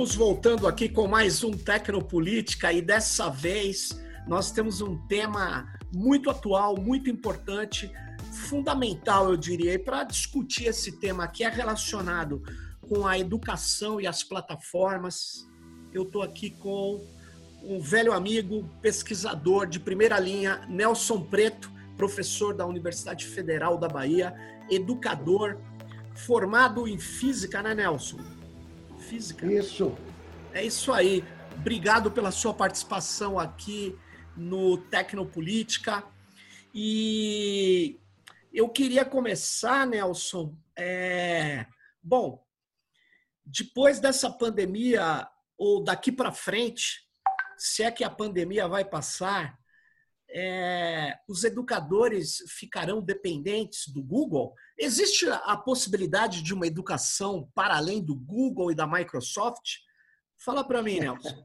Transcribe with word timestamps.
Estamos 0.00 0.16
voltando 0.16 0.66
aqui 0.66 0.88
com 0.88 1.06
mais 1.06 1.44
um 1.44 1.50
Tecnopolítica 1.50 2.72
e 2.72 2.80
dessa 2.80 3.28
vez 3.28 3.90
nós 4.26 4.50
temos 4.50 4.80
um 4.80 4.96
tema 5.06 5.70
muito 5.94 6.30
atual, 6.30 6.74
muito 6.74 7.10
importante, 7.10 7.92
fundamental, 8.32 9.28
eu 9.28 9.36
diria, 9.36 9.78
para 9.78 10.04
discutir 10.04 10.68
esse 10.68 10.98
tema 10.98 11.28
que 11.28 11.44
é 11.44 11.50
relacionado 11.50 12.42
com 12.80 13.06
a 13.06 13.18
educação 13.18 14.00
e 14.00 14.06
as 14.06 14.22
plataformas. 14.22 15.46
Eu 15.92 16.04
estou 16.04 16.22
aqui 16.22 16.48
com 16.48 17.06
um 17.62 17.78
velho 17.78 18.14
amigo, 18.14 18.66
pesquisador 18.80 19.66
de 19.66 19.78
primeira 19.78 20.18
linha, 20.18 20.66
Nelson 20.66 21.20
Preto, 21.24 21.70
professor 21.98 22.54
da 22.54 22.64
Universidade 22.64 23.26
Federal 23.26 23.76
da 23.76 23.86
Bahia, 23.86 24.34
educador, 24.70 25.58
formado 26.14 26.88
em 26.88 26.98
física, 26.98 27.62
né, 27.62 27.74
Nelson? 27.74 28.39
Física. 29.10 29.44
Isso. 29.44 29.98
É 30.52 30.64
isso 30.64 30.92
aí. 30.92 31.24
Obrigado 31.56 32.12
pela 32.12 32.30
sua 32.30 32.54
participação 32.54 33.40
aqui 33.40 33.98
no 34.36 34.78
Tecnopolítica. 34.78 36.04
E 36.72 37.98
eu 38.52 38.68
queria 38.68 39.04
começar, 39.04 39.84
Nelson. 39.84 40.54
É... 40.78 41.66
Bom, 42.00 42.40
depois 43.44 43.98
dessa 43.98 44.30
pandemia, 44.30 45.28
ou 45.58 45.82
daqui 45.82 46.12
para 46.12 46.30
frente, 46.30 47.00
se 47.58 47.82
é 47.82 47.90
que 47.90 48.04
a 48.04 48.10
pandemia 48.10 48.68
vai 48.68 48.84
passar, 48.84 49.58
é, 50.32 51.14
os 51.28 51.44
educadores 51.44 52.38
ficarão 52.48 53.00
dependentes 53.00 53.88
do 53.88 54.02
Google? 54.02 54.54
Existe 54.78 55.28
a 55.28 55.56
possibilidade 55.56 56.42
de 56.42 56.54
uma 56.54 56.66
educação 56.66 57.48
para 57.54 57.76
além 57.76 58.02
do 58.02 58.14
Google 58.14 58.70
e 58.70 58.74
da 58.74 58.86
Microsoft? 58.86 59.78
Fala 60.38 60.64
para 60.64 60.82
mim, 60.82 61.00
Nelson. 61.00 61.44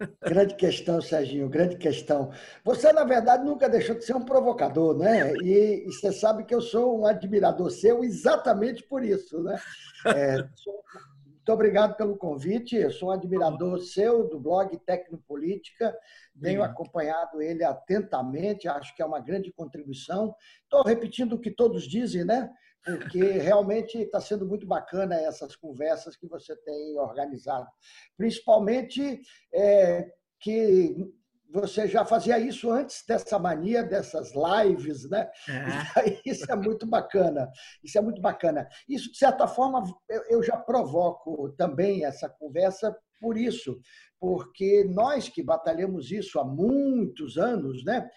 grande 0.22 0.54
questão, 0.56 1.00
Serginho, 1.00 1.48
grande 1.48 1.76
questão. 1.76 2.32
Você, 2.64 2.92
na 2.92 3.04
verdade, 3.04 3.44
nunca 3.44 3.68
deixou 3.68 3.96
de 3.96 4.04
ser 4.04 4.14
um 4.14 4.24
provocador, 4.24 4.96
né? 4.98 5.32
E, 5.42 5.84
e 5.86 5.92
você 5.92 6.12
sabe 6.12 6.44
que 6.44 6.54
eu 6.54 6.60
sou 6.60 7.00
um 7.00 7.06
admirador 7.06 7.70
seu 7.70 8.02
exatamente 8.02 8.82
por 8.82 9.04
isso, 9.04 9.42
né? 9.42 9.60
É, 10.06 10.36
sou 10.56 10.82
muito 11.44 11.52
obrigado 11.52 11.94
pelo 11.94 12.16
convite. 12.16 12.74
Eu 12.74 12.90
sou 12.90 13.10
um 13.10 13.12
admirador 13.12 13.78
seu 13.78 14.26
do 14.26 14.40
blog 14.40 14.78
Tecnopolítica. 14.78 15.94
Tenho 16.40 16.62
acompanhado 16.62 17.42
ele 17.42 17.62
atentamente, 17.62 18.66
acho 18.66 18.96
que 18.96 19.02
é 19.02 19.04
uma 19.04 19.20
grande 19.20 19.52
contribuição. 19.52 20.34
Estou 20.62 20.82
repetindo 20.82 21.34
o 21.34 21.38
que 21.38 21.50
todos 21.50 21.86
dizem, 21.86 22.24
né? 22.24 22.50
Porque 22.82 23.18
realmente 23.36 23.98
está 23.98 24.22
sendo 24.22 24.46
muito 24.46 24.66
bacana 24.66 25.16
essas 25.16 25.54
conversas 25.54 26.16
que 26.16 26.26
você 26.26 26.56
tem 26.56 26.98
organizado. 26.98 27.68
Principalmente 28.16 29.20
é, 29.52 30.10
que 30.40 30.96
você 31.50 31.86
já 31.86 32.04
fazia 32.04 32.38
isso 32.38 32.70
antes 32.70 33.04
dessa 33.06 33.38
mania 33.38 33.82
dessas 33.82 34.32
lives, 34.34 35.08
né? 35.08 35.30
É. 35.48 36.20
Isso 36.26 36.50
é 36.50 36.56
muito 36.56 36.86
bacana. 36.86 37.50
Isso 37.82 37.96
é 37.96 38.00
muito 38.00 38.20
bacana. 38.20 38.68
Isso, 38.88 39.12
de 39.12 39.18
certa 39.18 39.46
forma, 39.46 39.84
eu 40.28 40.42
já 40.42 40.56
provoco 40.56 41.50
também 41.56 42.04
essa 42.04 42.28
conversa 42.28 42.96
por 43.20 43.38
isso, 43.38 43.80
porque 44.20 44.84
nós 44.84 45.28
que 45.28 45.42
batalhamos 45.42 46.10
isso 46.10 46.38
há 46.38 46.44
muitos 46.44 47.38
anos, 47.38 47.84
né? 47.84 48.08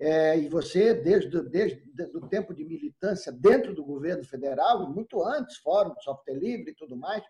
É, 0.00 0.36
e 0.36 0.48
você, 0.48 0.92
desde, 0.94 1.40
desde 1.48 1.82
o 2.14 2.26
tempo 2.28 2.52
de 2.52 2.64
militância 2.64 3.30
dentro 3.30 3.74
do 3.74 3.84
governo 3.84 4.24
federal, 4.24 4.82
e 4.84 4.92
muito 4.92 5.22
antes, 5.22 5.58
Fórum 5.58 5.94
de 5.94 6.02
Software 6.02 6.34
Livre 6.34 6.72
e 6.72 6.74
tudo 6.74 6.96
mais, 6.96 7.22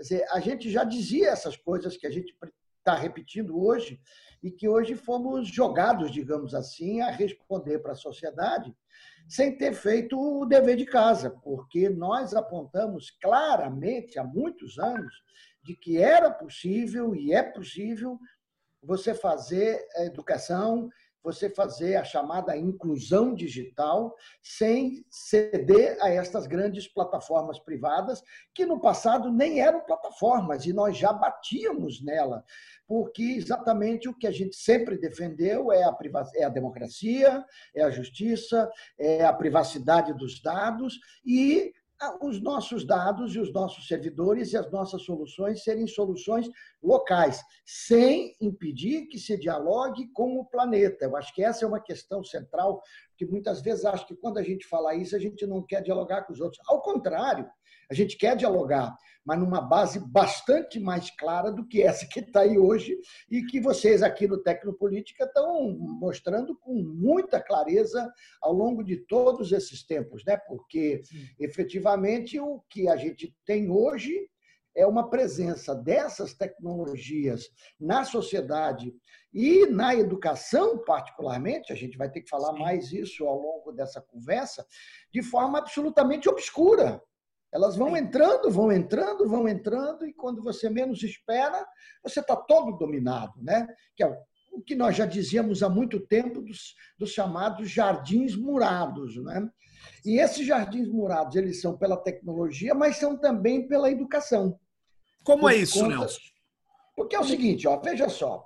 dizer, 0.00 0.24
a 0.30 0.40
gente 0.40 0.70
já 0.70 0.82
dizia 0.82 1.28
essas 1.28 1.56
coisas 1.56 1.96
que 1.96 2.06
a 2.06 2.10
gente 2.10 2.34
está 2.78 2.94
repetindo 2.94 3.60
hoje, 3.60 4.00
e 4.42 4.50
que 4.50 4.68
hoje 4.68 4.94
fomos 4.94 5.48
jogados, 5.48 6.10
digamos 6.10 6.54
assim, 6.54 7.00
a 7.00 7.10
responder 7.10 7.78
para 7.80 7.92
a 7.92 7.96
sociedade 7.96 8.74
sem 9.28 9.56
ter 9.56 9.74
feito 9.74 10.18
o 10.18 10.46
dever 10.46 10.76
de 10.76 10.86
casa, 10.86 11.30
porque 11.30 11.88
nós 11.88 12.34
apontamos 12.34 13.10
claramente 13.10 14.18
há 14.18 14.24
muitos 14.24 14.78
anos 14.78 15.12
de 15.64 15.74
que 15.74 15.98
era 15.98 16.30
possível 16.30 17.14
e 17.14 17.32
é 17.32 17.42
possível 17.42 18.18
você 18.80 19.14
fazer 19.14 19.84
educação, 19.96 20.88
você 21.26 21.50
fazer 21.50 21.96
a 21.96 22.04
chamada 22.04 22.56
inclusão 22.56 23.34
digital 23.34 24.14
sem 24.40 25.04
ceder 25.10 25.98
a 26.00 26.08
estas 26.08 26.46
grandes 26.46 26.86
plataformas 26.86 27.58
privadas, 27.58 28.22
que 28.54 28.64
no 28.64 28.80
passado 28.80 29.32
nem 29.32 29.60
eram 29.60 29.80
plataformas 29.80 30.66
e 30.66 30.72
nós 30.72 30.96
já 30.96 31.12
batíamos 31.12 32.00
nela 32.00 32.44
porque 32.86 33.24
exatamente 33.36 34.08
o 34.08 34.14
que 34.14 34.28
a 34.28 34.30
gente 34.30 34.54
sempre 34.54 34.96
defendeu 34.96 35.72
é 35.72 35.82
a, 35.82 35.96
é 36.36 36.44
a 36.44 36.48
democracia, 36.48 37.44
é 37.74 37.82
a 37.82 37.90
justiça, 37.90 38.70
é 38.96 39.24
a 39.24 39.32
privacidade 39.32 40.12
dos 40.14 40.40
dados 40.40 40.96
e 41.24 41.72
os 42.20 42.40
nossos 42.42 42.84
dados 42.84 43.34
e 43.34 43.38
os 43.38 43.52
nossos 43.52 43.86
servidores 43.86 44.52
e 44.52 44.56
as 44.56 44.70
nossas 44.70 45.02
soluções 45.02 45.62
serem 45.62 45.86
soluções 45.86 46.48
locais, 46.82 47.42
sem 47.64 48.36
impedir 48.40 49.06
que 49.06 49.18
se 49.18 49.36
dialogue 49.38 50.10
com 50.12 50.38
o 50.38 50.44
planeta. 50.44 51.04
Eu 51.06 51.16
acho 51.16 51.34
que 51.34 51.42
essa 51.42 51.64
é 51.64 51.68
uma 51.68 51.80
questão 51.80 52.22
central, 52.22 52.82
que 53.16 53.26
muitas 53.26 53.60
vezes 53.62 53.84
acho 53.84 54.06
que 54.06 54.16
quando 54.16 54.38
a 54.38 54.42
gente 54.42 54.66
fala 54.66 54.94
isso, 54.94 55.16
a 55.16 55.18
gente 55.18 55.46
não 55.46 55.64
quer 55.64 55.82
dialogar 55.82 56.22
com 56.22 56.32
os 56.32 56.40
outros. 56.40 56.60
Ao 56.66 56.80
contrário, 56.82 57.48
a 57.90 57.94
gente 57.94 58.16
quer 58.16 58.36
dialogar, 58.36 58.96
mas 59.24 59.38
numa 59.38 59.60
base 59.60 60.00
bastante 60.00 60.78
mais 60.78 61.10
clara 61.10 61.50
do 61.50 61.66
que 61.66 61.82
essa 61.82 62.06
que 62.06 62.20
está 62.20 62.40
aí 62.40 62.58
hoje 62.58 62.96
e 63.30 63.42
que 63.44 63.60
vocês 63.60 64.02
aqui 64.02 64.26
no 64.26 64.42
Tecnopolítica 64.42 65.24
estão 65.24 65.76
mostrando 65.78 66.56
com 66.58 66.74
muita 66.74 67.40
clareza 67.40 68.12
ao 68.42 68.52
longo 68.52 68.82
de 68.82 68.96
todos 68.96 69.52
esses 69.52 69.84
tempos, 69.84 70.24
né? 70.24 70.36
Porque 70.36 71.02
efetivamente 71.38 72.38
o 72.40 72.60
que 72.68 72.88
a 72.88 72.96
gente 72.96 73.34
tem 73.44 73.70
hoje 73.70 74.28
é 74.76 74.86
uma 74.86 75.08
presença 75.08 75.74
dessas 75.74 76.34
tecnologias 76.34 77.48
na 77.80 78.04
sociedade 78.04 78.92
e 79.38 79.66
na 79.66 79.94
educação, 79.94 80.78
particularmente, 80.78 81.70
a 81.70 81.76
gente 81.76 81.98
vai 81.98 82.10
ter 82.10 82.22
que 82.22 82.30
falar 82.30 82.54
Sim. 82.54 82.58
mais 82.58 82.90
isso 82.90 83.26
ao 83.26 83.38
longo 83.38 83.70
dessa 83.70 84.00
conversa, 84.00 84.66
de 85.12 85.22
forma 85.22 85.58
absolutamente 85.58 86.26
obscura. 86.26 87.02
Elas 87.52 87.76
vão 87.76 87.94
entrando, 87.94 88.50
vão 88.50 88.72
entrando, 88.72 89.28
vão 89.28 89.46
entrando, 89.46 90.06
e 90.06 90.14
quando 90.14 90.42
você 90.42 90.70
menos 90.70 91.02
espera, 91.02 91.66
você 92.02 92.20
está 92.20 92.34
todo 92.34 92.78
dominado, 92.78 93.34
né? 93.42 93.68
Que 93.94 94.04
é 94.04 94.18
o 94.52 94.62
que 94.62 94.74
nós 94.74 94.96
já 94.96 95.04
dizíamos 95.04 95.62
há 95.62 95.68
muito 95.68 96.00
tempo 96.00 96.40
dos, 96.40 96.74
dos 96.98 97.10
chamados 97.10 97.68
jardins 97.68 98.34
murados, 98.34 99.22
né? 99.22 99.46
E 100.02 100.18
esses 100.18 100.46
jardins 100.46 100.88
murados, 100.88 101.36
eles 101.36 101.60
são 101.60 101.76
pela 101.76 101.98
tecnologia, 101.98 102.74
mas 102.74 102.96
são 102.96 103.18
também 103.18 103.68
pela 103.68 103.90
educação. 103.90 104.58
Como 105.22 105.46
é 105.46 105.56
isso, 105.56 105.80
conta... 105.80 105.98
Nelson? 105.98 106.20
Porque 106.96 107.14
é 107.14 107.20
o 107.20 107.24
seguinte, 107.24 107.68
ó, 107.68 107.78
veja 107.78 108.08
só. 108.08 108.45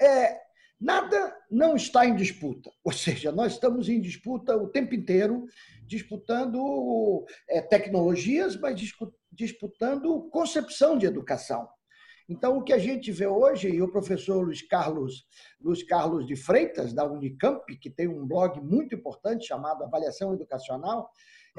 É, 0.00 0.40
nada 0.80 1.36
não 1.50 1.76
está 1.76 2.06
em 2.06 2.16
disputa. 2.16 2.70
Ou 2.82 2.92
seja, 2.92 3.30
nós 3.30 3.52
estamos 3.52 3.88
em 3.88 4.00
disputa 4.00 4.56
o 4.56 4.68
tempo 4.68 4.94
inteiro 4.94 5.46
disputando 5.86 7.26
é, 7.48 7.60
tecnologias, 7.60 8.56
mas 8.56 8.80
disputando 9.32 10.28
concepção 10.30 10.96
de 10.96 11.06
educação. 11.06 11.68
Então, 12.28 12.58
o 12.58 12.62
que 12.62 12.72
a 12.72 12.78
gente 12.78 13.10
vê 13.10 13.26
hoje, 13.26 13.68
e 13.68 13.82
o 13.82 13.90
professor 13.90 14.44
Luiz 14.44 14.62
Carlos, 14.62 15.26
Luiz 15.60 15.82
Carlos 15.82 16.24
de 16.24 16.36
Freitas, 16.36 16.92
da 16.92 17.04
Unicamp, 17.04 17.76
que 17.78 17.90
tem 17.90 18.06
um 18.06 18.24
blog 18.24 18.60
muito 18.60 18.94
importante 18.94 19.48
chamado 19.48 19.82
Avaliação 19.82 20.32
Educacional, 20.32 21.10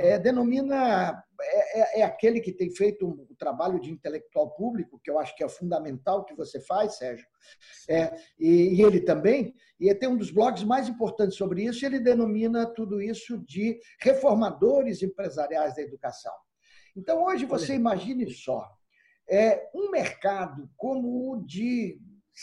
é, 0.02 0.20
denomina, 0.20 1.24
é, 1.40 1.80
é, 1.80 2.00
é, 2.00 2.04
aquele 2.04 2.42
que 2.42 2.52
tem 2.52 2.70
feito 2.74 3.06
um, 3.06 3.28
um, 3.30 3.36
trabalho 3.36 3.80
de 3.80 3.92
intelectual 3.92 4.52
público, 4.52 5.00
que 5.04 5.10
eu 5.10 5.20
acho 5.20 5.36
que 5.36 5.44
é 5.44 5.50
fundamental 5.50 6.26
que 6.26 6.36
você 6.36 6.60
faz, 6.60 6.98
Sérgio, 6.98 7.26
é, 7.90 8.16
e, 8.40 8.76
e, 8.76 8.82
ele 8.82 9.02
também, 9.02 9.54
e 9.80 9.94
tem 9.96 10.10
um 10.10 10.18
dos 10.18 10.32
blogs 10.32 10.64
mais 10.64 10.90
importantes 10.90 11.38
sobre 11.38 11.64
isso, 11.64 11.86
ele 11.86 12.00
denomina 12.00 12.66
tudo 12.66 13.02
isso 13.02 13.38
de 13.46 13.80
reformadores 14.00 15.02
empresariais 15.04 15.76
da 15.76 15.82
educação. 15.82 16.34
Então, 16.96 17.24
hoje, 17.24 17.46
você 17.46 17.76
imagine 17.76 18.30
só, 18.32 18.68
é, 19.30 19.70
um 19.74 19.90
mercado 19.92 20.70
como 20.76 21.32
o 21.32 21.46
de 21.46 22.00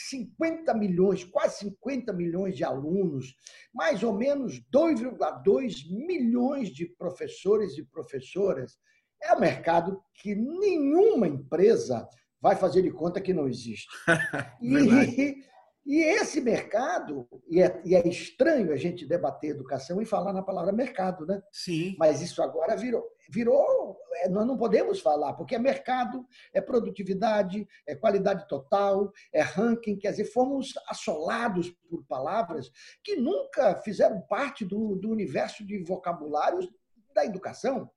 50 0.06 0.73
milhões, 0.75 1.25
quase 1.25 1.59
50 1.59 2.12
milhões 2.12 2.56
de 2.56 2.65
alunos, 2.65 3.35
mais 3.75 4.03
ou 4.03 4.12
menos 4.12 4.61
2,2 4.73 5.89
milhões 5.91 6.71
de 6.71 6.87
professores 6.87 7.77
e 7.77 7.85
professoras. 7.85 8.79
É 9.21 9.35
um 9.35 9.41
mercado 9.41 10.00
que 10.15 10.35
nenhuma 10.35 11.27
empresa 11.27 12.09
vai 12.41 12.55
fazer 12.55 12.83
de 12.83 12.91
conta 12.93 13.21
que 13.21 13.35
não 13.35 13.49
existe. 13.49 13.89
e, 14.62 15.43
E 15.88 16.02
esse 16.02 16.43
mercado, 16.43 17.26
e 17.49 17.62
é, 17.62 17.81
e 17.82 17.94
é, 17.94 18.06
estranho 18.06 18.75
a 18.75 18.76
gente 18.76 19.06
debater 19.06 19.52
educação 19.52 20.02
e 20.02 20.05
falar 20.05 20.35
na 20.35 20.43
palavra 20.43 20.70
mercado, 20.70 21.25
né? 21.25 21.43
Sim. 21.50 21.96
Mas 21.99 22.20
isso 22.20 22.43
agora 22.43 22.76
virou, 22.76 23.08
virou, 23.31 23.96
é, 24.17 24.29
nós 24.29 24.46
não 24.46 24.58
podemos 24.58 25.00
falar, 25.00 25.32
porque 25.32 25.55
é 25.55 25.58
mercado, 25.58 26.26
é 26.52 26.61
produtividade, 26.61 27.67
é 27.87 27.94
qualidade 27.94 28.46
total, 28.46 29.11
é 29.32 29.40
ranking, 29.40 29.96
quer 29.96 30.11
dizer, 30.11 30.26
fomos 30.26 30.75
assolados 30.87 31.70
por 31.88 32.05
palavras 32.05 32.70
que 33.02 33.17
nunca 33.17 33.75
fizeram 33.76 34.20
parte 34.20 34.67
do, 34.67 34.94
do 34.94 35.08
universo 35.08 35.64
de 35.64 35.82
vocabulários 35.82 36.69
da 37.14 37.25
educação. 37.25 37.90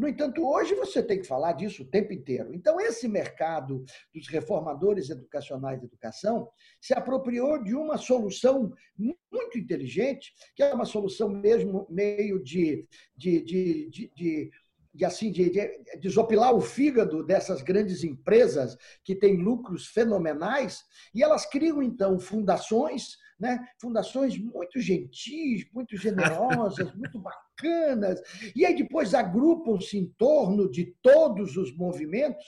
No 0.00 0.08
entanto, 0.08 0.42
hoje 0.42 0.74
você 0.74 1.02
tem 1.02 1.20
que 1.20 1.26
falar 1.26 1.52
disso 1.52 1.82
o 1.82 1.86
tempo 1.86 2.10
inteiro. 2.10 2.54
Então, 2.54 2.80
esse 2.80 3.06
mercado 3.06 3.84
dos 4.14 4.28
reformadores 4.28 5.10
educacionais 5.10 5.78
de 5.78 5.84
educação 5.84 6.48
se 6.80 6.94
apropriou 6.94 7.62
de 7.62 7.74
uma 7.74 7.98
solução 7.98 8.72
muito 8.96 9.58
inteligente, 9.58 10.32
que 10.56 10.62
é 10.62 10.72
uma 10.72 10.86
solução 10.86 11.28
mesmo 11.28 11.86
meio 11.90 12.42
de, 12.42 12.88
de, 13.14 13.42
de, 13.42 13.90
de, 13.90 14.50
de 14.94 15.04
assim, 15.04 15.30
de, 15.30 15.50
de 15.50 15.70
desopilar 16.00 16.54
o 16.54 16.62
fígado 16.62 17.22
dessas 17.22 17.60
grandes 17.60 18.02
empresas 18.02 18.78
que 19.04 19.14
têm 19.14 19.36
lucros 19.36 19.88
fenomenais, 19.88 20.82
e 21.14 21.22
elas 21.22 21.44
criam, 21.44 21.82
então, 21.82 22.18
fundações, 22.18 23.18
né? 23.40 23.58
fundações 23.80 24.36
muito 24.38 24.78
gentis, 24.78 25.66
muito 25.72 25.96
generosas, 25.96 26.92
muito 26.94 27.18
bacanas, 27.18 28.20
e 28.54 28.66
aí 28.66 28.76
depois 28.76 29.14
agrupam-se 29.14 29.96
em 29.96 30.06
torno 30.18 30.70
de 30.70 30.94
todos 31.02 31.56
os 31.56 31.74
movimentos, 31.74 32.44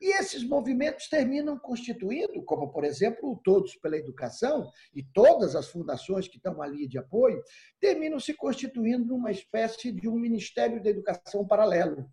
e 0.00 0.16
esses 0.16 0.44
movimentos 0.44 1.08
terminam 1.08 1.58
constituindo, 1.58 2.40
como, 2.44 2.70
por 2.70 2.84
exemplo, 2.84 3.32
o 3.32 3.36
Todos 3.36 3.74
pela 3.76 3.96
Educação, 3.96 4.70
e 4.94 5.02
todas 5.02 5.56
as 5.56 5.68
fundações 5.68 6.28
que 6.28 6.36
estão 6.36 6.62
ali 6.62 6.86
de 6.86 6.98
apoio, 6.98 7.42
terminam 7.80 8.20
se 8.20 8.32
constituindo 8.32 9.06
numa 9.06 9.32
espécie 9.32 9.90
de 9.90 10.08
um 10.08 10.16
Ministério 10.16 10.80
da 10.80 10.90
Educação 10.90 11.44
paralelo. 11.44 12.08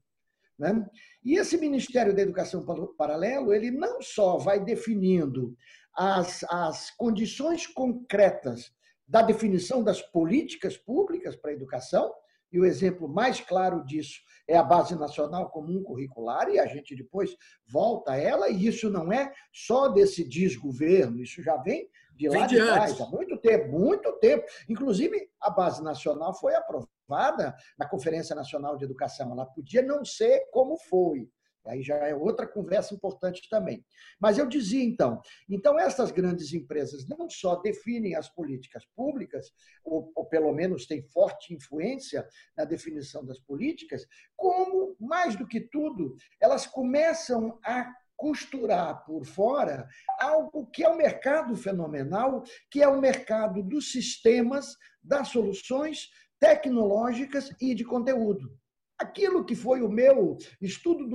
Né? 0.58 0.88
E 1.24 1.38
esse 1.38 1.58
Ministério 1.58 2.16
da 2.16 2.22
Educação 2.22 2.66
Paralelo, 2.98 3.54
ele 3.54 3.72
não 3.72 4.02
só 4.02 4.38
vai 4.38 4.64
definindo 4.64 5.56
as, 5.96 6.44
as 6.50 6.92
condições 6.92 7.66
concretas 7.68 8.72
da 9.08 9.22
definição 9.22 9.84
das 9.84 10.02
políticas 10.02 10.78
públicas 10.78 11.36
para 11.36 11.52
a 11.52 11.54
educação, 11.54 12.14
e 12.52 12.60
o 12.60 12.66
exemplo 12.66 13.08
mais 13.08 13.42
claro 13.42 13.84
disso 13.86 14.22
é 14.48 14.56
a 14.56 14.64
Base 14.64 14.96
Nacional 14.96 15.50
Comum 15.50 15.84
Curricular, 15.84 16.50
e 16.50 16.60
a 16.60 16.66
gente 16.66 16.96
depois 16.96 17.36
volta 17.68 18.14
a 18.14 18.18
ela, 18.18 18.50
e 18.50 18.68
isso 18.68 18.90
não 18.90 19.12
é 19.12 19.32
só 19.52 19.90
desse 19.90 20.24
desgoverno, 20.24 21.22
isso 21.22 21.42
já 21.44 21.58
vem 21.58 21.90
de 22.16 22.30
lá 22.30 22.48
de 22.48 22.56
trás, 22.56 23.00
há 23.02 23.08
muito 23.08 23.38
tempo, 23.38 23.78
muito 23.78 24.12
tempo. 24.20 24.46
Inclusive, 24.70 25.30
a 25.42 25.50
Base 25.50 25.84
Nacional 25.84 26.34
foi 26.34 26.56
aprovada 26.56 27.56
na 27.78 27.88
Conferência 27.88 28.36
Nacional 28.36 28.78
de 28.78 28.86
Educação, 28.86 29.32
ela 29.32 29.46
podia 29.46 29.82
não 29.82 30.06
ser 30.06 30.48
como 30.52 30.78
foi, 30.78 31.30
Aí 31.68 31.82
já 31.82 31.96
é 31.96 32.16
outra 32.16 32.48
conversa 32.48 32.94
importante 32.94 33.48
também. 33.50 33.84
Mas 34.20 34.38
eu 34.38 34.48
dizia 34.48 34.84
então, 34.84 35.22
então 35.50 35.80
essas 35.80 36.12
grandes 36.12 36.54
empresas 36.54 37.08
não 37.08 37.30
só 37.30 37.56
definem 37.58 38.16
as 38.16 38.30
políticas 38.30 38.86
públicas, 38.96 39.52
ou, 39.84 40.12
ou 40.16 40.26
pelo 40.26 40.52
menos 40.54 40.86
têm 40.86 41.04
forte 41.04 41.54
influência 41.54 42.28
na 42.58 42.66
definição 42.66 43.26
das 43.26 43.40
políticas, 43.40 44.06
como 44.36 44.96
mais 45.00 45.36
do 45.36 45.48
que 45.48 45.62
tudo, 45.62 46.16
elas 46.42 46.66
começam 46.66 47.60
a 47.64 47.92
costurar 48.16 49.04
por 49.06 49.26
fora 49.26 49.88
algo 50.20 50.68
que 50.68 50.84
é 50.84 50.90
o 50.90 50.96
mercado 50.96 51.56
fenomenal, 51.56 52.44
que 52.72 52.82
é 52.82 52.88
o 52.88 53.00
mercado 53.00 53.62
dos 53.62 53.92
sistemas, 53.92 54.76
das 55.04 55.28
soluções 55.28 56.10
tecnológicas 56.40 57.50
e 57.62 57.76
de 57.76 57.84
conteúdo. 57.84 58.58
Aquilo 59.00 59.46
que 59.46 59.56
foi 59.56 59.82
o 59.82 59.90
meu 59.90 60.38
estudo 60.62 61.08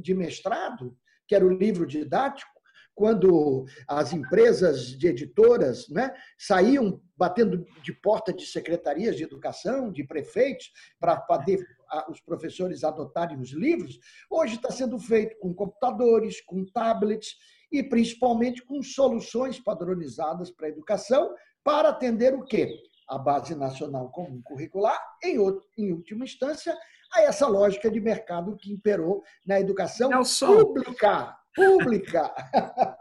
de 0.00 0.14
mestrado, 0.14 0.96
que 1.26 1.34
era 1.34 1.44
o 1.44 1.56
livro 1.56 1.86
didático, 1.86 2.50
quando 2.94 3.64
as 3.88 4.12
empresas 4.12 4.86
de 4.98 5.08
editoras 5.08 5.88
né, 5.88 6.12
saíam 6.38 7.00
batendo 7.16 7.64
de 7.82 7.92
porta 7.92 8.32
de 8.32 8.44
secretarias 8.44 9.16
de 9.16 9.24
educação, 9.24 9.90
de 9.90 10.04
prefeitos, 10.04 10.70
para 11.00 11.16
poder 11.16 11.64
os 12.08 12.20
professores 12.20 12.84
adotarem 12.84 13.38
os 13.38 13.52
livros, 13.52 13.98
hoje 14.30 14.56
está 14.56 14.70
sendo 14.70 14.98
feito 14.98 15.38
com 15.38 15.54
computadores, 15.54 16.40
com 16.42 16.64
tablets 16.64 17.36
e 17.70 17.82
principalmente 17.82 18.62
com 18.64 18.82
soluções 18.82 19.58
padronizadas 19.58 20.50
para 20.50 20.66
a 20.66 20.70
educação, 20.70 21.34
para 21.64 21.90
atender 21.90 22.34
o 22.34 22.44
quê? 22.44 22.76
A 23.08 23.18
Base 23.18 23.54
Nacional 23.54 24.10
Comum 24.10 24.40
Curricular, 24.42 24.98
em, 25.22 25.38
outro, 25.38 25.66
em 25.76 25.92
última 25.92 26.24
instância, 26.24 26.76
a 27.12 27.22
essa 27.22 27.46
lógica 27.46 27.90
de 27.90 28.00
mercado 28.00 28.56
que 28.56 28.72
imperou 28.72 29.22
na 29.46 29.60
educação 29.60 30.08
Nelson. 30.08 30.64
pública. 30.64 31.36
Pública. 31.54 32.32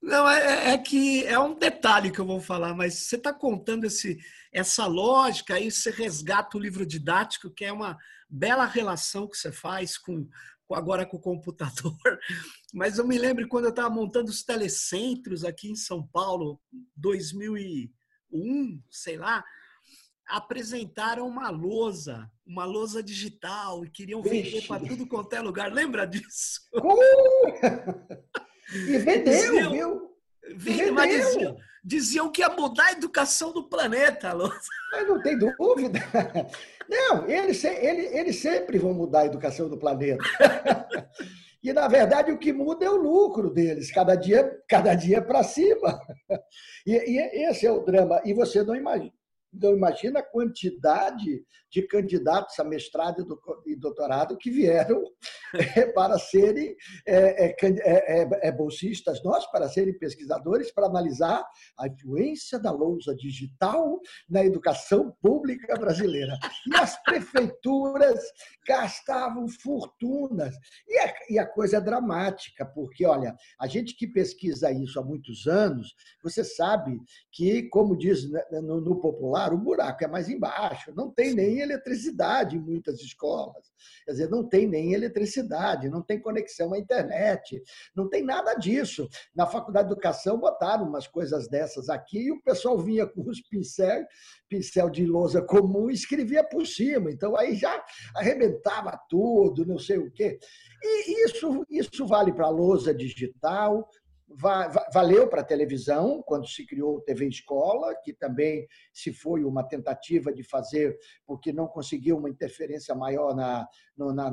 Não, 0.00 0.26
é, 0.26 0.72
é, 0.72 0.78
que 0.78 1.26
é 1.26 1.38
um 1.38 1.54
detalhe 1.54 2.10
que 2.10 2.18
eu 2.18 2.26
vou 2.26 2.40
falar, 2.40 2.74
mas 2.74 2.94
você 2.94 3.16
está 3.16 3.34
contando 3.34 3.84
esse, 3.84 4.18
essa 4.50 4.86
lógica, 4.86 5.54
aí 5.54 5.70
você 5.70 5.90
resgata 5.90 6.56
o 6.56 6.60
livro 6.60 6.86
didático, 6.86 7.50
que 7.50 7.66
é 7.66 7.72
uma 7.72 7.98
bela 8.28 8.64
relação 8.64 9.28
que 9.28 9.36
você 9.36 9.52
faz 9.52 9.98
com, 9.98 10.26
agora 10.70 11.04
com 11.04 11.18
o 11.18 11.20
computador. 11.20 11.92
Mas 12.72 12.96
eu 12.96 13.06
me 13.06 13.18
lembro 13.18 13.46
quando 13.46 13.64
eu 13.64 13.70
estava 13.70 13.90
montando 13.90 14.30
os 14.30 14.42
telecentros 14.42 15.44
aqui 15.44 15.70
em 15.70 15.76
São 15.76 16.06
Paulo, 16.06 16.58
2000 16.96 17.58
e 17.58 17.92
um, 18.32 18.80
sei 18.90 19.16
lá, 19.16 19.44
apresentaram 20.28 21.26
uma 21.26 21.50
lousa, 21.50 22.30
uma 22.46 22.64
lousa 22.64 23.02
digital 23.02 23.84
e 23.84 23.90
queriam 23.90 24.22
vender 24.22 24.66
para 24.66 24.84
tudo 24.86 25.06
quanto 25.06 25.32
é 25.34 25.40
lugar. 25.40 25.72
Lembra 25.72 26.06
disso? 26.06 26.60
Uh! 26.74 28.22
E 28.74 28.96
vendeu, 28.98 29.24
diziam, 29.24 29.72
viu? 29.72 30.10
Vendeu. 30.56 30.94
Mas 30.94 31.10
diziam, 31.10 31.56
diziam, 31.84 32.32
que 32.32 32.40
ia 32.40 32.48
mudar 32.48 32.86
a 32.86 32.92
educação 32.92 33.52
do 33.52 33.68
planeta, 33.68 34.30
a 34.30 34.32
lousa. 34.32 34.58
Mas 34.92 35.08
não 35.08 35.22
tem 35.22 35.36
dúvida. 35.36 35.98
Não, 36.88 37.28
eles, 37.28 37.62
eles, 37.64 38.12
eles 38.12 38.36
sempre 38.36 38.78
vão 38.78 38.94
mudar 38.94 39.20
a 39.20 39.26
educação 39.26 39.68
do 39.68 39.78
planeta. 39.78 40.22
E, 41.62 41.72
na 41.72 41.86
verdade, 41.86 42.32
o 42.32 42.38
que 42.38 42.52
muda 42.52 42.84
é 42.84 42.90
o 42.90 42.96
lucro 42.96 43.50
deles, 43.50 43.92
cada 43.92 44.16
dia, 44.16 44.50
cada 44.68 44.94
dia 44.94 45.22
para 45.22 45.42
cima. 45.42 46.00
E, 46.84 46.90
e, 46.96 47.48
esse 47.48 47.64
é 47.64 47.70
o 47.70 47.84
drama. 47.84 48.20
E 48.24 48.34
você 48.34 48.64
não 48.64 48.74
imagina. 48.74 49.12
Então, 49.52 49.72
imagina 49.76 50.20
a 50.20 50.22
quantidade 50.22 51.44
de 51.72 51.82
candidatos 51.82 52.58
a 52.60 52.64
mestrado 52.64 53.26
e 53.66 53.74
doutorado 53.74 54.36
que 54.36 54.50
vieram 54.50 55.02
para 55.94 56.18
serem 56.18 56.76
é, 57.06 57.46
é, 57.46 57.56
é, 57.60 58.48
é, 58.48 58.52
bolsistas, 58.52 59.22
nós, 59.24 59.46
para 59.50 59.68
serem 59.68 59.98
pesquisadores, 59.98 60.70
para 60.70 60.86
analisar 60.86 61.42
a 61.78 61.88
influência 61.88 62.58
da 62.58 62.70
lousa 62.70 63.14
digital 63.14 63.98
na 64.28 64.44
educação 64.44 65.16
pública 65.22 65.74
brasileira. 65.76 66.38
E 66.70 66.76
as 66.76 67.02
prefeituras 67.02 68.20
gastavam 68.66 69.48
fortunas. 69.48 70.54
E 71.28 71.38
a, 71.38 71.46
coisa 71.46 71.78
é 71.78 71.80
dramática, 71.80 72.66
porque, 72.66 73.06
olha, 73.06 73.34
a 73.58 73.66
gente 73.66 73.96
que 73.96 74.06
pesquisa 74.06 74.70
isso 74.70 75.00
há 75.00 75.04
muitos 75.04 75.46
anos, 75.46 75.94
você 76.22 76.44
sabe 76.44 76.98
que, 77.30 77.62
como 77.70 77.96
diz 77.96 78.30
né, 78.30 78.42
no, 78.62 78.80
no 78.80 79.00
popular, 79.42 79.52
o 79.52 79.58
buraco 79.58 80.04
é 80.04 80.06
mais 80.06 80.28
embaixo, 80.28 80.92
não 80.94 81.10
tem 81.10 81.34
nem 81.34 81.60
eletricidade 81.60 82.56
em 82.56 82.60
muitas 82.60 83.00
escolas. 83.00 83.72
Quer 84.04 84.12
dizer, 84.12 84.30
não 84.30 84.48
tem 84.48 84.66
nem 84.66 84.92
eletricidade, 84.92 85.88
não 85.88 86.02
tem 86.02 86.20
conexão 86.20 86.72
à 86.72 86.78
internet, 86.78 87.60
não 87.94 88.08
tem 88.08 88.22
nada 88.22 88.54
disso. 88.54 89.08
Na 89.34 89.46
Faculdade 89.46 89.88
de 89.88 89.92
Educação 89.94 90.38
botaram 90.38 90.86
umas 90.86 91.06
coisas 91.06 91.48
dessas 91.48 91.88
aqui 91.88 92.26
e 92.26 92.32
o 92.32 92.42
pessoal 92.42 92.78
vinha 92.78 93.06
com 93.06 93.28
os 93.28 93.40
pincéis, 93.40 94.06
pincel 94.48 94.90
de 94.90 95.06
lousa 95.06 95.42
comum 95.42 95.90
e 95.90 95.94
escrevia 95.94 96.44
por 96.44 96.66
cima. 96.66 97.10
Então 97.10 97.36
aí 97.36 97.54
já 97.56 97.82
arrebentava 98.14 98.98
tudo, 99.08 99.66
não 99.66 99.78
sei 99.78 99.98
o 99.98 100.10
quê. 100.10 100.38
E 100.82 101.24
isso, 101.24 101.64
isso 101.70 102.06
vale 102.06 102.32
para 102.32 102.46
a 102.46 102.50
lousa 102.50 102.94
digital, 102.94 103.88
valeu 104.92 105.28
para 105.28 105.40
a 105.40 105.44
televisão, 105.44 106.22
quando 106.22 106.46
se 106.46 106.66
criou 106.66 106.96
o 106.96 107.00
TV 107.00 107.26
Escola, 107.28 107.94
que 108.02 108.12
também 108.12 108.66
se 108.92 109.12
foi 109.12 109.44
uma 109.44 109.62
tentativa 109.62 110.32
de 110.32 110.42
fazer, 110.42 110.98
porque 111.26 111.52
não 111.52 111.66
conseguiu 111.66 112.16
uma 112.16 112.30
interferência 112.30 112.94
maior 112.94 113.34
na, 113.34 113.66
no, 113.96 114.12
na, 114.12 114.30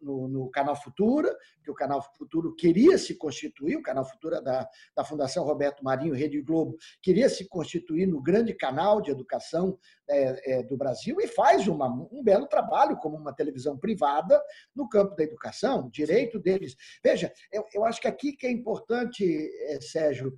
no, 0.00 0.28
no, 0.28 0.50
Canal 0.50 0.76
Futura, 0.76 1.36
que 1.62 1.70
o 1.70 1.74
Canal 1.74 2.02
Futuro 2.16 2.54
queria 2.54 2.96
se 2.98 3.16
constituir, 3.16 3.76
o 3.76 3.82
Canal 3.82 4.04
Futura 4.04 4.40
da, 4.40 4.68
da 4.94 5.04
Fundação 5.04 5.44
Roberto 5.44 5.84
Marinho, 5.84 6.14
Rede 6.14 6.40
Globo, 6.40 6.76
queria 7.02 7.28
se 7.28 7.48
constituir 7.48 8.06
no 8.06 8.22
grande 8.22 8.54
canal 8.54 9.00
de 9.00 9.10
educação 9.10 9.78
é, 10.10 10.52
é, 10.52 10.62
do 10.62 10.76
Brasil 10.76 11.16
e 11.20 11.28
faz 11.28 11.66
uma, 11.68 11.88
um 12.10 12.22
belo 12.22 12.46
trabalho 12.46 12.96
como 12.96 13.16
uma 13.16 13.32
televisão 13.32 13.78
privada 13.78 14.40
no 14.74 14.88
campo 14.88 15.14
da 15.14 15.22
educação, 15.22 15.88
direito 15.90 16.38
deles. 16.38 16.74
Veja, 17.02 17.32
eu, 17.52 17.64
eu 17.72 17.84
acho 17.84 18.00
que 18.00 18.08
aqui 18.08 18.32
que 18.32 18.46
é 18.46 18.50
importante, 18.50 19.24
é, 19.68 19.80
Sérgio, 19.80 20.34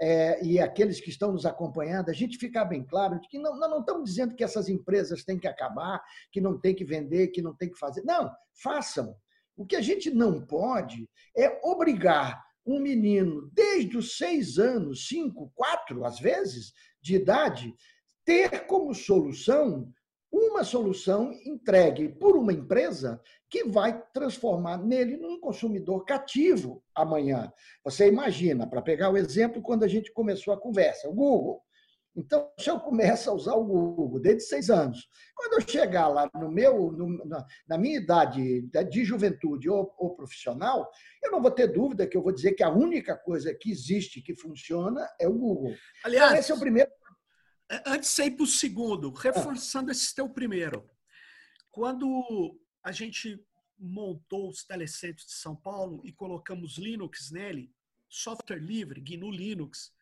é, 0.00 0.42
e 0.42 0.58
aqueles 0.58 0.98
que 0.98 1.10
estão 1.10 1.30
nos 1.30 1.44
acompanhando, 1.44 2.08
a 2.08 2.14
gente 2.14 2.38
ficar 2.38 2.64
bem 2.64 2.82
claro 2.82 3.20
de 3.20 3.28
que 3.28 3.38
não, 3.38 3.58
nós 3.58 3.70
não 3.70 3.80
estamos 3.80 4.08
dizendo 4.08 4.34
que 4.34 4.42
essas 4.42 4.68
empresas 4.68 5.22
têm 5.24 5.38
que 5.38 5.46
acabar, 5.46 6.02
que 6.32 6.40
não 6.40 6.58
tem 6.58 6.74
que 6.74 6.84
vender, 6.84 7.28
que 7.28 7.42
não 7.42 7.54
tem 7.54 7.70
que 7.70 7.78
fazer. 7.78 8.02
Não, 8.02 8.30
façam. 8.62 9.14
O 9.54 9.66
que 9.66 9.76
a 9.76 9.80
gente 9.82 10.10
não 10.10 10.40
pode 10.46 11.06
é 11.36 11.60
obrigar 11.62 12.42
um 12.66 12.80
menino 12.80 13.50
desde 13.52 13.98
os 13.98 14.16
seis 14.16 14.58
anos, 14.58 15.06
cinco, 15.06 15.52
quatro, 15.54 16.04
às 16.04 16.18
vezes, 16.18 16.72
de 17.02 17.16
idade, 17.16 17.74
ter 18.30 18.64
como 18.66 18.94
solução 18.94 19.92
uma 20.32 20.62
solução 20.62 21.32
entregue 21.44 22.08
por 22.08 22.36
uma 22.36 22.52
empresa 22.52 23.20
que 23.50 23.64
vai 23.64 24.00
transformar 24.14 24.78
nele 24.78 25.16
num 25.16 25.40
consumidor 25.40 26.04
cativo 26.04 26.80
amanhã. 26.94 27.52
Você 27.82 28.06
imagina, 28.06 28.68
para 28.68 28.80
pegar 28.80 29.10
o 29.10 29.16
exemplo, 29.16 29.60
quando 29.60 29.82
a 29.82 29.88
gente 29.88 30.12
começou 30.12 30.54
a 30.54 30.60
conversa, 30.60 31.08
o 31.08 31.12
Google. 31.12 31.60
Então, 32.14 32.48
se 32.56 32.70
eu 32.70 32.78
começo 32.78 33.28
a 33.28 33.32
usar 33.32 33.54
o 33.54 33.64
Google 33.64 34.20
desde 34.20 34.44
seis 34.44 34.70
anos, 34.70 35.08
quando 35.34 35.54
eu 35.54 35.68
chegar 35.68 36.06
lá 36.06 36.30
no 36.32 36.50
meu, 36.50 36.92
no, 36.92 37.24
na, 37.24 37.44
na, 37.68 37.78
minha 37.78 37.96
idade 37.96 38.62
de 38.62 39.04
juventude 39.04 39.68
ou, 39.68 39.92
ou, 39.98 40.14
profissional, 40.14 40.88
eu 41.22 41.32
não 41.32 41.42
vou 41.42 41.50
ter 41.50 41.66
dúvida 41.66 42.06
que 42.06 42.16
eu 42.16 42.22
vou 42.22 42.32
dizer 42.32 42.52
que 42.52 42.62
a 42.62 42.70
única 42.70 43.16
coisa 43.16 43.52
que 43.52 43.70
existe 43.70 44.22
que 44.22 44.36
funciona 44.36 45.08
é 45.20 45.26
o 45.26 45.32
Google. 45.32 45.74
Aliás, 46.04 46.30
então, 46.30 46.40
esse 46.40 46.52
é 46.52 46.54
o 46.54 46.60
primeiro 46.60 46.90
antes 47.86 48.14
de 48.14 48.22
ir 48.22 48.30
para 48.32 48.44
o 48.44 48.46
segundo, 48.46 49.10
reforçando 49.12 49.90
esse 49.90 50.14
teu 50.14 50.28
primeiro. 50.28 50.88
Quando 51.70 52.58
a 52.82 52.90
gente 52.90 53.44
montou 53.78 54.50
os 54.50 54.64
telecentros 54.64 55.26
de 55.26 55.32
São 55.32 55.54
Paulo 55.54 56.02
e 56.04 56.12
colocamos 56.12 56.76
Linux 56.76 57.30
nele, 57.30 57.72
software 58.08 58.58
livre, 58.58 59.00
GNU 59.00 59.30
Linux, 59.30 59.92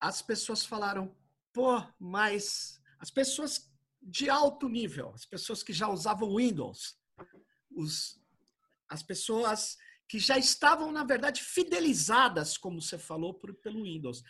as 0.00 0.22
pessoas 0.22 0.64
falaram, 0.64 1.14
pô, 1.52 1.82
mas 1.98 2.80
as 2.98 3.10
pessoas 3.10 3.70
de 4.00 4.30
alto 4.30 4.68
nível, 4.68 5.10
as 5.14 5.26
pessoas 5.26 5.62
que 5.62 5.72
já 5.72 5.88
usavam 5.88 6.36
Windows, 6.36 6.98
os, 7.70 8.20
as 8.88 9.02
pessoas 9.02 9.76
que 10.08 10.18
já 10.18 10.38
estavam, 10.38 10.92
na 10.92 11.04
verdade, 11.04 11.42
fidelizadas, 11.42 12.56
como 12.56 12.80
você 12.80 12.98
falou, 12.98 13.34
por, 13.34 13.54
pelo 13.54 13.82
Windows. 13.82 14.22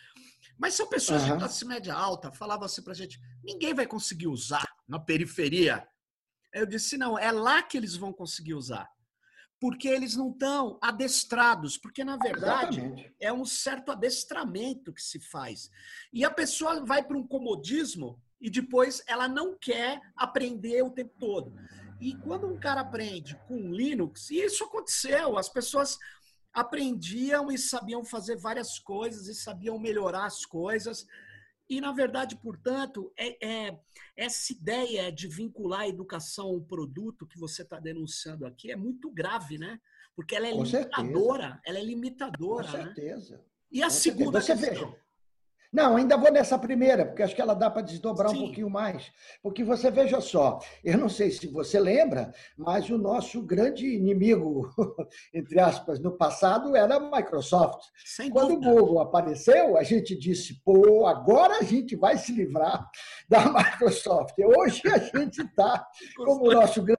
Mas 0.57 0.73
são 0.73 0.87
pessoas 0.87 1.23
uhum. 1.23 1.33
de 1.33 1.37
classe 1.37 1.65
média 1.65 1.93
alta, 1.93 2.31
falavam 2.31 2.65
assim 2.65 2.81
pra 2.81 2.93
gente, 2.93 3.19
ninguém 3.43 3.73
vai 3.73 3.85
conseguir 3.85 4.27
usar 4.27 4.65
na 4.87 4.99
periferia. 4.99 5.87
Eu 6.53 6.65
disse, 6.65 6.97
não, 6.97 7.17
é 7.17 7.31
lá 7.31 7.61
que 7.61 7.77
eles 7.77 7.95
vão 7.95 8.13
conseguir 8.13 8.53
usar. 8.53 8.89
Porque 9.59 9.87
eles 9.87 10.15
não 10.15 10.31
estão 10.31 10.77
adestrados, 10.81 11.77
porque 11.77 12.03
na 12.03 12.17
verdade 12.17 12.79
Exatamente. 12.79 13.15
é 13.19 13.31
um 13.31 13.45
certo 13.45 13.91
adestramento 13.91 14.93
que 14.93 15.01
se 15.01 15.19
faz. 15.19 15.69
E 16.13 16.23
a 16.23 16.29
pessoa 16.29 16.85
vai 16.85 17.03
para 17.03 17.17
um 17.17 17.25
comodismo 17.25 18.21
e 18.39 18.49
depois 18.49 19.01
ela 19.07 19.27
não 19.27 19.57
quer 19.57 19.99
aprender 20.15 20.83
o 20.83 20.91
tempo 20.91 21.13
todo. 21.17 21.53
E 21.99 22.15
quando 22.17 22.47
um 22.47 22.59
cara 22.59 22.81
aprende 22.81 23.39
com 23.47 23.71
Linux, 23.71 24.29
e 24.29 24.41
isso 24.41 24.63
aconteceu, 24.65 25.37
as 25.37 25.49
pessoas 25.49 25.97
aprendiam 26.55 27.51
e 27.51 27.57
sabiam 27.57 28.03
fazer 28.03 28.37
várias 28.37 28.79
coisas 28.79 29.27
e 29.27 29.35
sabiam 29.35 29.77
melhorar 29.77 30.25
as 30.25 30.45
coisas. 30.45 31.05
E, 31.69 31.81
na 31.81 31.91
verdade, 31.91 32.37
portanto, 32.37 33.11
é, 33.17 33.45
é, 33.45 33.79
essa 34.15 34.53
ideia 34.53 35.11
de 35.11 35.27
vincular 35.27 35.81
a 35.81 35.87
educação 35.87 36.47
ao 36.47 36.61
produto 36.61 37.27
que 37.27 37.37
você 37.37 37.63
está 37.63 37.79
denunciando 37.79 38.45
aqui 38.45 38.71
é 38.71 38.75
muito 38.75 39.11
grave, 39.11 39.57
né? 39.57 39.79
Porque 40.15 40.35
ela 40.35 40.47
é 40.47 40.51
Com 40.51 40.63
limitadora. 40.63 41.43
Certeza. 41.43 41.61
Ela 41.65 41.79
é 41.79 41.83
limitadora. 41.83 42.67
Com 42.67 42.77
né? 42.77 42.83
certeza. 42.83 43.37
Né? 43.37 43.43
E 43.71 43.83
a 43.83 43.87
Com 43.87 43.91
segunda 43.91 44.41
certeza. 44.41 44.69
Você 44.69 44.79
questão? 44.79 45.04
Não, 45.75 45.97
ainda 45.97 46.15
vou 46.15 46.31
nessa 46.31 46.57
primeira, 46.57 47.05
porque 47.05 47.21
acho 47.21 47.35
que 47.35 47.41
ela 47.41 47.53
dá 47.53 47.69
para 47.69 47.81
desdobrar 47.81 48.29
Sim. 48.29 48.37
um 48.37 48.39
pouquinho 48.45 48.69
mais. 48.69 49.11
Porque 49.43 49.61
você 49.61 49.91
veja 49.91 50.21
só, 50.21 50.59
eu 50.81 50.97
não 50.97 51.09
sei 51.09 51.29
se 51.29 51.47
você 51.47 51.77
lembra, 51.81 52.33
mas 52.57 52.89
o 52.89 52.97
nosso 52.97 53.41
grande 53.41 53.85
inimigo, 53.85 54.73
entre 55.35 55.59
aspas, 55.59 55.99
no 55.99 56.13
passado 56.13 56.77
era 56.77 56.95
a 56.95 56.99
Microsoft. 57.17 57.89
Sem 58.05 58.31
Quando 58.31 58.53
dúvida. 58.53 58.71
o 58.71 58.73
Google 58.73 59.01
apareceu, 59.01 59.77
a 59.77 59.83
gente 59.83 60.17
disse, 60.17 60.61
pô, 60.63 61.05
agora 61.07 61.57
a 61.57 61.63
gente 61.63 61.93
vai 61.97 62.17
se 62.17 62.31
livrar 62.31 62.89
da 63.27 63.51
Microsoft. 63.51 64.33
Hoje 64.39 64.81
a 64.87 64.97
gente 64.97 65.41
está 65.43 65.85
como 66.15 66.47
o 66.47 66.53
nosso 66.53 66.81
grande 66.81 66.94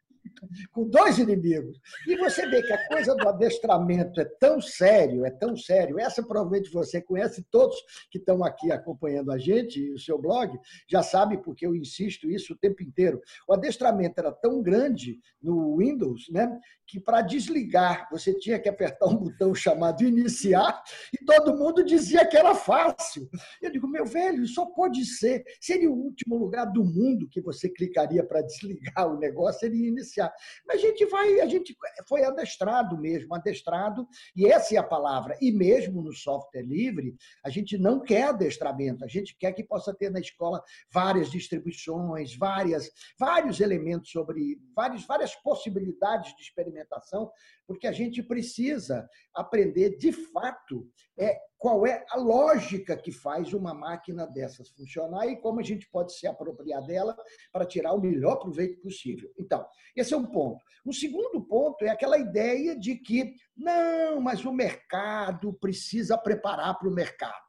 com 0.73 0.89
dois 0.89 1.19
inimigos. 1.19 1.79
E 2.07 2.17
você 2.17 2.47
vê 2.49 2.63
que 2.63 2.73
a 2.73 2.89
coisa 2.89 3.15
do 3.15 3.29
adestramento 3.29 4.21
é 4.21 4.25
tão 4.25 4.61
sério, 4.61 5.25
é 5.25 5.31
tão 5.31 5.57
sério. 5.57 5.99
Essa 5.99 6.23
provavelmente 6.23 6.71
você 6.71 7.01
conhece, 7.01 7.47
todos 7.51 7.77
que 8.11 8.19
estão 8.19 8.45
aqui 8.45 8.71
acompanhando 8.71 9.33
a 9.33 9.39
gente 9.39 9.81
e 9.81 9.93
o 9.93 9.99
seu 9.99 10.19
blog 10.19 10.59
já 10.89 11.03
sabe 11.03 11.39
porque 11.39 11.67
eu 11.67 11.75
insisto 11.75 12.31
isso 12.31 12.53
o 12.53 12.57
tempo 12.57 12.83
inteiro. 12.83 13.21
O 13.49 13.55
adestramento 13.55 14.19
era 14.19 14.33
tão 14.33 14.63
grande 14.63 15.19
no 15.43 15.77
Windows, 15.77 16.29
né, 16.31 16.59
que 16.87 17.01
para 17.01 17.21
desligar 17.21 18.09
você 18.11 18.33
tinha 18.35 18.59
que 18.59 18.69
apertar 18.69 19.07
um 19.07 19.17
botão 19.17 19.55
chamado 19.55 20.05
iniciar 20.05 20.83
e 21.13 21.25
todo 21.25 21.57
mundo 21.57 21.85
dizia 21.85 22.27
que 22.27 22.37
era 22.37 22.55
fácil. 22.55 23.29
Eu 23.61 23.71
digo, 23.71 23.89
meu 23.89 24.07
velho, 24.07 24.47
só 24.47 24.67
pode 24.67 25.05
ser. 25.05 25.45
Seria 25.61 25.91
o 25.91 25.95
último 25.95 26.37
lugar 26.37 26.67
do 26.67 26.85
mundo 26.85 27.29
que 27.29 27.41
você 27.41 27.69
clicaria 27.69 28.25
para 28.25 28.43
desligar 28.43 29.09
o 29.09 29.19
negócio, 29.19 29.61
seria 29.61 29.89
iniciar. 29.89 30.33
A 30.71 30.77
gente 30.77 31.05
vai, 31.07 31.41
a 31.41 31.47
gente 31.47 31.77
foi 32.09 32.25
adestrado 32.25 32.99
mesmo, 32.99 33.35
adestrado, 33.35 34.07
e 34.35 34.47
essa 34.47 34.75
é 34.75 34.79
a 34.79 34.83
palavra. 34.83 35.37
E 35.41 35.53
mesmo 35.53 36.03
no 36.03 36.13
software 36.13 36.63
livre, 36.63 37.15
a 37.45 37.51
gente 37.51 37.79
não 37.79 38.01
quer 38.01 38.29
adestramento, 38.29 39.05
a 39.05 39.09
gente 39.09 39.37
quer 39.39 39.53
que 39.53 39.65
possa 39.65 39.95
ter 39.95 40.11
na 40.11 40.21
escola 40.21 40.63
várias 40.93 41.31
distribuições, 41.31 42.37
várias, 42.37 42.91
vários 43.19 43.61
elementos 43.61 44.11
sobre 44.11 44.59
várias, 44.75 45.05
várias 45.07 45.35
possibilidades 45.37 46.35
de 46.37 46.43
experimentação 46.43 47.31
porque 47.67 47.87
a 47.87 47.93
gente 47.93 48.23
precisa 48.23 49.09
aprender 49.35 49.97
de 49.97 50.13
fato 50.13 50.89
é, 51.19 51.37
qual 51.59 51.87
é 51.87 52.05
a 52.11 52.19
lógica 52.19 52.97
que 52.97 53.11
faz 53.11 53.53
uma 53.53 53.73
máquina 53.73 54.27
dessas 54.27 54.69
funcionar 54.71 55.27
e 55.27 55.37
como 55.37 55.61
a 55.61 55.63
gente 55.63 55.89
pode 55.91 56.15
se 56.17 56.27
apropriar 56.27 56.85
dela 56.85 57.17
para 57.53 57.67
tirar 57.67 57.93
o 57.93 58.01
melhor 58.01 58.37
proveito 58.37 58.81
possível. 58.81 59.31
Então, 59.39 59.67
esse 59.95 60.13
é 60.13 60.17
um 60.17 60.27
ponto. 60.27 60.63
O 60.85 60.93
segundo 60.93 61.43
ponto 61.43 61.85
é 61.85 61.91
aquela 61.91 62.19
ideia 62.19 62.79
de 62.79 62.97
que, 62.97 63.35
não, 63.57 64.21
mas 64.21 64.45
o 64.45 64.53
mercado 64.53 65.53
precisa 65.55 66.19
preparar 66.19 66.79
para 66.79 66.89
o 66.89 66.95
mercado. 66.95 67.47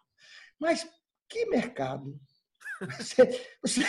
Mas 0.59 0.87
que 1.29 1.45
mercado? 1.45 2.17
Você, 2.99 3.47
você, 3.61 3.81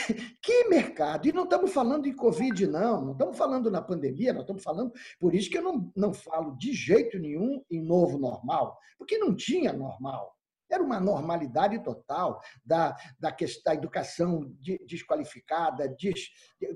que 0.43 0.69
mercado? 0.69 1.29
E 1.29 1.33
não 1.33 1.45
estamos 1.45 1.73
falando 1.73 2.05
de 2.05 2.15
Covid, 2.15 2.67
não. 2.67 3.05
Não 3.05 3.13
estamos 3.13 3.37
falando 3.37 3.71
na 3.71 3.83
pandemia, 3.83 4.33
nós 4.33 4.43
estamos 4.43 4.63
falando. 4.63 4.93
Por 5.19 5.35
isso 5.35 5.51
que 5.51 5.59
eu 5.59 5.63
não, 5.63 5.93
não 5.95 6.15
falo 6.15 6.57
de 6.57 6.73
jeito 6.73 7.19
nenhum 7.19 7.63
em 7.71 7.83
novo 7.83 8.19
normal, 8.19 8.79
porque 8.97 9.19
não 9.19 9.35
tinha 9.35 9.73
normal. 9.73 10.35
Era 10.71 10.83
uma 10.83 11.01
normalidade 11.01 11.83
total 11.83 12.41
da, 12.65 12.95
da, 13.19 13.35
da 13.65 13.75
educação 13.75 14.55
desqualificada, 14.87 15.89
des, 15.89 16.29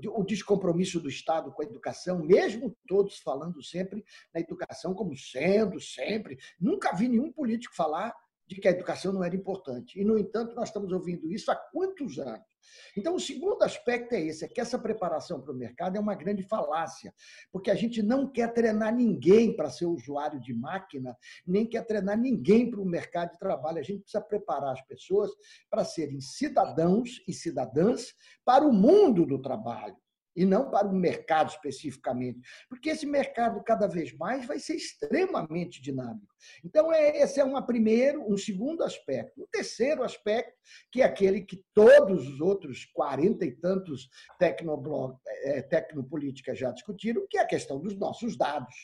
o 0.09 0.25
descompromisso 0.25 0.99
do 0.99 1.11
Estado 1.11 1.53
com 1.53 1.63
a 1.63 1.65
educação, 1.67 2.25
mesmo 2.25 2.75
todos 2.87 3.19
falando 3.19 3.63
sempre 3.63 4.03
na 4.33 4.41
educação 4.41 4.95
como 4.95 5.15
sendo 5.15 5.79
sempre. 5.79 6.39
Nunca 6.59 6.95
vi 6.95 7.07
nenhum 7.07 7.31
político 7.31 7.75
falar 7.75 8.15
de 8.55 8.61
que 8.61 8.69
a 8.69 8.73
educação 8.73 9.13
não 9.13 9.25
era 9.25 9.35
importante. 9.35 9.99
E, 9.99 10.05
no 10.05 10.19
entanto, 10.19 10.55
nós 10.55 10.69
estamos 10.69 10.93
ouvindo 10.93 11.31
isso 11.31 11.51
há 11.51 11.57
quantos 11.57 12.19
anos? 12.19 12.53
Então, 12.97 13.15
o 13.15 13.21
segundo 13.21 13.63
aspecto 13.63 14.15
é 14.15 14.21
esse: 14.21 14.45
é 14.45 14.49
que 14.49 14.61
essa 14.61 14.79
preparação 14.79 15.41
para 15.41 15.53
o 15.53 15.57
mercado 15.57 15.97
é 15.97 16.01
uma 16.01 16.15
grande 16.15 16.43
falácia, 16.43 17.13
porque 17.51 17.71
a 17.71 17.75
gente 17.75 18.03
não 18.03 18.31
quer 18.31 18.53
treinar 18.53 18.95
ninguém 18.95 19.55
para 19.55 19.71
ser 19.71 19.87
usuário 19.87 20.41
de 20.41 20.55
máquina, 20.55 21.17
nem 21.47 21.67
quer 21.67 21.85
treinar 21.87 22.19
ninguém 22.19 22.71
para 22.71 22.81
o 22.81 22.87
mercado 22.87 23.33
de 23.33 23.39
trabalho. 23.39 23.79
A 23.79 23.83
gente 23.83 24.03
precisa 24.03 24.23
preparar 24.23 24.73
as 24.73 24.83
pessoas 24.87 25.31
para 25.71 25.85
serem 25.85 26.21
cidadãos 26.21 27.23
e 27.27 27.33
cidadãs 27.33 28.15
para 28.45 28.65
o 28.65 28.73
mundo 28.73 29.27
do 29.27 29.41
trabalho 29.41 29.97
e 30.35 30.45
não 30.45 30.71
para 30.71 30.89
o 30.89 30.95
mercado 30.95 31.51
especificamente, 31.51 32.41
porque 32.69 32.91
esse 32.91 33.07
mercado 33.07 33.63
cada 33.63 33.87
vez 33.87 34.13
mais 34.17 34.47
vai 34.47 34.59
ser 34.59 34.75
extremamente 34.75 35.81
dinâmico. 35.83 36.33
Então 36.65 36.93
é, 36.93 37.19
esse 37.19 37.41
é 37.41 37.45
um 37.45 37.61
primeiro, 37.63 38.27
um 38.31 38.37
segundo 38.37 38.83
aspecto. 38.83 39.43
O 39.43 39.47
terceiro 39.47 40.03
aspecto, 40.03 40.53
que 40.91 41.03
é 41.03 41.05
aquele 41.05 41.43
que 41.43 41.63
todos 41.75 42.27
os 42.27 42.41
outros 42.41 42.85
quarenta 42.87 43.45
e 43.45 43.53
tantos 43.53 44.09
tecnoblog, 44.39 45.17
é, 45.45 45.63
tecnopolíticas 45.63 46.59
já 46.59 46.71
discutiram, 46.73 47.27
que 47.29 47.39
é 47.39 47.43
a 47.43 47.47
questão 47.47 47.79
dos 47.79 47.97
nossos 47.97 48.37
dados. 48.37 48.75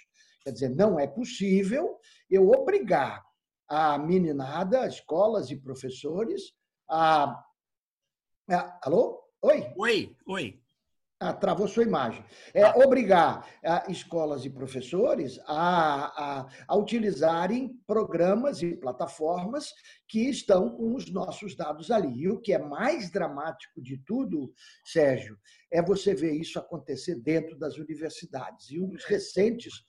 Quer 0.43 0.52
dizer, 0.52 0.69
não 0.69 0.99
é 0.99 1.07
possível 1.07 1.99
eu 2.31 2.49
obrigar 2.50 3.25
a 3.69 3.99
meninada, 3.99 4.87
escolas 4.87 5.50
e 5.50 5.57
professores 5.57 6.52
a, 6.88 7.45
a 8.50 8.81
alô, 8.83 9.23
oi, 9.43 9.73
oi, 9.76 10.17
oi 10.26 10.62
Ah, 11.20 11.32
travou 11.32 11.66
sua 11.66 11.82
imagem. 11.82 12.25
É 12.54 12.62
ah. 12.62 12.75
obrigar 12.76 13.44
a, 13.64 13.90
escolas 13.90 14.44
e 14.44 14.50
professores 14.50 15.37
a, 15.46 16.42
a, 16.42 16.48
a, 16.68 16.76
utilizarem 16.76 17.76
programas 17.88 18.62
e 18.62 18.76
plataformas 18.76 19.75
que 20.06 20.30
estão 20.30 20.70
com 20.70 20.94
os 20.94 21.10
nossos 21.10 21.56
dados 21.56 21.90
ali. 21.90 22.22
E 22.22 22.28
o 22.28 22.38
que 22.38 22.52
é 22.52 22.58
mais 22.58 23.10
dramático 23.10 23.82
de 23.82 23.98
tudo, 23.98 24.52
Sérgio, 24.84 25.37
é 25.72 25.82
você 25.82 26.14
ver 26.14 26.34
isso 26.34 26.56
acontecer 26.56 27.16
dentro 27.16 27.58
das 27.58 27.78
universidades. 27.78 28.70
E 28.70 28.78
um 28.78 28.88
dos 28.88 29.04
recentes 29.04 29.84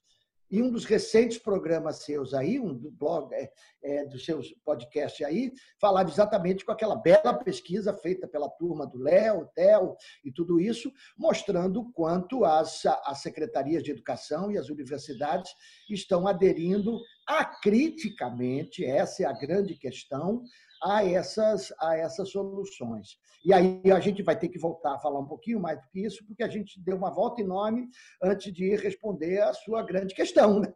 e 0.49 0.61
um 0.61 0.71
dos 0.71 0.85
recentes 0.85 1.37
programas 1.37 1.97
seus 1.97 2.33
aí, 2.33 2.59
um 2.59 2.73
do 2.73 2.91
blog, 2.91 3.33
é, 3.33 3.51
é, 3.83 4.05
dos 4.05 4.25
seus 4.25 4.51
podcasts 4.65 5.25
aí, 5.25 5.51
falava 5.79 6.09
exatamente 6.09 6.65
com 6.65 6.71
aquela 6.71 6.95
bela 6.95 7.33
pesquisa 7.33 7.93
feita 7.93 8.27
pela 8.27 8.49
turma 8.49 8.85
do 8.87 8.97
Léo, 8.97 9.49
Theo 9.53 9.95
e 10.23 10.31
tudo 10.31 10.59
isso, 10.59 10.91
mostrando 11.17 11.91
quanto 11.93 12.45
as, 12.45 12.85
as 12.85 13.21
secretarias 13.21 13.83
de 13.83 13.91
educação 13.91 14.51
e 14.51 14.57
as 14.57 14.69
universidades 14.69 15.51
estão 15.89 16.27
aderindo 16.27 16.99
acriticamente, 17.27 18.83
essa 18.83 19.23
é 19.23 19.25
a 19.25 19.33
grande 19.33 19.75
questão, 19.75 20.43
a 20.81 21.03
essas, 21.03 21.73
a 21.79 21.97
essas 21.97 22.31
soluções. 22.31 23.17
E 23.43 23.53
aí 23.53 23.81
a 23.91 23.99
gente 23.99 24.21
vai 24.21 24.37
ter 24.37 24.49
que 24.49 24.59
voltar 24.59 24.95
a 24.95 24.99
falar 24.99 25.19
um 25.19 25.27
pouquinho 25.27 25.59
mais 25.59 25.79
do 25.81 25.87
que 25.89 26.05
isso, 26.05 26.25
porque 26.25 26.43
a 26.43 26.47
gente 26.47 26.79
deu 26.81 26.97
uma 26.97 27.09
volta 27.09 27.41
enorme 27.41 27.89
antes 28.21 28.51
de 28.53 28.75
responder 28.75 29.41
a 29.41 29.53
sua 29.53 29.83
grande 29.83 30.13
questão, 30.13 30.59
né? 30.59 30.73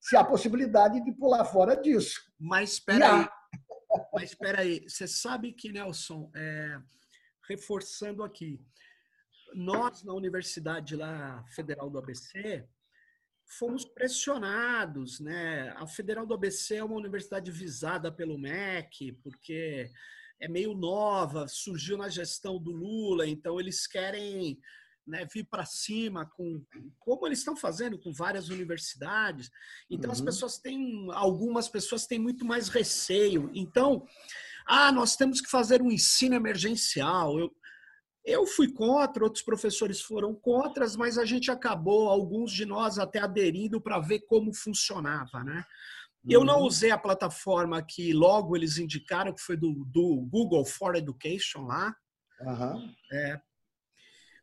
se 0.00 0.16
há 0.16 0.24
possibilidade 0.24 1.02
de 1.04 1.12
pular 1.12 1.44
fora 1.44 1.76
disso. 1.76 2.20
Mas 2.38 2.72
espera 2.72 3.20
aí. 3.20 3.28
Mas 4.12 4.30
espera 4.30 4.60
aí, 4.60 4.88
você 4.88 5.06
sabe 5.06 5.52
que, 5.52 5.72
Nelson, 5.72 6.30
é, 6.34 6.78
reforçando 7.48 8.22
aqui, 8.22 8.60
nós 9.54 10.02
na 10.02 10.12
Universidade 10.12 10.96
lá 10.96 11.44
Federal 11.54 11.88
do 11.88 11.98
ABC, 11.98 12.66
fomos 13.46 13.84
pressionados, 13.84 15.20
né? 15.20 15.72
A 15.76 15.86
Federal 15.86 16.26
do 16.26 16.34
ABC 16.34 16.76
é 16.76 16.84
uma 16.84 16.96
universidade 16.96 17.50
visada 17.50 18.10
pelo 18.10 18.38
MEC, 18.38 19.12
porque 19.22 19.90
é 20.40 20.48
meio 20.48 20.74
nova, 20.74 21.46
surgiu 21.48 21.96
na 21.96 22.08
gestão 22.08 22.58
do 22.58 22.72
Lula, 22.72 23.26
então 23.26 23.58
eles 23.58 23.86
querem 23.86 24.58
né, 25.06 25.26
vir 25.32 25.44
para 25.44 25.64
cima 25.64 26.26
com 26.26 26.60
como 26.98 27.26
eles 27.26 27.38
estão 27.38 27.56
fazendo 27.56 27.98
com 27.98 28.12
várias 28.12 28.48
universidades. 28.48 29.50
Então 29.88 30.10
uhum. 30.10 30.16
as 30.16 30.20
pessoas 30.20 30.58
têm 30.58 31.06
algumas 31.12 31.68
pessoas 31.68 32.06
têm 32.06 32.18
muito 32.18 32.44
mais 32.44 32.68
receio. 32.68 33.50
Então, 33.54 34.04
ah, 34.66 34.90
nós 34.90 35.14
temos 35.14 35.40
que 35.40 35.48
fazer 35.48 35.80
um 35.80 35.92
ensino 35.92 36.34
emergencial. 36.34 37.38
Eu, 37.38 37.54
eu 38.26 38.44
fui 38.44 38.72
contra, 38.72 39.22
outros 39.22 39.44
professores 39.44 40.00
foram 40.00 40.34
contra, 40.34 40.84
mas 40.98 41.16
a 41.16 41.24
gente 41.24 41.48
acabou, 41.50 42.08
alguns 42.08 42.50
de 42.50 42.66
nós 42.66 42.98
até 42.98 43.20
aderindo 43.20 43.80
para 43.80 44.00
ver 44.00 44.20
como 44.20 44.52
funcionava, 44.52 45.44
né? 45.44 45.64
Eu 46.28 46.44
não 46.44 46.58
uhum. 46.58 46.66
usei 46.66 46.90
a 46.90 46.98
plataforma 46.98 47.80
que 47.80 48.12
logo 48.12 48.56
eles 48.56 48.78
indicaram, 48.78 49.32
que 49.32 49.40
foi 49.40 49.56
do, 49.56 49.84
do 49.84 50.26
Google 50.28 50.64
for 50.64 50.96
Education 50.96 51.66
lá. 51.66 51.94
Uhum. 52.40 52.92
É. 53.12 53.40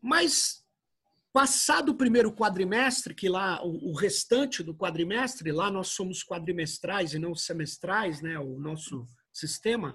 Mas, 0.01 0.63
passado 1.33 1.89
o 1.89 1.95
primeiro 1.95 2.33
quadrimestre, 2.33 3.13
que 3.13 3.27
lá, 3.27 3.61
o, 3.65 3.91
o, 3.91 3.93
restante 3.93 4.63
do 4.63 4.73
quadrimestre, 4.73 5.51
lá 5.51 5.69
nós 5.69 5.89
somos 5.89 6.23
quadrimestrais 6.23 7.13
e 7.13 7.19
não 7.19 7.35
semestrais, 7.35 8.21
né? 8.21 8.39
O 8.39 8.57
nosso 8.57 9.05
sistema 9.33 9.93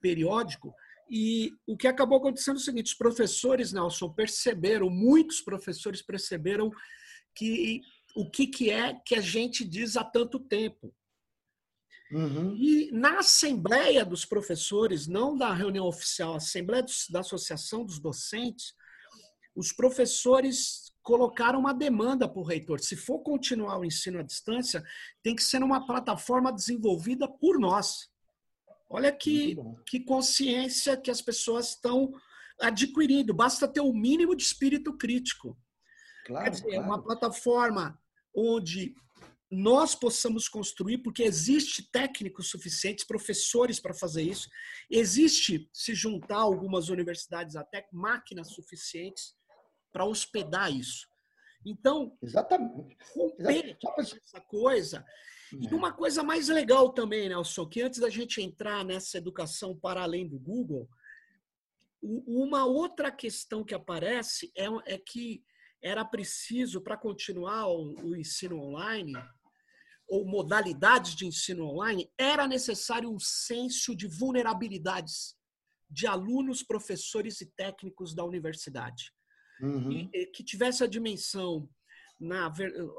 periódico. 0.00 0.72
E 1.10 1.52
o 1.66 1.76
que 1.76 1.86
acabou 1.86 2.18
acontecendo 2.18 2.56
é 2.56 2.60
o 2.60 2.62
seguinte: 2.62 2.86
os 2.86 2.94
professores, 2.94 3.72
Nelson, 3.72 4.12
perceberam, 4.12 4.90
muitos 4.90 5.40
professores 5.40 6.02
perceberam 6.02 6.70
que 7.34 7.80
o 8.14 8.28
que, 8.28 8.46
que 8.46 8.70
é 8.70 8.94
que 8.94 9.14
a 9.14 9.20
gente 9.20 9.64
diz 9.64 9.96
há 9.96 10.04
tanto 10.04 10.40
tempo. 10.40 10.94
Uhum. 12.10 12.56
E 12.56 12.90
na 12.90 13.18
Assembleia 13.18 14.04
dos 14.04 14.24
Professores, 14.24 15.06
não 15.06 15.36
da 15.36 15.52
reunião 15.52 15.86
oficial, 15.86 16.34
Assembleia 16.34 16.84
da 17.10 17.20
Associação 17.20 17.84
dos 17.84 17.98
Docentes, 17.98 18.74
os 19.54 19.72
professores 19.72 20.92
colocaram 21.02 21.60
uma 21.60 21.74
demanda 21.74 22.28
para 22.28 22.40
o 22.40 22.44
reitor. 22.44 22.80
Se 22.80 22.96
for 22.96 23.20
continuar 23.20 23.78
o 23.78 23.84
ensino 23.84 24.18
à 24.18 24.22
distância, 24.22 24.82
tem 25.22 25.34
que 25.34 25.42
ser 25.42 25.62
uma 25.62 25.86
plataforma 25.86 26.52
desenvolvida 26.52 27.28
por 27.28 27.58
nós. 27.58 28.08
Olha 28.90 29.12
que, 29.12 29.56
que 29.86 30.00
consciência 30.00 30.96
que 30.96 31.10
as 31.10 31.20
pessoas 31.20 31.70
estão 31.70 32.12
adquirindo. 32.60 33.34
Basta 33.34 33.68
ter 33.68 33.80
o 33.80 33.92
mínimo 33.92 34.34
de 34.34 34.42
espírito 34.42 34.96
crítico. 34.96 35.56
Claro, 36.24 36.44
Quer 36.44 36.50
dizer, 36.50 36.70
claro. 36.70 36.84
uma 36.84 37.02
plataforma 37.02 38.00
onde 38.34 38.94
nós 39.50 39.94
possamos 39.94 40.48
construir, 40.48 40.98
porque 40.98 41.22
existe 41.22 41.90
técnicos 41.90 42.50
suficientes, 42.50 43.04
professores 43.04 43.80
para 43.80 43.94
fazer 43.94 44.22
isso, 44.22 44.48
existe, 44.90 45.68
se 45.72 45.94
juntar 45.94 46.36
algumas 46.36 46.90
universidades 46.90 47.56
até, 47.56 47.86
máquinas 47.90 48.48
suficientes 48.48 49.34
para 49.90 50.04
hospedar 50.04 50.70
isso. 50.70 51.06
Então, 51.64 52.16
Exatamente. 52.22 52.96
romper 53.14 53.78
Exatamente. 53.82 54.20
essa 54.22 54.40
coisa 54.42 55.04
e 55.52 55.66
é. 55.66 55.74
uma 55.74 55.92
coisa 55.92 56.22
mais 56.22 56.48
legal 56.48 56.92
também, 56.92 57.28
Nelson, 57.28 57.66
que 57.66 57.80
antes 57.80 58.00
da 58.00 58.10
gente 58.10 58.42
entrar 58.42 58.84
nessa 58.84 59.18
educação 59.18 59.76
para 59.76 60.02
além 60.02 60.28
do 60.28 60.38
Google, 60.38 60.88
uma 62.02 62.64
outra 62.64 63.10
questão 63.10 63.64
que 63.64 63.74
aparece 63.74 64.52
é, 64.56 64.66
é 64.94 64.98
que 64.98 65.42
era 65.82 66.04
preciso, 66.04 66.80
para 66.80 66.96
continuar 66.96 67.68
o, 67.68 67.94
o 68.08 68.16
ensino 68.16 68.60
online, 68.60 69.14
ou 70.08 70.26
modalidades 70.26 71.14
de 71.14 71.26
ensino 71.26 71.66
online, 71.66 72.10
era 72.16 72.46
necessário 72.46 73.10
um 73.10 73.18
senso 73.18 73.94
de 73.94 74.06
vulnerabilidades 74.06 75.36
de 75.90 76.06
alunos, 76.06 76.62
professores 76.62 77.40
e 77.40 77.46
técnicos 77.46 78.14
da 78.14 78.24
universidade. 78.24 79.12
Uhum. 79.60 79.90
E, 79.92 80.10
e, 80.12 80.26
que 80.26 80.42
tivesse 80.42 80.82
a 80.82 80.86
dimensão, 80.86 81.68
na, 82.18 82.52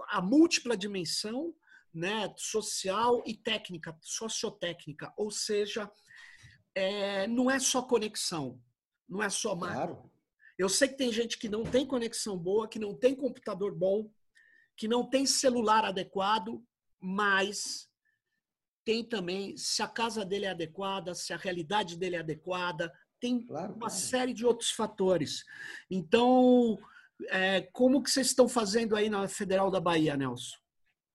a 0.09 0.21
múltipla 0.21 0.77
dimensão 0.77 1.53
né, 1.93 2.33
social 2.37 3.23
e 3.25 3.35
técnica, 3.35 3.97
sociotécnica, 4.01 5.13
ou 5.17 5.31
seja, 5.31 5.89
é, 6.75 7.27
não 7.27 7.49
é 7.49 7.59
só 7.59 7.81
conexão, 7.81 8.61
não 9.07 9.21
é 9.21 9.29
só 9.29 9.55
máquina. 9.55 9.87
Claro. 9.87 10.11
Eu 10.57 10.67
sei 10.67 10.89
que 10.89 10.97
tem 10.97 11.11
gente 11.11 11.37
que 11.37 11.47
não 11.47 11.63
tem 11.63 11.85
conexão 11.85 12.37
boa, 12.37 12.67
que 12.67 12.77
não 12.77 12.93
tem 12.93 13.15
computador 13.15 13.73
bom, 13.73 14.11
que 14.75 14.87
não 14.87 15.09
tem 15.09 15.25
celular 15.25 15.85
adequado, 15.85 16.63
mas 16.99 17.89
tem 18.85 19.03
também 19.03 19.55
se 19.55 19.81
a 19.81 19.87
casa 19.87 20.25
dele 20.25 20.45
é 20.45 20.49
adequada, 20.49 21.13
se 21.13 21.31
a 21.31 21.37
realidade 21.37 21.97
dele 21.97 22.15
é 22.15 22.19
adequada, 22.19 22.91
tem 23.19 23.45
claro, 23.45 23.73
uma 23.73 23.87
claro. 23.87 23.93
série 23.93 24.33
de 24.33 24.45
outros 24.45 24.71
fatores. 24.71 25.43
Então, 25.89 26.77
é, 27.29 27.61
como 27.73 28.01
que 28.01 28.09
vocês 28.09 28.27
estão 28.27 28.47
fazendo 28.47 28.95
aí 28.95 29.09
na 29.09 29.27
Federal 29.27 29.69
da 29.69 29.79
Bahia, 29.79 30.15
Nelson? 30.15 30.57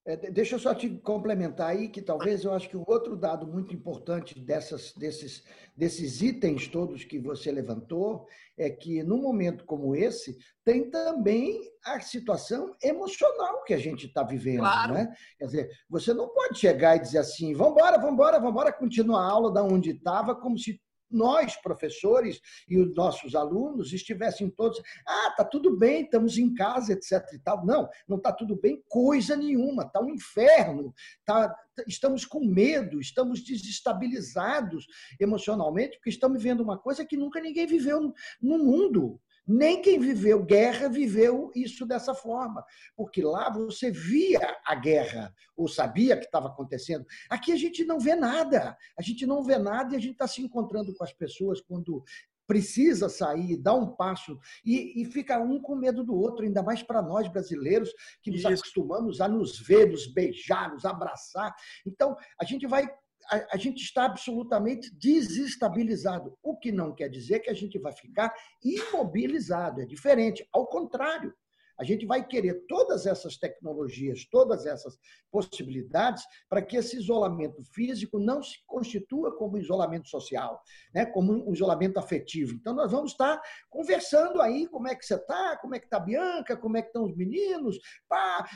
É, 0.06 0.16
deixa 0.30 0.56
eu 0.56 0.58
só 0.58 0.74
te 0.74 0.90
complementar 0.98 1.70
aí, 1.70 1.88
que 1.88 2.02
talvez 2.02 2.44
eu 2.44 2.52
acho 2.52 2.68
que 2.68 2.76
um 2.76 2.84
outro 2.86 3.16
dado 3.16 3.46
muito 3.46 3.74
importante 3.74 4.38
dessas, 4.38 4.92
desses, 4.92 5.42
desses 5.74 6.20
itens 6.20 6.68
todos 6.68 7.04
que 7.04 7.18
você 7.18 7.50
levantou 7.50 8.26
é 8.56 8.68
que, 8.68 9.02
num 9.02 9.16
momento 9.16 9.64
como 9.64 9.96
esse, 9.96 10.36
tem 10.62 10.90
também 10.90 11.58
a 11.82 11.98
situação 12.00 12.76
emocional 12.82 13.64
que 13.64 13.72
a 13.72 13.78
gente 13.78 14.06
está 14.06 14.22
vivendo. 14.22 14.60
Claro. 14.60 14.92
Né? 14.92 15.14
Quer 15.38 15.46
dizer, 15.46 15.70
você 15.88 16.12
não 16.12 16.28
pode 16.28 16.58
chegar 16.58 16.96
e 16.96 17.00
dizer 17.00 17.18
assim: 17.18 17.54
vamos 17.54 17.72
embora, 17.72 17.96
vamos 17.96 18.12
embora, 18.12 18.38
vamos 18.38 18.52
embora, 18.52 18.72
continuar 18.72 19.22
a 19.22 19.30
aula 19.30 19.52
da 19.52 19.62
onde 19.62 19.90
estava, 19.90 20.34
como 20.34 20.58
se 20.58 20.78
nós, 21.14 21.57
professores, 21.57 22.40
e 22.68 22.79
os 22.79 22.94
nossos 22.94 23.35
alunos 23.35 23.92
estivessem 23.92 24.50
todos, 24.50 24.83
ah, 25.07 25.35
tá 25.37 25.44
tudo 25.44 25.77
bem, 25.77 26.03
estamos 26.03 26.37
em 26.37 26.53
casa, 26.55 26.92
etc. 26.92 27.22
e 27.33 27.38
tal. 27.38 27.64
Não, 27.64 27.88
não 28.09 28.16
está 28.16 28.33
tudo 28.33 28.57
bem 28.57 28.83
coisa 28.88 29.37
nenhuma, 29.37 29.85
está 29.85 30.00
um 30.00 30.11
inferno, 30.11 30.92
tá, 31.24 31.55
estamos 31.87 32.24
com 32.24 32.44
medo, 32.44 33.00
estamos 33.00 33.42
desestabilizados 33.42 34.87
emocionalmente, 35.20 35.96
porque 35.96 36.11
estamos 36.11 36.42
vivendo 36.42 36.61
uma 36.61 36.79
coisa 36.79 37.05
que 37.05 37.16
nunca 37.16 37.40
ninguém 37.40 37.66
viveu 37.66 38.12
no 38.40 38.59
mundo. 38.59 39.20
Nem 39.46 39.83
quem 39.83 39.98
viveu 39.98 40.42
guerra 40.42 40.88
viveu 40.88 41.50
isso 41.54 41.85
dessa 41.85 42.14
forma, 42.14 42.64
porque 42.96 43.22
lá 43.22 43.50
você 43.50 43.90
via 43.90 44.57
a 44.66 44.74
guerra, 44.74 45.35
ou 45.57 45.68
sabia 45.68 46.16
que 46.16 46.24
estava 46.24 46.48
acontecendo. 46.48 47.04
Aqui 47.28 47.52
a 47.52 47.57
gente 47.57 47.85
não 47.85 47.98
vê 47.98 48.14
nada, 48.14 48.76
a 48.98 49.02
gente 49.02 49.26
não 49.26 49.42
vê 49.42 49.59
nada 49.59 49.94
e 49.94 49.96
a 49.96 50.00
gente 50.00 50.12
está 50.12 50.26
se 50.26 50.40
encontrando 50.40 50.94
com 50.94 51.04
as 51.04 51.12
pessoas 51.12 51.61
quando 51.61 52.02
precisa 52.46 53.09
sair, 53.09 53.57
dar 53.57 53.74
um 53.74 53.94
passo, 53.94 54.38
e, 54.64 55.00
e 55.00 55.04
fica 55.07 55.38
um 55.40 55.61
com 55.61 55.74
medo 55.74 56.04
do 56.04 56.14
outro, 56.14 56.44
ainda 56.44 56.62
mais 56.62 56.83
para 56.83 57.02
nós 57.02 57.28
brasileiros, 57.28 57.90
que 58.22 58.30
nos 58.30 58.40
Isso. 58.40 58.48
acostumamos 58.48 59.20
a 59.20 59.28
nos 59.28 59.59
ver, 59.59 59.90
nos 59.90 60.07
beijar, 60.07 60.72
nos 60.72 60.85
abraçar. 60.85 61.54
Então, 61.87 62.16
a 62.38 62.44
gente 62.44 62.66
vai 62.66 62.87
a, 63.30 63.54
a, 63.54 63.56
gente 63.56 63.82
está 63.82 64.04
absolutamente 64.04 64.94
desestabilizado, 64.94 66.37
o 66.42 66.56
que 66.56 66.72
não 66.72 66.94
quer 66.94 67.08
dizer 67.08 67.40
que 67.40 67.50
a 67.50 67.54
gente 67.54 67.78
vai 67.78 67.92
ficar 67.92 68.34
imobilizado, 68.62 69.80
é 69.80 69.87
diferente, 69.87 70.46
ao 70.52 70.66
contrário. 70.66 71.34
A 71.78 71.84
gente 71.84 72.06
vai 72.06 72.26
querer 72.26 72.64
todas 72.68 73.06
essas 73.06 73.37
tecnologias, 73.37 74.24
todas 74.30 74.64
essas 74.64 74.96
possibilidades, 75.30 76.24
para 76.48 76.62
que 76.62 76.76
esse 76.76 76.96
isolamento 76.96 77.62
físico 77.64 78.18
não 78.18 78.42
se 78.42 78.58
constitua 78.66 79.37
como 79.37 79.58
isolamento 79.58 80.08
social, 80.08 80.62
né? 80.94 81.04
como 81.06 81.32
um 81.32 81.52
isolamento 81.52 81.98
afetivo. 81.98 82.54
Então, 82.54 82.74
nós 82.74 82.92
vamos 82.92 83.12
estar 83.12 83.40
conversando 83.68 84.40
aí 84.40 84.68
como 84.68 84.88
é 84.88 84.94
que 84.94 85.04
você 85.04 85.16
está, 85.16 85.56
como 85.56 85.74
é 85.74 85.78
que 85.80 85.87
está 85.87 85.96
a 85.96 86.00
Bianca, 86.00 86.56
como 86.56 86.76
é 86.76 86.82
que 86.82 86.88
estão 86.88 87.04
os 87.04 87.16
meninos. 87.16 87.78
Pá, 88.08 88.48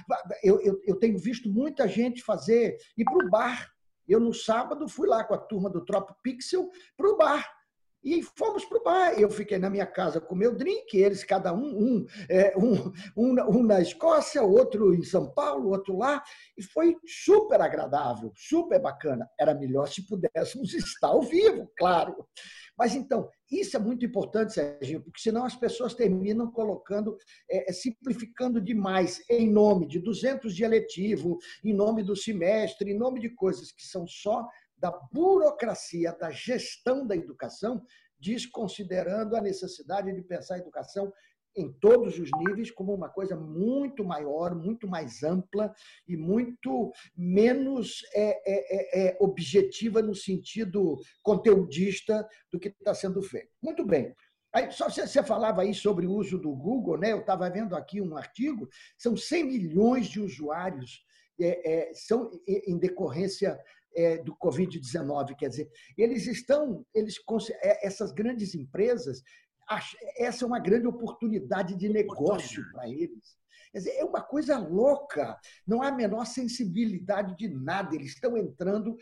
eu, 0.42 0.60
eu, 0.60 0.80
eu 0.84 0.96
tenho 0.96 1.18
visto 1.18 1.50
muita 1.50 1.88
gente 1.88 2.22
fazer, 2.22 2.76
ir 2.96 3.04
para 3.04 3.26
o 3.26 3.30
bar. 3.30 3.77
Eu, 4.08 4.18
no 4.18 4.32
sábado, 4.32 4.88
fui 4.88 5.06
lá 5.06 5.22
com 5.22 5.34
a 5.34 5.38
turma 5.38 5.68
do 5.68 5.84
Trop 5.84 6.12
Pixel 6.22 6.70
para 6.96 7.08
o 7.08 7.16
bar 7.16 7.57
e 8.02 8.22
fomos 8.22 8.64
para 8.64 8.78
o 8.78 8.82
bar. 8.82 9.20
Eu 9.20 9.30
fiquei 9.30 9.58
na 9.58 9.70
minha 9.70 9.86
casa 9.86 10.20
com 10.20 10.34
meu 10.34 10.54
drink, 10.54 10.96
eles 10.96 11.24
cada 11.24 11.52
um, 11.52 11.66
um, 11.66 12.06
é, 12.28 12.56
um, 12.56 12.92
um, 13.16 13.58
um, 13.58 13.62
na 13.62 13.80
Escócia, 13.80 14.42
outro 14.42 14.94
em 14.94 15.02
São 15.02 15.32
Paulo, 15.32 15.70
outro 15.70 15.96
lá, 15.96 16.22
e 16.56 16.62
foi 16.62 16.96
super 17.06 17.60
agradável, 17.60 18.32
super 18.36 18.80
bacana. 18.80 19.28
Era 19.38 19.54
melhor 19.54 19.88
se 19.88 20.06
pudéssemos 20.06 20.72
estar 20.74 21.08
ao 21.08 21.22
vivo, 21.22 21.70
claro. 21.76 22.26
Mas 22.78 22.94
então, 22.94 23.28
isso 23.50 23.76
é 23.76 23.80
muito 23.80 24.06
importante, 24.06 24.52
Serginho, 24.52 25.02
porque 25.02 25.20
senão 25.20 25.44
as 25.44 25.56
pessoas 25.56 25.94
terminam 25.94 26.48
colocando, 26.48 27.18
é, 27.50 27.68
é 27.68 27.72
simplificando 27.72 28.60
demais 28.60 29.20
em 29.28 29.50
nome 29.50 29.88
de 29.88 29.98
200 29.98 30.54
de 30.54 30.62
eletivo, 30.62 31.38
em 31.64 31.74
nome 31.74 32.04
do 32.04 32.14
semestre, 32.14 32.92
em 32.92 32.96
nome 32.96 33.18
de 33.18 33.30
coisas 33.30 33.72
que 33.72 33.84
são 33.84 34.06
só 34.06 34.46
da 34.78 34.90
burocracia 35.12 36.12
da 36.12 36.30
gestão 36.30 37.06
da 37.06 37.16
educação, 37.16 37.82
desconsiderando 38.18 39.36
a 39.36 39.40
necessidade 39.40 40.12
de 40.12 40.22
pensar 40.22 40.56
a 40.56 40.58
educação 40.58 41.12
em 41.56 41.72
todos 41.72 42.18
os 42.18 42.30
níveis 42.38 42.70
como 42.70 42.94
uma 42.94 43.08
coisa 43.08 43.36
muito 43.36 44.04
maior, 44.04 44.54
muito 44.54 44.86
mais 44.86 45.22
ampla 45.22 45.74
e 46.06 46.16
muito 46.16 46.92
menos 47.16 48.02
é, 48.14 48.28
é, 48.46 49.06
é, 49.06 49.08
é 49.08 49.16
objetiva 49.20 50.00
no 50.00 50.14
sentido 50.14 50.96
conteudista 51.22 52.26
do 52.52 52.58
que 52.60 52.68
está 52.68 52.94
sendo 52.94 53.20
feito. 53.22 53.50
Muito 53.62 53.84
bem. 53.84 54.14
Aí, 54.52 54.70
só 54.70 54.88
você 54.88 55.22
falava 55.22 55.62
aí 55.62 55.74
sobre 55.74 56.06
o 56.06 56.12
uso 56.12 56.38
do 56.38 56.54
Google, 56.54 56.96
né? 56.96 57.12
Eu 57.12 57.20
estava 57.20 57.50
vendo 57.50 57.76
aqui 57.76 58.00
um 58.00 58.16
artigo, 58.16 58.68
são 58.96 59.16
100 59.16 59.44
milhões 59.44 60.06
de 60.06 60.20
usuários 60.20 61.04
é, 61.40 61.90
é, 61.90 61.94
são 61.94 62.30
em 62.46 62.76
decorrência 62.78 63.58
é, 63.94 64.18
do 64.18 64.36
Covid-19. 64.36 65.36
Quer 65.36 65.48
dizer, 65.48 65.70
eles 65.96 66.26
estão, 66.26 66.84
eles, 66.94 67.16
é, 67.62 67.86
essas 67.86 68.12
grandes 68.12 68.54
empresas, 68.54 69.22
essa 70.16 70.44
é 70.44 70.46
uma 70.46 70.58
grande 70.58 70.86
oportunidade 70.86 71.76
de 71.76 71.88
negócio 71.88 72.64
para 72.72 72.88
eles. 72.88 73.36
Quer 73.72 73.78
dizer, 73.78 73.96
é 73.96 74.04
uma 74.04 74.22
coisa 74.22 74.58
louca, 74.58 75.38
não 75.66 75.82
há 75.82 75.88
a 75.88 75.94
menor 75.94 76.24
sensibilidade 76.24 77.36
de 77.36 77.48
nada, 77.48 77.94
eles 77.94 78.12
estão 78.12 78.36
entrando 78.36 78.96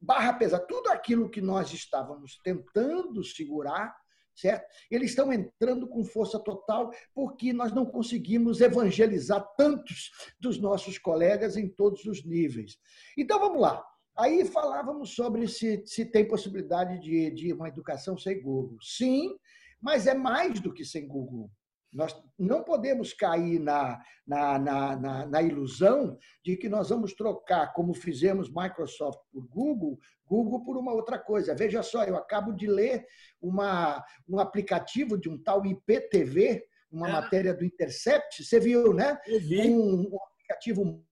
barra 0.00 0.32
pesada. 0.34 0.66
Tudo 0.66 0.90
aquilo 0.90 1.30
que 1.30 1.40
nós 1.40 1.72
estávamos 1.72 2.38
tentando 2.42 3.22
segurar, 3.24 3.96
certo? 4.34 4.66
Eles 4.90 5.10
estão 5.10 5.32
entrando 5.32 5.88
com 5.88 6.04
força 6.04 6.38
total 6.38 6.90
porque 7.14 7.52
nós 7.52 7.72
não 7.72 7.86
conseguimos 7.86 8.60
evangelizar 8.60 9.44
tantos 9.56 10.10
dos 10.40 10.58
nossos 10.60 10.98
colegas 10.98 11.56
em 11.56 11.68
todos 11.68 12.04
os 12.04 12.24
níveis. 12.24 12.78
Então 13.16 13.38
vamos 13.38 13.60
lá. 13.60 13.84
Aí 14.16 14.44
falávamos 14.44 15.14
sobre 15.14 15.48
se, 15.48 15.82
se 15.86 16.04
tem 16.04 16.28
possibilidade 16.28 17.00
de, 17.00 17.30
de 17.30 17.52
uma 17.52 17.68
educação 17.68 18.16
sem 18.18 18.42
Google. 18.42 18.76
Sim, 18.80 19.34
mas 19.80 20.06
é 20.06 20.14
mais 20.14 20.60
do 20.60 20.72
que 20.72 20.84
sem 20.84 21.06
Google. 21.08 21.50
Nós 21.92 22.16
não 22.38 22.64
podemos 22.64 23.12
cair 23.12 23.58
na, 23.58 24.00
na, 24.26 24.58
na, 24.58 24.96
na, 24.96 25.26
na 25.26 25.42
ilusão 25.42 26.18
de 26.42 26.56
que 26.56 26.68
nós 26.68 26.88
vamos 26.88 27.12
trocar, 27.12 27.72
como 27.74 27.92
fizemos 27.92 28.48
Microsoft 28.48 29.18
por 29.30 29.46
Google, 29.48 29.98
Google 30.24 30.64
por 30.64 30.78
uma 30.78 30.92
outra 30.92 31.18
coisa. 31.18 31.54
Veja 31.54 31.82
só, 31.82 32.04
eu 32.04 32.16
acabo 32.16 32.52
de 32.52 32.66
ler 32.66 33.04
uma, 33.40 34.02
um 34.26 34.38
aplicativo 34.38 35.18
de 35.18 35.28
um 35.28 35.36
tal 35.42 35.66
IPTV, 35.66 36.64
uma 36.90 37.08
é. 37.08 37.12
matéria 37.12 37.54
do 37.54 37.64
Intercept, 37.64 38.42
você 38.42 38.58
viu, 38.58 38.94
né? 38.94 39.18
Um, 39.28 40.12
um 40.12 40.18
aplicativo 40.22 41.04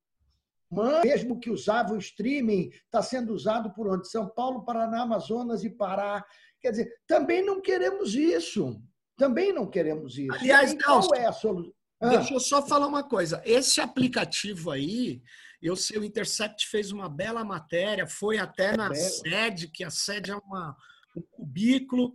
mesmo 0.71 1.41
que 1.41 1.51
usava 1.51 1.95
o 1.95 1.99
streaming, 1.99 2.71
está 2.85 3.03
sendo 3.03 3.33
usado 3.35 3.73
por 3.73 3.89
onde? 3.89 4.09
São 4.09 4.29
Paulo, 4.29 4.65
Paraná, 4.65 5.03
Amazonas 5.03 5.65
e 5.65 5.71
Pará. 5.71 6.25
Quer 6.61 6.71
dizer, 6.71 6.93
também 7.07 7.45
não 7.45 7.61
queremos 7.61 8.15
isso. 8.15 8.81
Também 9.17 9.53
não 9.53 9.67
queremos 9.67 10.17
isso. 10.17 10.33
Aliás, 10.33 10.75
qual 10.83 11.15
é 11.15 11.27
a 11.27 11.33
solução? 11.33 11.73
Ah. 12.01 12.09
Deixa 12.09 12.33
eu 12.33 12.41
só 12.41 12.67
falar 12.67 12.87
uma 12.87 13.03
coisa. 13.03 13.43
Esse 13.45 13.81
aplicativo 13.81 14.71
aí, 14.71 15.23
eu 15.61 15.77
sei, 15.77 15.99
o 15.99 16.05
Intercept 16.05 16.67
fez 16.67 16.91
uma 16.91 17.09
bela 17.09 17.45
matéria, 17.45 18.07
foi 18.07 18.39
até 18.39 18.75
na 18.77 18.91
é 18.91 18.95
sede, 18.95 19.69
que 19.69 19.85
a 19.85 19.91
sede 19.91 20.31
é 20.31 20.37
uma, 20.37 20.75
um 21.15 21.21
cubículo. 21.31 22.15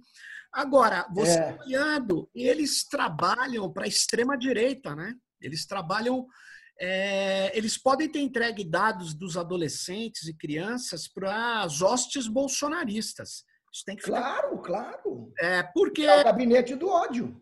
Agora, 0.52 1.06
você 1.14 1.38
é. 1.38 1.58
olhando, 1.62 2.30
eles 2.34 2.84
trabalham 2.84 3.72
para 3.72 3.84
a 3.84 3.88
extrema-direita, 3.88 4.96
né? 4.96 5.14
Eles 5.40 5.66
trabalham 5.68 6.26
é, 6.80 7.58
eles 7.58 7.78
podem 7.78 8.10
ter 8.10 8.20
entregue 8.20 8.64
dados 8.64 9.14
dos 9.14 9.38
adolescentes 9.38 10.28
e 10.28 10.34
crianças 10.34 11.08
para 11.08 11.62
as 11.62 11.82
hostes 11.82 12.28
bolsonaristas. 12.28 13.46
Isso 13.72 13.84
tem 13.86 13.96
que 13.96 14.04
ficar... 14.04 14.22
Claro, 14.22 14.58
claro. 14.60 15.34
É, 15.40 15.64
porque... 15.64 16.04
É 16.04 16.22
o 16.22 16.24
gabinete 16.24 16.76
do 16.76 16.90
ódio. 16.90 17.42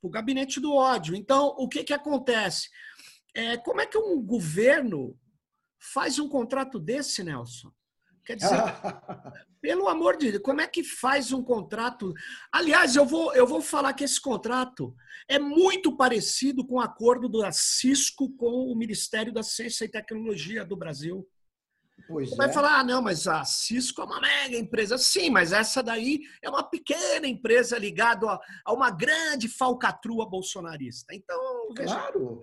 O 0.00 0.08
gabinete 0.08 0.60
do 0.60 0.74
ódio. 0.74 1.14
Então, 1.14 1.54
o 1.58 1.68
que, 1.68 1.84
que 1.84 1.92
acontece? 1.92 2.68
É, 3.34 3.56
como 3.56 3.80
é 3.80 3.86
que 3.86 3.98
um 3.98 4.20
governo 4.20 5.18
faz 5.92 6.18
um 6.18 6.28
contrato 6.28 6.78
desse, 6.78 7.22
Nelson? 7.22 7.72
Quer 8.24 8.36
dizer, 8.36 8.50
pelo 9.60 9.88
amor 9.88 10.16
de 10.16 10.30
Deus, 10.30 10.42
como 10.42 10.60
é 10.60 10.66
que 10.66 10.84
faz 10.84 11.32
um 11.32 11.42
contrato? 11.42 12.12
Aliás, 12.52 12.96
eu 12.96 13.04
vou, 13.04 13.34
eu 13.34 13.46
vou 13.46 13.60
falar 13.60 13.92
que 13.92 14.04
esse 14.04 14.20
contrato 14.20 14.94
é 15.28 15.38
muito 15.38 15.96
parecido 15.96 16.66
com 16.66 16.76
o 16.76 16.80
acordo 16.80 17.28
da 17.28 17.50
Cisco 17.52 18.34
com 18.36 18.70
o 18.70 18.76
Ministério 18.76 19.32
da 19.32 19.42
Ciência 19.42 19.84
e 19.84 19.90
Tecnologia 19.90 20.64
do 20.64 20.76
Brasil. 20.76 21.26
Pois 22.08 22.30
Você 22.30 22.34
é. 22.34 22.38
vai 22.38 22.52
falar, 22.52 22.80
ah, 22.80 22.84
não, 22.84 23.00
mas 23.00 23.26
a 23.26 23.44
Cisco 23.44 24.02
é 24.02 24.04
uma 24.04 24.20
mega 24.20 24.56
empresa. 24.56 24.98
Sim, 24.98 25.30
mas 25.30 25.52
essa 25.52 25.82
daí 25.82 26.20
é 26.42 26.48
uma 26.48 26.62
pequena 26.62 27.26
empresa 27.26 27.78
ligada 27.78 28.26
a, 28.28 28.40
a 28.64 28.72
uma 28.72 28.90
grande 28.90 29.48
falcatrua 29.48 30.28
bolsonarista. 30.28 31.14
Então, 31.14 31.68
claro. 31.74 32.42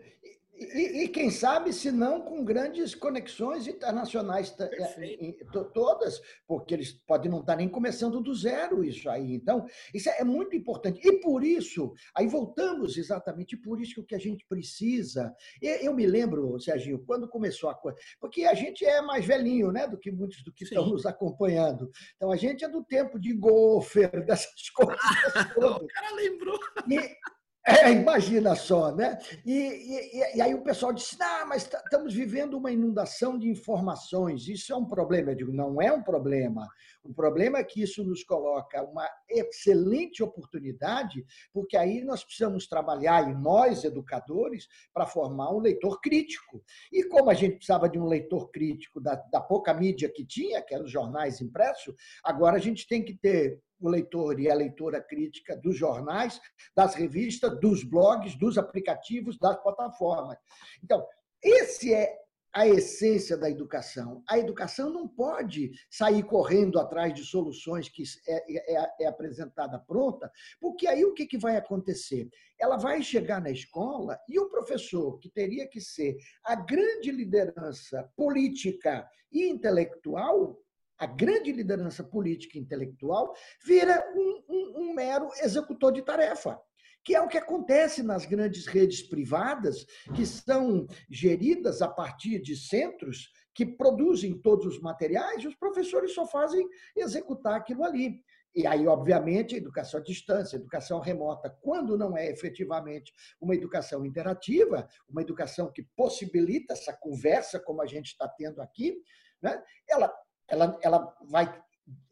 E, 0.60 1.04
e, 1.04 1.08
quem 1.08 1.32
sabe, 1.32 1.72
se 1.72 1.90
não 1.90 2.20
com 2.20 2.44
grandes 2.44 2.94
conexões 2.94 3.66
internacionais 3.66 4.54
é, 4.60 5.36
todas, 5.74 6.22
porque 6.46 6.74
eles 6.74 6.92
podem 6.92 7.32
não 7.32 7.40
estar 7.40 7.56
nem 7.56 7.70
começando 7.70 8.20
do 8.20 8.36
zero 8.36 8.84
isso 8.84 9.10
aí. 9.10 9.34
Então, 9.34 9.66
isso 9.94 10.10
é 10.10 10.24
muito 10.24 10.56
importante. 10.56 11.00
E 11.02 11.22
por 11.22 11.44
isso, 11.44 11.94
aí 12.14 12.28
voltamos 12.28 12.98
exatamente 12.98 13.56
por 13.56 13.80
isso 13.80 13.96
que 13.96 14.02
o 14.02 14.06
que 14.06 14.16
a 14.16 14.20
gente 14.20 14.46
precisa. 14.48 15.34
Eu 15.62 15.94
me 15.94 16.06
lembro, 16.06 16.60
Serginho, 16.60 17.04
quando 17.06 17.30
começou 17.30 17.70
a 17.70 17.76
coisa, 17.76 17.98
porque 18.20 18.44
a 18.44 18.54
gente 18.54 18.84
é 18.86 19.02
mais 19.02 19.26
velhinho, 19.26 19.72
né, 19.72 19.88
do 19.88 19.98
que 19.98 20.12
muitos 20.12 20.44
do 20.44 20.52
que 20.52 20.66
Sim. 20.66 20.76
estão 20.76 20.90
nos 20.90 21.06
acompanhando. 21.06 21.90
Então, 22.18 22.32
a 22.32 22.36
gente 22.36 22.66
é 22.66 22.70
do 22.70 22.84
tempo 22.84 23.18
de 23.18 23.34
golfer, 23.34 24.10
dessas 24.26 24.70
coisas. 24.72 25.00
o 25.56 25.88
cara 25.88 26.16
lembrou. 26.16 26.60
E, 26.90 27.18
é, 27.66 27.92
imagina 27.92 28.56
só, 28.56 28.94
né? 28.96 29.18
E, 29.46 29.54
e, 29.54 30.38
e, 30.38 30.42
aí 30.42 30.54
o 30.54 30.64
pessoal 30.64 30.94
disse: 30.94 31.18
ah, 31.22 31.46
mas 31.48 31.64
estamos 31.64 32.14
vivendo 32.14 32.58
uma 32.58 32.72
inundação 32.72 33.38
de 33.38 33.50
informações, 33.50 34.48
isso 34.48 34.74
é 34.74 34.76
um 34.76 34.86
problema. 34.86 35.32
Eu 35.32 35.36
digo: 35.36 35.54
não 35.54 35.82
é 35.82 35.92
um 35.92 36.02
problema. 36.02 36.68
O 37.04 37.14
problema 37.14 37.60
é 37.60 37.64
que 37.64 37.82
isso 37.82 38.04
nos 38.04 38.24
coloca 38.24 38.84
uma 38.84 39.10
excelente 39.30 40.22
oportunidade, 40.22 41.26
porque 41.54 41.78
aí 41.78 42.04
nós 42.04 42.24
precisamos 42.24 42.68
trabalhar, 42.68 43.30
e 43.30 43.34
nós, 43.34 43.84
educadores, 43.84 44.68
para 44.94 45.06
formar 45.06 45.54
um 45.54 45.60
leitor 45.60 46.00
crítico. 46.02 46.64
E 46.92 47.04
como 47.06 47.30
a 47.30 47.34
gente 47.34 47.56
precisava 47.56 47.90
de 47.90 47.98
um 47.98 48.06
leitor 48.06 48.50
crítico 48.52 49.00
da, 49.00 49.16
da 49.32 49.42
pouca 49.42 49.74
mídia 49.74 50.12
que 50.14 50.26
tinha, 50.26 50.62
que 50.62 50.74
eram 50.74 50.86
os 50.86 50.92
jornais 50.92 51.42
impressos, 51.42 51.96
agora 52.24 52.58
a 52.58 52.60
gente 52.60 52.88
tem 52.88 53.04
que 53.04 53.16
ter 53.16 53.62
o 53.80 53.90
leitor 53.90 54.40
e 54.40 54.52
a 54.52 54.56
leitora 54.56 55.02
crítica 55.02 55.56
dos 55.56 55.78
jornais, 55.78 56.40
das 56.76 56.96
revistas, 56.96 57.60
dos 57.60 57.84
blogs, 57.84 58.36
dos 58.36 58.58
aplicativos, 58.58 59.38
das 59.38 59.56
plataformas. 59.64 60.38
Então, 60.84 61.06
esse 61.42 61.94
é 61.94 62.14
a 62.54 62.68
essência 62.68 63.38
da 63.38 63.50
educação. 63.50 64.24
A 64.28 64.38
educação 64.38 64.90
não 64.90 65.08
pode 65.08 65.72
sair 65.90 66.24
correndo 66.24 66.80
atrás 66.80 67.14
de 67.14 67.24
soluções 67.24 67.88
que 67.90 68.04
é, 68.28 68.76
é, 68.76 68.90
é 69.02 69.08
apresentada 69.08 69.80
pronta, 69.80 70.32
porque 70.60 70.88
aí 70.88 71.06
o 71.06 71.14
que, 71.14 71.26
que 71.26 71.38
vai 71.38 71.56
acontecer? 71.58 72.30
Ela 72.60 72.78
vai 72.78 73.02
chegar 73.02 73.42
na 73.42 73.52
escola 73.52 74.20
e 74.28 74.40
o 74.40 74.50
professor, 74.50 75.18
que 75.20 75.30
teria 75.30 75.68
que 75.68 75.80
ser 75.80 76.18
a 76.44 76.56
grande 76.56 77.12
liderança 77.12 78.10
política 78.16 79.08
e 79.32 79.48
intelectual, 79.48 80.60
a 80.98 81.06
grande 81.06 81.52
liderança 81.52 82.04
política 82.04 82.58
e 82.58 82.62
intelectual, 82.62 83.34
vira 83.64 84.06
um, 84.16 84.44
um, 84.50 84.74
um 84.82 84.94
mero 84.94 85.30
executor 85.42 85.94
de 85.94 86.02
tarefa 86.02 86.60
que 87.04 87.16
é 87.16 87.22
o 87.22 87.28
que 87.28 87.38
acontece 87.38 88.04
nas 88.04 88.26
grandes 88.26 88.66
redes 88.68 89.02
privadas, 89.02 89.86
que 90.16 90.26
são 90.26 90.88
geridas 91.10 91.82
a 91.82 91.88
partir 91.88 92.40
de 92.40 92.56
centros 92.56 93.32
que 93.54 93.66
produzem 93.66 94.40
todos 94.40 94.66
os 94.66 94.80
materiais 94.80 95.44
e 95.44 95.48
os 95.48 95.56
professores 95.56 96.14
só 96.14 96.26
fazem 96.26 96.68
executar 96.96 97.56
aquilo 97.56 97.84
ali. 97.84 98.22
E 98.56 98.66
aí, 98.66 98.88
obviamente, 98.88 99.56
educação 99.56 100.00
à 100.00 100.04
distância, 100.04 100.56
educação 100.56 101.00
remota, 101.00 101.56
quando 101.62 101.98
não 101.98 102.18
é 102.18 102.30
efetivamente 102.30 103.14
uma 103.40 103.54
educação 103.54 104.06
interativa, 104.06 104.88
uma 105.08 105.22
educação 105.22 105.72
que 105.72 105.84
possibilita 105.96 106.74
essa 106.74 106.94
conversa, 106.94 107.60
como 107.60 107.82
a 107.82 107.86
gente 107.86 108.08
está 108.08 108.28
tendo 108.28 108.62
aqui, 108.62 108.98
né? 109.42 109.62
ela, 109.88 110.12
ela, 110.48 110.80
ela 110.82 111.18
vai 111.30 111.62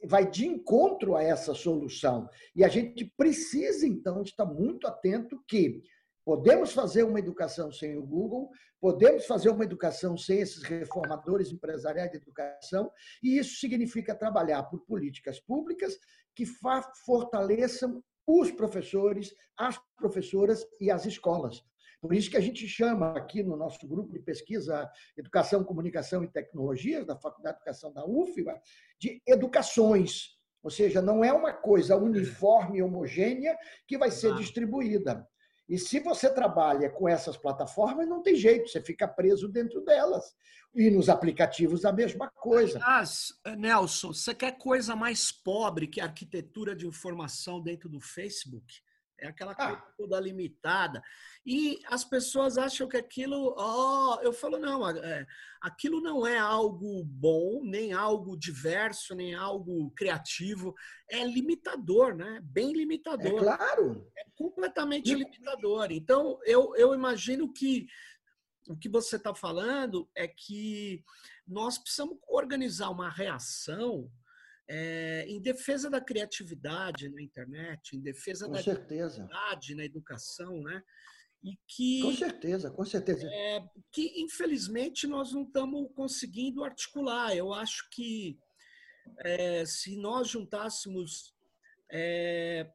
vai 0.05 0.29
de 0.29 0.47
encontro 0.47 1.15
a 1.15 1.23
essa 1.23 1.53
solução. 1.53 2.29
E 2.55 2.63
a 2.63 2.67
gente 2.67 3.05
precisa, 3.17 3.85
então, 3.85 4.21
estar 4.21 4.45
muito 4.45 4.87
atento 4.87 5.43
que 5.47 5.81
podemos 6.25 6.73
fazer 6.73 7.03
uma 7.03 7.19
educação 7.19 7.71
sem 7.71 7.97
o 7.97 8.05
Google, 8.05 8.49
podemos 8.81 9.25
fazer 9.25 9.49
uma 9.49 9.63
educação 9.63 10.17
sem 10.17 10.39
esses 10.39 10.61
reformadores 10.61 11.51
empresariais 11.51 12.11
de 12.11 12.17
educação, 12.17 12.91
e 13.23 13.37
isso 13.37 13.59
significa 13.59 14.13
trabalhar 14.13 14.63
por 14.63 14.85
políticas 14.85 15.39
públicas 15.39 15.97
que 16.35 16.45
fortaleçam 17.05 18.03
os 18.27 18.51
professores, 18.51 19.33
as 19.57 19.79
professoras 19.95 20.65
e 20.81 20.91
as 20.91 21.05
escolas. 21.05 21.63
Por 21.99 22.13
isso 22.13 22.29
que 22.29 22.37
a 22.37 22.41
gente 22.41 22.67
chama 22.67 23.11
aqui 23.17 23.41
no 23.41 23.55
nosso 23.55 23.87
grupo 23.87 24.13
de 24.13 24.19
pesquisa 24.19 24.89
Educação, 25.17 25.63
Comunicação 25.63 26.23
e 26.23 26.27
Tecnologias, 26.27 27.05
da 27.05 27.15
Faculdade 27.15 27.57
de 27.57 27.61
Educação 27.61 27.91
da 27.91 28.05
UFBA, 28.05 28.59
de 28.99 29.21
educações. 29.27 30.37
Ou 30.61 30.69
seja, 30.69 31.01
não 31.01 31.23
é 31.23 31.31
uma 31.31 31.53
coisa 31.53 31.95
uniforme, 31.95 32.81
homogênea, 32.81 33.57
que 33.87 33.97
vai 33.97 34.11
ser 34.11 34.35
distribuída. 34.35 35.27
E 35.67 35.77
se 35.77 35.99
você 35.99 36.33
trabalha 36.33 36.89
com 36.89 37.09
essas 37.09 37.35
plataformas, 37.35 38.07
não 38.07 38.21
tem 38.21 38.35
jeito, 38.35 38.69
você 38.69 38.81
fica 38.81 39.07
preso 39.07 39.49
dentro 39.49 39.81
delas. 39.81 40.33
E 40.73 40.89
nos 40.89 41.09
aplicativos 41.09 41.83
a 41.83 41.91
mesma 41.91 42.29
coisa. 42.29 42.79
Mas, 42.79 43.33
Nelson, 43.57 44.13
você 44.13 44.33
quer 44.33 44.57
coisa 44.57 44.95
mais 44.95 45.31
pobre 45.31 45.87
que 45.87 45.99
a 45.99 46.05
arquitetura 46.05 46.75
de 46.75 46.87
informação 46.87 47.61
dentro 47.61 47.89
do 47.89 47.99
Facebook? 47.99 48.81
É 49.19 49.27
aquela 49.27 49.55
coisa 49.55 49.73
ah. 49.73 49.93
toda 49.97 50.19
limitada. 50.19 51.01
E 51.45 51.79
as 51.87 52.03
pessoas 52.05 52.57
acham 52.57 52.87
que 52.87 52.97
aquilo. 52.97 53.55
Oh, 53.57 54.19
eu 54.21 54.31
falo, 54.31 54.59
não, 54.59 54.87
é, 54.87 55.25
aquilo 55.61 55.99
não 56.01 56.25
é 56.25 56.37
algo 56.37 57.03
bom, 57.03 57.61
nem 57.63 57.93
algo 57.93 58.37
diverso, 58.37 59.15
nem 59.15 59.33
algo 59.33 59.91
criativo. 59.91 60.75
É 61.09 61.23
limitador, 61.23 62.15
né? 62.15 62.39
Bem 62.43 62.73
limitador. 62.73 63.39
É 63.39 63.43
claro. 63.43 64.11
É 64.17 64.23
completamente 64.35 65.13
limitador. 65.13 65.91
Então, 65.91 66.39
eu, 66.45 66.75
eu 66.75 66.93
imagino 66.93 67.51
que 67.51 67.87
o 68.67 68.77
que 68.77 68.89
você 68.89 69.15
está 69.15 69.33
falando 69.33 70.09
é 70.13 70.27
que 70.27 71.03
nós 71.47 71.77
precisamos 71.77 72.17
organizar 72.27 72.89
uma 72.89 73.09
reação 73.09 74.11
é, 74.69 75.25
em 75.27 75.41
defesa 75.41 75.89
da 75.89 76.01
criatividade 76.01 77.09
na 77.09 77.21
internet, 77.21 77.95
em 77.95 78.01
defesa 78.01 78.45
com 78.45 78.51
da 78.51 78.61
criatividade 78.61 79.75
na 79.75 79.85
educação, 79.85 80.61
né? 80.61 80.83
E 81.43 81.57
que, 81.67 82.01
com 82.01 82.13
certeza, 82.13 82.71
com 82.71 82.83
certeza. 82.83 83.27
É, 83.31 83.63
que, 83.91 84.21
infelizmente, 84.21 85.07
nós 85.07 85.31
não 85.31 85.43
estamos 85.43 85.89
conseguindo 85.95 86.63
articular. 86.63 87.35
Eu 87.35 87.53
acho 87.53 87.87
que 87.91 88.37
é, 89.19 89.65
se 89.65 89.95
nós 89.95 90.27
juntássemos 90.29 91.33
é, 91.91 92.69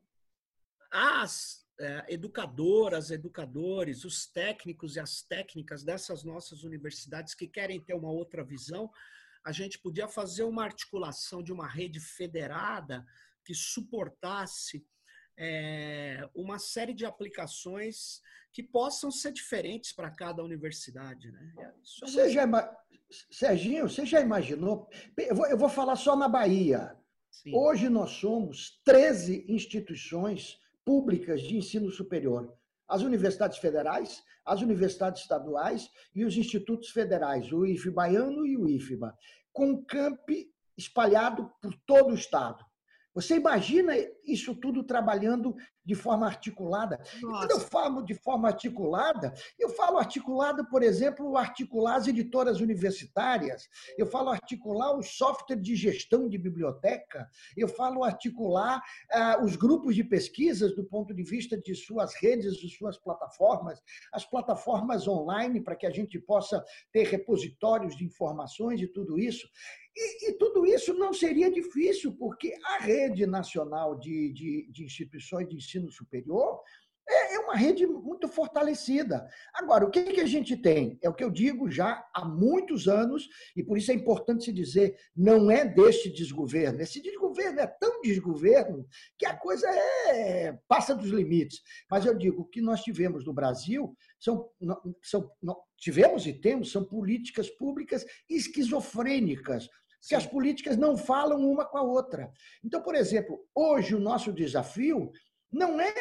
as 0.90 1.62
educadoras, 2.08 3.10
educadores, 3.10 4.04
os 4.04 4.24
técnicos 4.26 4.94
e 4.94 5.00
as 5.00 5.22
técnicas 5.22 5.82
dessas 5.82 6.22
nossas 6.22 6.62
universidades 6.62 7.34
que 7.34 7.48
querem 7.48 7.80
ter 7.80 7.94
uma 7.94 8.10
outra 8.10 8.44
visão, 8.44 8.88
a 9.44 9.52
gente 9.52 9.78
podia 9.78 10.08
fazer 10.08 10.44
uma 10.44 10.64
articulação 10.64 11.42
de 11.42 11.52
uma 11.52 11.66
rede 11.68 12.00
federada 12.00 13.04
que 13.44 13.54
suportasse 13.54 14.86
é, 15.36 16.28
uma 16.34 16.58
série 16.58 16.94
de 16.94 17.04
aplicações 17.04 18.20
que 18.52 18.62
possam 18.62 19.10
ser 19.10 19.32
diferentes 19.32 19.92
para 19.92 20.10
cada 20.10 20.44
universidade. 20.44 21.30
Né? 21.32 21.52
É 21.58 21.72
você 22.00 22.28
já, 22.28 22.44
Serginho, 23.30 23.88
você 23.88 24.04
já 24.04 24.20
imaginou? 24.20 24.88
Eu 25.16 25.34
vou, 25.34 25.46
eu 25.46 25.56
vou 25.56 25.68
falar 25.68 25.96
só 25.96 26.14
na 26.14 26.28
Bahia. 26.28 26.96
Sim. 27.30 27.54
Hoje 27.54 27.88
nós 27.88 28.10
somos 28.10 28.80
13 28.84 29.46
instituições 29.48 30.60
públicas 30.84 31.40
de 31.40 31.56
ensino 31.56 31.90
superior. 31.90 32.54
As 32.92 33.00
universidades 33.00 33.56
federais, 33.56 34.22
as 34.44 34.60
universidades 34.60 35.22
estaduais 35.22 35.88
e 36.14 36.26
os 36.26 36.36
institutos 36.36 36.90
federais, 36.90 37.50
o 37.50 37.64
IFE 37.64 37.90
baiano 37.90 38.46
e 38.46 38.54
o 38.54 38.68
IFBA, 38.68 39.16
com 39.50 39.82
campi 39.82 40.52
espalhado 40.76 41.50
por 41.62 41.74
todo 41.86 42.10
o 42.10 42.14
estado. 42.14 42.62
Você 43.14 43.36
imagina 43.36 43.94
isso 44.26 44.54
tudo 44.54 44.84
trabalhando 44.84 45.56
de 45.84 45.94
forma 45.94 46.26
articulada? 46.26 46.98
Nossa. 47.20 47.46
Quando 47.46 47.50
eu 47.50 47.60
falo 47.60 48.02
de 48.02 48.14
forma 48.14 48.48
articulada, 48.48 49.34
eu 49.58 49.68
falo 49.70 49.98
articulado, 49.98 50.64
por 50.66 50.82
exemplo, 50.82 51.36
articular 51.36 51.96
as 51.96 52.06
editoras 52.06 52.60
universitárias, 52.60 53.68
eu 53.98 54.06
falo 54.06 54.30
articular 54.30 54.96
o 54.96 55.02
software 55.02 55.56
de 55.56 55.74
gestão 55.74 56.28
de 56.28 56.38
biblioteca, 56.38 57.28
eu 57.56 57.68
falo 57.68 58.04
articular 58.04 58.82
ah, 59.10 59.40
os 59.42 59.56
grupos 59.56 59.94
de 59.94 60.04
pesquisas 60.04 60.74
do 60.74 60.84
ponto 60.84 61.14
de 61.14 61.22
vista 61.22 61.56
de 61.56 61.74
suas 61.74 62.14
redes, 62.14 62.56
de 62.56 62.68
suas 62.68 62.98
plataformas, 62.98 63.80
as 64.12 64.24
plataformas 64.24 65.08
online 65.08 65.60
para 65.60 65.76
que 65.76 65.86
a 65.86 65.90
gente 65.90 66.18
possa 66.18 66.64
ter 66.92 67.06
repositórios 67.06 67.96
de 67.96 68.04
informações 68.04 68.80
e 68.80 68.86
tudo 68.86 69.18
isso. 69.18 69.48
E, 69.94 70.30
e, 70.30 70.32
tudo 70.38 70.64
isso 70.64 70.94
não 70.94 71.12
seria 71.12 71.50
difícil, 71.50 72.16
porque 72.16 72.54
a 72.64 72.78
rede 72.78 73.26
nacional 73.26 73.98
de, 73.98 74.32
de, 74.32 74.66
de 74.72 74.84
instituições 74.84 75.46
de 75.46 75.56
ensino 75.56 75.71
superior 75.90 76.60
é, 77.08 77.34
é 77.34 77.38
uma 77.40 77.56
rede 77.56 77.86
muito 77.86 78.28
fortalecida. 78.28 79.26
Agora, 79.54 79.84
o 79.84 79.90
que, 79.90 80.02
que 80.04 80.20
a 80.20 80.26
gente 80.26 80.56
tem? 80.56 80.98
É 81.02 81.08
o 81.08 81.14
que 81.14 81.24
eu 81.24 81.30
digo 81.30 81.70
já 81.70 82.06
há 82.14 82.24
muitos 82.24 82.86
anos, 82.86 83.28
e 83.56 83.62
por 83.62 83.76
isso 83.76 83.90
é 83.90 83.94
importante 83.94 84.44
se 84.44 84.52
dizer: 84.52 84.96
não 85.16 85.50
é 85.50 85.64
deste 85.64 86.10
desgoverno. 86.10 86.80
Esse 86.80 87.02
desgoverno 87.02 87.60
é 87.60 87.66
tão 87.66 88.00
desgoverno 88.00 88.86
que 89.18 89.26
a 89.26 89.36
coisa 89.36 89.68
é, 89.68 90.56
passa 90.68 90.94
dos 90.94 91.10
limites. 91.10 91.60
Mas 91.90 92.06
eu 92.06 92.16
digo: 92.16 92.42
o 92.42 92.46
que 92.46 92.60
nós 92.60 92.82
tivemos 92.82 93.24
no 93.24 93.32
Brasil 93.32 93.94
são, 94.18 94.48
são 95.02 95.30
tivemos 95.76 96.26
e 96.26 96.32
temos 96.32 96.70
são 96.70 96.84
políticas 96.84 97.50
públicas 97.50 98.04
esquizofrênicas 98.30 99.68
que 100.08 100.14
as 100.16 100.26
políticas 100.26 100.76
não 100.76 100.96
falam 100.96 101.48
uma 101.48 101.64
com 101.64 101.78
a 101.78 101.82
outra. 101.82 102.30
Então, 102.64 102.82
por 102.82 102.94
exemplo, 102.94 103.38
hoje 103.54 103.94
o 103.94 104.00
nosso 104.00 104.32
desafio 104.32 105.12
não 105.52 105.80
é 105.80 105.92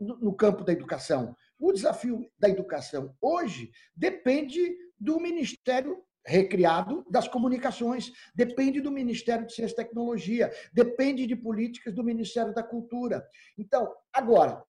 no 0.00 0.34
campo 0.34 0.62
da 0.62 0.72
educação. 0.72 1.34
O 1.58 1.72
desafio 1.72 2.30
da 2.38 2.48
educação 2.48 3.14
hoje 3.20 3.70
depende 3.96 4.76
do 4.98 5.18
Ministério 5.18 6.04
recriado 6.26 7.04
das 7.10 7.28
comunicações, 7.28 8.10
depende 8.34 8.80
do 8.80 8.90
Ministério 8.90 9.46
de 9.46 9.54
Ciência 9.54 9.74
e 9.74 9.76
Tecnologia, 9.76 10.50
depende 10.72 11.26
de 11.26 11.36
políticas 11.36 11.94
do 11.94 12.02
Ministério 12.02 12.54
da 12.54 12.62
Cultura. 12.62 13.26
Então, 13.58 13.92
agora, 14.12 14.62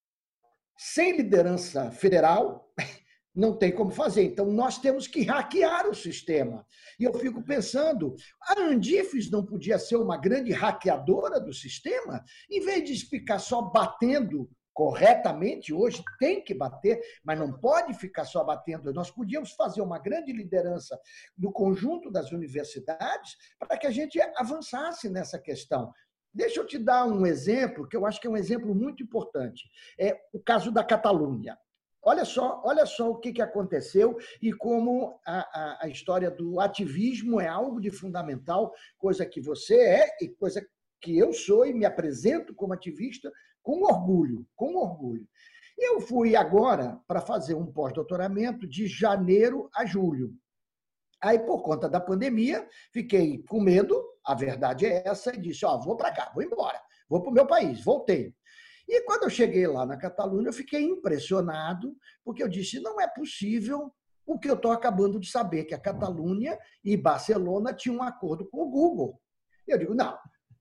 sem 0.77 1.15
liderança 1.15 1.91
federal, 1.91 2.69
não 3.35 3.55
tem 3.55 3.71
como 3.71 3.91
fazer. 3.91 4.23
Então, 4.23 4.45
nós 4.45 4.77
temos 4.77 5.07
que 5.07 5.23
hackear 5.23 5.87
o 5.87 5.93
sistema. 5.93 6.65
E 6.99 7.03
eu 7.03 7.13
fico 7.13 7.43
pensando, 7.43 8.15
a 8.41 8.61
Andifes 8.61 9.29
não 9.29 9.45
podia 9.45 9.77
ser 9.77 9.97
uma 9.97 10.17
grande 10.17 10.51
hackeadora 10.51 11.39
do 11.39 11.53
sistema? 11.53 12.23
Em 12.49 12.61
vez 12.61 12.87
de 12.87 13.05
ficar 13.05 13.39
só 13.39 13.61
batendo 13.61 14.49
corretamente, 14.73 15.73
hoje 15.73 16.03
tem 16.19 16.43
que 16.43 16.53
bater, 16.53 17.01
mas 17.23 17.39
não 17.39 17.51
pode 17.51 17.93
ficar 17.93 18.25
só 18.25 18.43
batendo. 18.43 18.93
Nós 18.93 19.09
podíamos 19.09 19.51
fazer 19.51 19.81
uma 19.81 19.97
grande 19.97 20.33
liderança 20.33 20.99
do 21.37 21.51
conjunto 21.51 22.11
das 22.11 22.31
universidades 22.31 23.37
para 23.57 23.77
que 23.77 23.87
a 23.87 23.91
gente 23.91 24.19
avançasse 24.35 25.09
nessa 25.09 25.39
questão. 25.39 25.93
Deixa 26.33 26.59
eu 26.59 26.67
te 26.67 26.77
dar 26.77 27.05
um 27.05 27.25
exemplo, 27.25 27.87
que 27.87 27.95
eu 27.95 28.05
acho 28.05 28.19
que 28.19 28.27
é 28.27 28.29
um 28.29 28.35
exemplo 28.35 28.75
muito 28.75 29.01
importante. 29.01 29.63
É 29.97 30.19
o 30.33 30.39
caso 30.41 30.69
da 30.69 30.83
Catalunha. 30.83 31.57
Olha 32.07 32.23
só, 32.23 32.61
olha 32.63 32.85
só 32.85 33.09
o 33.09 33.17
que, 33.17 33.33
que 33.33 33.41
aconteceu 33.41 34.15
e 34.39 34.53
como 34.53 35.19
a, 35.25 35.39
a, 35.39 35.85
a 35.85 35.87
história 35.87 36.29
do 36.29 36.59
ativismo 36.59 37.41
é 37.41 37.47
algo 37.47 37.81
de 37.81 37.89
fundamental, 37.89 38.71
coisa 38.95 39.25
que 39.25 39.41
você 39.41 39.75
é 39.75 40.07
e 40.21 40.29
coisa 40.29 40.63
que 41.01 41.17
eu 41.17 41.33
sou 41.33 41.65
e 41.65 41.73
me 41.73 41.83
apresento 41.83 42.53
como 42.53 42.73
ativista 42.73 43.31
com 43.63 43.81
orgulho, 43.81 44.47
com 44.55 44.75
orgulho. 44.75 45.27
Eu 45.75 45.99
fui 45.99 46.35
agora 46.35 47.01
para 47.07 47.21
fazer 47.21 47.55
um 47.55 47.65
pós-doutoramento 47.65 48.67
de 48.67 48.85
janeiro 48.85 49.67
a 49.75 49.83
julho. 49.83 50.31
Aí, 51.19 51.39
por 51.39 51.63
conta 51.63 51.89
da 51.89 51.99
pandemia, 51.99 52.67
fiquei 52.93 53.43
com 53.49 53.59
medo, 53.59 53.99
a 54.23 54.35
verdade 54.35 54.85
é 54.85 55.07
essa, 55.07 55.35
e 55.35 55.41
disse: 55.41 55.65
Ó, 55.65 55.77
vou 55.79 55.97
para 55.97 56.13
cá, 56.13 56.31
vou 56.35 56.43
embora, 56.43 56.79
vou 57.09 57.19
para 57.19 57.31
o 57.31 57.33
meu 57.33 57.47
país. 57.47 57.83
Voltei. 57.83 58.33
E 58.87 59.01
quando 59.01 59.23
eu 59.23 59.29
cheguei 59.29 59.65
lá 59.67 59.85
na 59.85 59.97
Catalunha, 59.97 60.49
eu 60.49 60.53
fiquei 60.53 60.83
impressionado, 60.83 61.95
porque 62.23 62.43
eu 62.43 62.47
disse: 62.47 62.79
não 62.79 63.01
é 63.01 63.07
possível 63.07 63.93
o 64.25 64.39
que 64.39 64.49
eu 64.49 64.55
estou 64.55 64.71
acabando 64.71 65.19
de 65.19 65.29
saber, 65.29 65.65
que 65.65 65.73
a 65.73 65.79
Catalunha 65.79 66.57
e 66.83 66.95
Barcelona 66.95 67.73
tinham 67.73 67.97
um 67.97 68.03
acordo 68.03 68.45
com 68.45 68.61
o 68.61 68.69
Google. 68.69 69.19
Eu 69.67 69.77
digo: 69.77 69.95
não, 69.95 70.17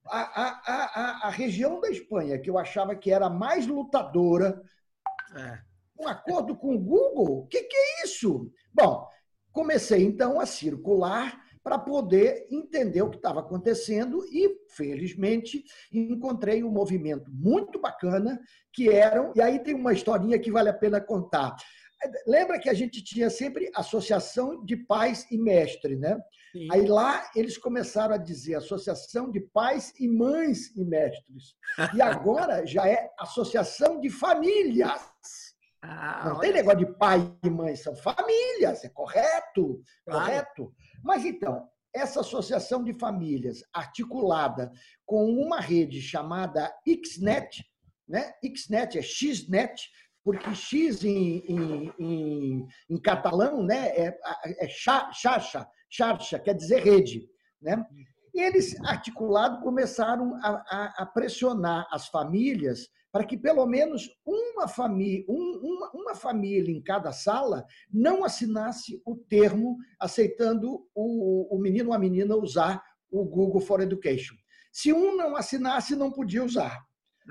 a, 0.06 0.42
a, 0.42 0.62
a, 0.66 1.28
a 1.28 1.30
região 1.30 1.80
da 1.80 1.90
Espanha, 1.90 2.38
que 2.38 2.48
eu 2.48 2.58
achava 2.58 2.94
que 2.94 3.10
era 3.10 3.28
mais 3.28 3.66
lutadora, 3.66 4.62
é. 5.36 5.58
um 6.00 6.08
acordo 6.08 6.56
com 6.56 6.74
o 6.74 6.78
Google? 6.78 7.40
O 7.40 7.46
que, 7.46 7.62
que 7.62 7.76
é 7.76 8.04
isso? 8.04 8.50
Bom, 8.72 9.06
comecei 9.52 10.02
então 10.02 10.40
a 10.40 10.46
circular 10.46 11.43
para 11.64 11.78
poder 11.78 12.46
entender 12.50 13.00
o 13.00 13.08
que 13.08 13.16
estava 13.16 13.40
acontecendo 13.40 14.22
e, 14.30 14.54
felizmente, 14.68 15.64
encontrei 15.90 16.62
um 16.62 16.70
movimento 16.70 17.30
muito 17.32 17.80
bacana 17.80 18.38
que 18.70 18.90
eram. 18.90 19.32
E 19.34 19.40
aí 19.40 19.58
tem 19.58 19.74
uma 19.74 19.94
historinha 19.94 20.38
que 20.38 20.52
vale 20.52 20.68
a 20.68 20.74
pena 20.74 21.00
contar. 21.00 21.56
Lembra 22.26 22.58
que 22.58 22.68
a 22.68 22.74
gente 22.74 23.02
tinha 23.02 23.30
sempre 23.30 23.70
associação 23.74 24.62
de 24.62 24.76
pais 24.76 25.26
e 25.30 25.38
mestre, 25.38 25.96
né? 25.96 26.20
Sim. 26.52 26.68
Aí 26.70 26.86
lá 26.86 27.30
eles 27.34 27.56
começaram 27.56 28.14
a 28.14 28.18
dizer 28.18 28.56
associação 28.56 29.30
de 29.30 29.40
pais 29.40 29.94
e 29.98 30.06
mães 30.06 30.70
e 30.76 30.84
mestres. 30.84 31.56
E 31.94 32.02
agora 32.02 32.66
já 32.66 32.86
é 32.86 33.10
associação 33.18 34.00
de 34.00 34.10
famílias. 34.10 35.00
Ah, 35.82 36.28
não 36.28 36.40
tem 36.40 36.52
negócio 36.52 36.78
de 36.78 36.86
pai 36.98 37.20
e 37.42 37.50
mãe, 37.50 37.74
são 37.76 37.94
famílias, 37.96 38.84
é 38.84 38.88
correto, 38.88 39.82
claro. 40.06 40.24
correto. 40.24 40.74
Mas 41.04 41.24
então, 41.24 41.68
essa 41.94 42.20
associação 42.20 42.82
de 42.82 42.94
famílias 42.94 43.62
articulada 43.72 44.72
com 45.04 45.26
uma 45.26 45.60
rede 45.60 46.00
chamada 46.00 46.74
XNet, 46.88 47.64
né? 48.08 48.32
XNet 48.42 48.98
é 48.98 49.02
XNet, 49.02 49.74
porque 50.24 50.54
X 50.54 51.04
em, 51.04 51.44
em, 51.46 51.92
em, 51.98 52.66
em 52.88 53.00
catalão 53.00 53.62
né? 53.62 53.88
é, 53.90 54.18
é 54.58 54.68
chacha, 54.68 55.68
charcha, 55.90 56.38
quer 56.38 56.54
dizer 56.54 56.82
rede. 56.82 57.28
Né? 57.60 57.84
E 58.34 58.40
eles, 58.40 58.74
articulados, 58.84 59.62
começaram 59.62 60.34
a, 60.36 60.64
a, 60.68 61.02
a 61.02 61.06
pressionar 61.06 61.86
as 61.92 62.08
famílias 62.08 62.88
para 63.14 63.24
que 63.24 63.36
pelo 63.36 63.64
menos 63.64 64.10
uma 64.26 64.66
família, 64.66 65.24
um, 65.28 65.60
uma, 65.62 65.90
uma, 65.94 66.14
família 66.16 66.74
em 66.74 66.82
cada 66.82 67.12
sala 67.12 67.64
não 67.88 68.24
assinasse 68.24 69.00
o 69.06 69.14
termo 69.14 69.76
aceitando 70.00 70.84
o, 70.92 71.54
o 71.54 71.56
menino 71.60 71.90
ou 71.90 71.94
a 71.94 71.98
menina 71.98 72.34
usar 72.34 72.82
o 73.08 73.24
Google 73.24 73.60
for 73.60 73.80
Education. 73.80 74.34
Se 74.72 74.92
um 74.92 75.16
não 75.16 75.36
assinasse, 75.36 75.94
não 75.94 76.10
podia 76.10 76.42
usar. 76.42 76.84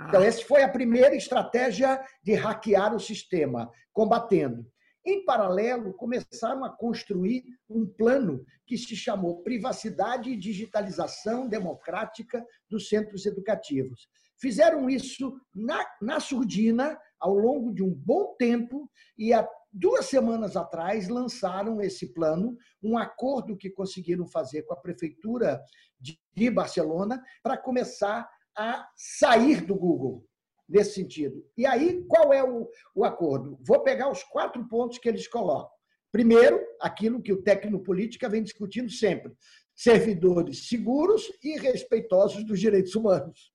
Então, 0.08 0.22
ah. 0.22 0.26
essa 0.26 0.46
foi 0.46 0.64
a 0.64 0.70
primeira 0.70 1.18
estratégia 1.18 2.02
de 2.24 2.34
hackear 2.34 2.96
o 2.96 3.00
sistema, 3.00 3.70
combatendo. 3.92 4.66
Em 5.06 5.26
paralelo, 5.26 5.94
começaram 5.96 6.64
a 6.64 6.70
construir 6.70 7.44
um 7.70 7.86
plano 7.86 8.46
que 8.66 8.78
se 8.78 8.96
chamou 8.96 9.44
Privacidade 9.44 10.30
e 10.30 10.38
Digitalização 10.38 11.46
Democrática 11.46 12.42
dos 12.70 12.88
Centros 12.88 13.26
Educativos. 13.26 14.08
Fizeram 14.44 14.90
isso 14.90 15.40
na, 15.56 15.88
na 16.02 16.20
surdina 16.20 17.00
ao 17.18 17.34
longo 17.34 17.74
de 17.74 17.82
um 17.82 17.94
bom 17.94 18.36
tempo 18.38 18.92
e 19.18 19.32
há 19.32 19.48
duas 19.72 20.08
semanas 20.08 20.58
atrás 20.58 21.08
lançaram 21.08 21.80
esse 21.80 22.14
plano, 22.14 22.58
um 22.84 22.98
acordo 22.98 23.56
que 23.56 23.70
conseguiram 23.70 24.28
fazer 24.28 24.64
com 24.64 24.74
a 24.74 24.82
prefeitura 24.82 25.64
de 25.98 26.50
Barcelona 26.50 27.24
para 27.42 27.58
começar 27.58 28.30
a 28.54 28.86
sair 28.98 29.66
do 29.66 29.76
Google 29.76 30.26
nesse 30.68 30.96
sentido. 30.96 31.42
E 31.58 31.66
aí, 31.66 32.04
qual 32.04 32.34
é 32.34 32.44
o, 32.44 32.70
o 32.94 33.06
acordo? 33.06 33.58
Vou 33.62 33.82
pegar 33.82 34.12
os 34.12 34.24
quatro 34.26 34.68
pontos 34.68 34.98
que 34.98 35.08
eles 35.08 35.26
colocam. 35.26 35.72
Primeiro, 36.12 36.62
aquilo 36.82 37.22
que 37.22 37.32
o 37.32 37.42
Tecnopolítica 37.42 38.28
vem 38.28 38.44
discutindo 38.44 38.92
sempre: 38.92 39.32
servidores 39.74 40.68
seguros 40.68 41.32
e 41.42 41.58
respeitosos 41.58 42.44
dos 42.44 42.60
direitos 42.60 42.94
humanos. 42.94 43.54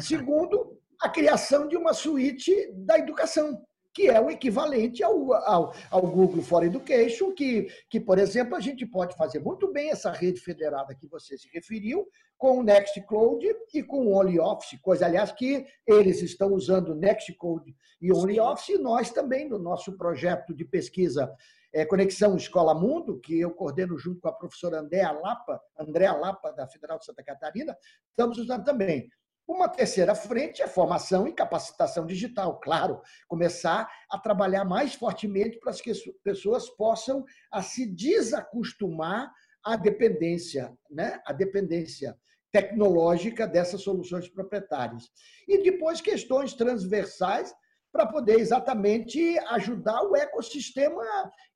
Segundo, 0.00 0.78
a 1.00 1.08
criação 1.08 1.68
de 1.68 1.76
uma 1.76 1.92
suíte 1.92 2.72
da 2.72 2.98
educação, 2.98 3.62
que 3.92 4.08
é 4.08 4.20
o 4.20 4.30
equivalente 4.30 5.02
ao, 5.04 5.32
ao, 5.32 5.74
ao, 5.90 6.02
Google 6.02 6.42
for 6.42 6.64
Education, 6.64 7.32
que, 7.32 7.68
que, 7.88 8.00
por 8.00 8.18
exemplo, 8.18 8.56
a 8.56 8.60
gente 8.60 8.84
pode 8.84 9.16
fazer 9.16 9.38
muito 9.38 9.72
bem 9.72 9.90
essa 9.90 10.10
rede 10.10 10.40
federada 10.40 10.94
que 10.94 11.06
você 11.06 11.38
se 11.38 11.48
referiu, 11.52 12.06
com 12.36 12.58
o 12.58 12.62
Nextcloud 12.62 13.46
e 13.72 13.82
com 13.82 14.06
o 14.06 14.18
OnlyOffice, 14.18 14.80
coisa, 14.80 15.06
aliás, 15.06 15.30
que 15.30 15.64
eles 15.86 16.20
estão 16.22 16.52
usando 16.52 16.94
Nextcloud 16.94 17.74
e 18.02 18.12
OnlyOffice, 18.12 18.72
e 18.72 18.78
nós 18.78 19.10
também, 19.10 19.48
no 19.48 19.58
nosso 19.58 19.96
projeto 19.96 20.52
de 20.52 20.64
pesquisa 20.64 21.32
é, 21.72 21.84
Conexão 21.84 22.36
Escola 22.36 22.74
Mundo, 22.74 23.20
que 23.20 23.38
eu 23.38 23.50
coordeno 23.50 23.98
junto 23.98 24.20
com 24.20 24.28
a 24.28 24.32
professora 24.32 24.78
Andréa 24.78 25.12
Lapa, 25.12 25.60
Andréa 25.78 26.12
Lapa, 26.12 26.52
da 26.52 26.66
Federal 26.66 26.98
de 26.98 27.04
Santa 27.04 27.22
Catarina, 27.22 27.76
estamos 28.10 28.38
usando 28.38 28.64
também. 28.64 29.08
Uma 29.46 29.68
terceira 29.68 30.14
frente 30.14 30.62
é 30.62 30.66
formação 30.66 31.28
e 31.28 31.32
capacitação 31.32 32.06
digital, 32.06 32.58
claro, 32.60 33.00
começar 33.28 33.90
a 34.10 34.18
trabalhar 34.18 34.64
mais 34.64 34.94
fortemente 34.94 35.58
para 35.58 35.72
que 35.74 35.90
as 35.90 36.00
pessoas 36.22 36.70
possam 36.70 37.24
a 37.52 37.62
se 37.62 37.86
desacostumar 37.86 39.30
à 39.62 39.76
dependência, 39.76 40.72
né? 40.90 41.20
à 41.26 41.32
dependência 41.32 42.16
tecnológica 42.50 43.46
dessas 43.46 43.82
soluções 43.82 44.28
proprietárias. 44.28 45.10
E 45.46 45.62
depois 45.62 46.00
questões 46.00 46.54
transversais 46.54 47.52
para 47.94 48.06
poder 48.06 48.40
exatamente 48.40 49.38
ajudar 49.50 50.02
o 50.02 50.16
ecossistema 50.16 51.00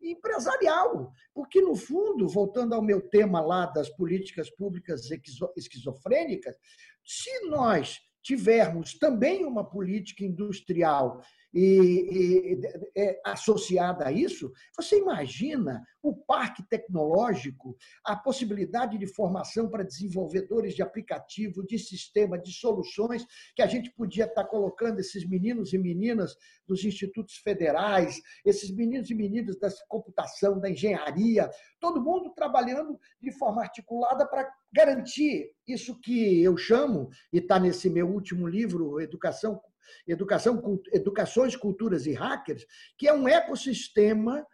empresarial. 0.01 1.13
Porque, 1.35 1.61
no 1.61 1.75
fundo, 1.75 2.29
voltando 2.29 2.77
ao 2.77 2.81
meu 2.81 3.01
tema 3.01 3.41
lá 3.41 3.67
das 3.67 3.89
políticas 3.91 4.49
públicas 4.49 5.11
esquizofrênicas, 5.57 6.57
se 7.05 7.49
nós 7.49 7.99
tivermos 8.23 8.97
também 8.97 9.45
uma 9.45 9.69
política 9.69 10.25
industrial 10.25 11.21
e, 11.53 11.65
e 11.65 12.61
é, 12.97 13.21
associada 13.25 14.07
a 14.07 14.13
isso, 14.13 14.53
você 14.77 14.99
imagina 14.99 15.83
o 16.03 16.15
parque 16.15 16.63
tecnológico, 16.69 17.77
a 18.05 18.17
possibilidade 18.17 18.99
de 18.99 19.07
formação 19.07 19.69
para 19.69 19.85
desenvolvedores 19.85 20.75
de 20.75 20.83
aplicativo, 20.83 21.67
de 21.67 21.79
sistema, 21.79 22.39
de 22.39 22.53
soluções 22.53 23.27
que 23.55 23.63
a 23.63 23.67
gente 23.67 23.91
podia 23.93 24.25
estar 24.25 24.45
colocando 24.45 25.01
esses 25.01 25.27
meninos 25.29 25.73
e 25.73 25.79
meninas 25.79 26.37
dos 26.67 26.85
institutos 26.85 27.37
federais, 27.37 28.21
esses 28.45 28.71
meninos 28.71 29.11
e 29.11 29.15
meninas 29.15 29.59
da 29.59 29.69
computação, 29.89 30.61
da 30.61 30.71
engenharia, 30.71 31.51
todo 31.81 32.03
mundo 32.03 32.33
trabalhando 32.35 32.99
de 33.21 33.33
forma 33.33 33.63
articulada 33.63 34.27
para 34.27 34.49
garantir 34.73 35.51
isso 35.67 35.99
que 36.01 36.43
eu 36.43 36.57
chamo, 36.57 37.09
e 37.33 37.39
está 37.39 37.59
nesse 37.59 37.89
meu 37.89 38.09
último 38.09 38.47
livro, 38.47 39.01
Educação 39.01 39.61
Educação, 40.07 40.63
Educações, 40.93 41.57
Culturas 41.57 42.07
e 42.07 42.13
Hackers, 42.13 42.65
que 42.97 43.09
é 43.09 43.13
um 43.13 43.29
ecossistema 43.29 44.47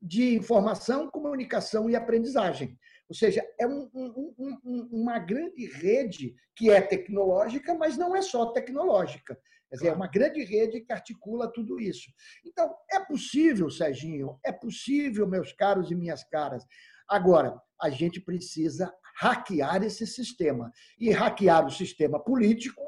de 0.00 0.36
informação, 0.36 1.10
comunicação 1.10 1.90
e 1.90 1.96
aprendizagem. 1.96 2.78
Ou 3.08 3.14
seja, 3.14 3.44
é 3.58 3.66
um, 3.66 3.88
um, 3.94 4.56
um, 4.64 4.88
uma 4.92 5.18
grande 5.18 5.66
rede 5.66 6.34
que 6.54 6.70
é 6.70 6.80
tecnológica, 6.80 7.74
mas 7.74 7.96
não 7.96 8.14
é 8.14 8.22
só 8.22 8.52
tecnológica. 8.52 9.38
Quer 9.68 9.76
dizer, 9.76 9.88
é 9.88 9.92
uma 9.92 10.06
grande 10.06 10.44
rede 10.44 10.80
que 10.80 10.92
articula 10.92 11.52
tudo 11.52 11.80
isso. 11.80 12.10
Então, 12.44 12.74
é 12.90 13.00
possível, 13.00 13.70
Serginho, 13.70 14.38
é 14.44 14.52
possível, 14.52 15.26
meus 15.26 15.52
caros 15.52 15.90
e 15.90 15.94
minhas 15.94 16.24
caras. 16.24 16.64
Agora, 17.08 17.60
a 17.80 17.90
gente 17.90 18.20
precisa 18.20 18.92
hackear 19.16 19.82
esse 19.82 20.06
sistema. 20.06 20.72
E 20.98 21.10
hackear 21.10 21.66
o 21.66 21.70
sistema 21.70 22.22
político 22.22 22.82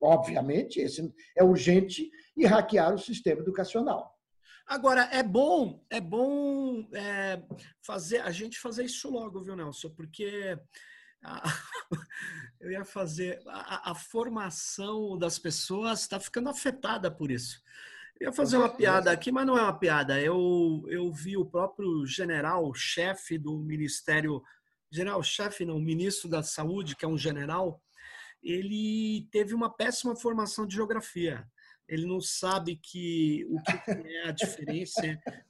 Obviamente, 0.00 0.80
esse 0.80 1.12
é 1.36 1.42
urgente 1.42 2.10
e 2.36 2.46
hackear 2.46 2.94
o 2.94 2.98
sistema 2.98 3.40
educacional. 3.40 4.16
Agora, 4.66 5.08
é 5.10 5.22
bom, 5.22 5.82
é 5.88 6.00
bom 6.00 6.86
é, 6.92 7.42
fazer 7.80 8.18
a 8.18 8.30
gente 8.30 8.58
fazer 8.58 8.84
isso 8.84 9.10
logo, 9.10 9.42
viu, 9.42 9.56
Nelson? 9.56 9.88
Porque 9.90 10.58
a, 11.24 11.42
eu 12.60 12.70
ia 12.70 12.84
fazer 12.84 13.40
a, 13.46 13.92
a 13.92 13.94
formação 13.94 15.16
das 15.16 15.38
pessoas 15.38 16.02
está 16.02 16.20
ficando 16.20 16.50
afetada 16.50 17.10
por 17.10 17.30
isso. 17.30 17.60
Eu 18.20 18.26
ia 18.26 18.32
fazer 18.32 18.56
uma 18.56 18.68
piada 18.68 19.12
aqui, 19.12 19.30
mas 19.30 19.46
não 19.46 19.56
é 19.56 19.62
uma 19.62 19.78
piada. 19.78 20.20
Eu, 20.20 20.84
eu 20.88 21.10
vi 21.12 21.36
o 21.36 21.46
próprio 21.46 22.04
general-chefe 22.04 23.38
do 23.38 23.58
Ministério. 23.58 24.42
General-chefe, 24.90 25.64
não, 25.64 25.78
ministro 25.78 26.28
da 26.28 26.42
Saúde, 26.42 26.96
que 26.96 27.04
é 27.04 27.08
um 27.08 27.16
general, 27.16 27.80
ele 28.42 29.28
teve 29.30 29.54
uma 29.54 29.74
péssima 29.74 30.16
formação 30.16 30.66
de 30.66 30.74
geografia. 30.74 31.46
Ele 31.88 32.04
não 32.04 32.20
sabe 32.20 32.76
que 32.76 33.46
o 33.48 33.62
que 33.62 33.90
é 33.90 34.28
a 34.28 34.30
diferença 34.32 35.00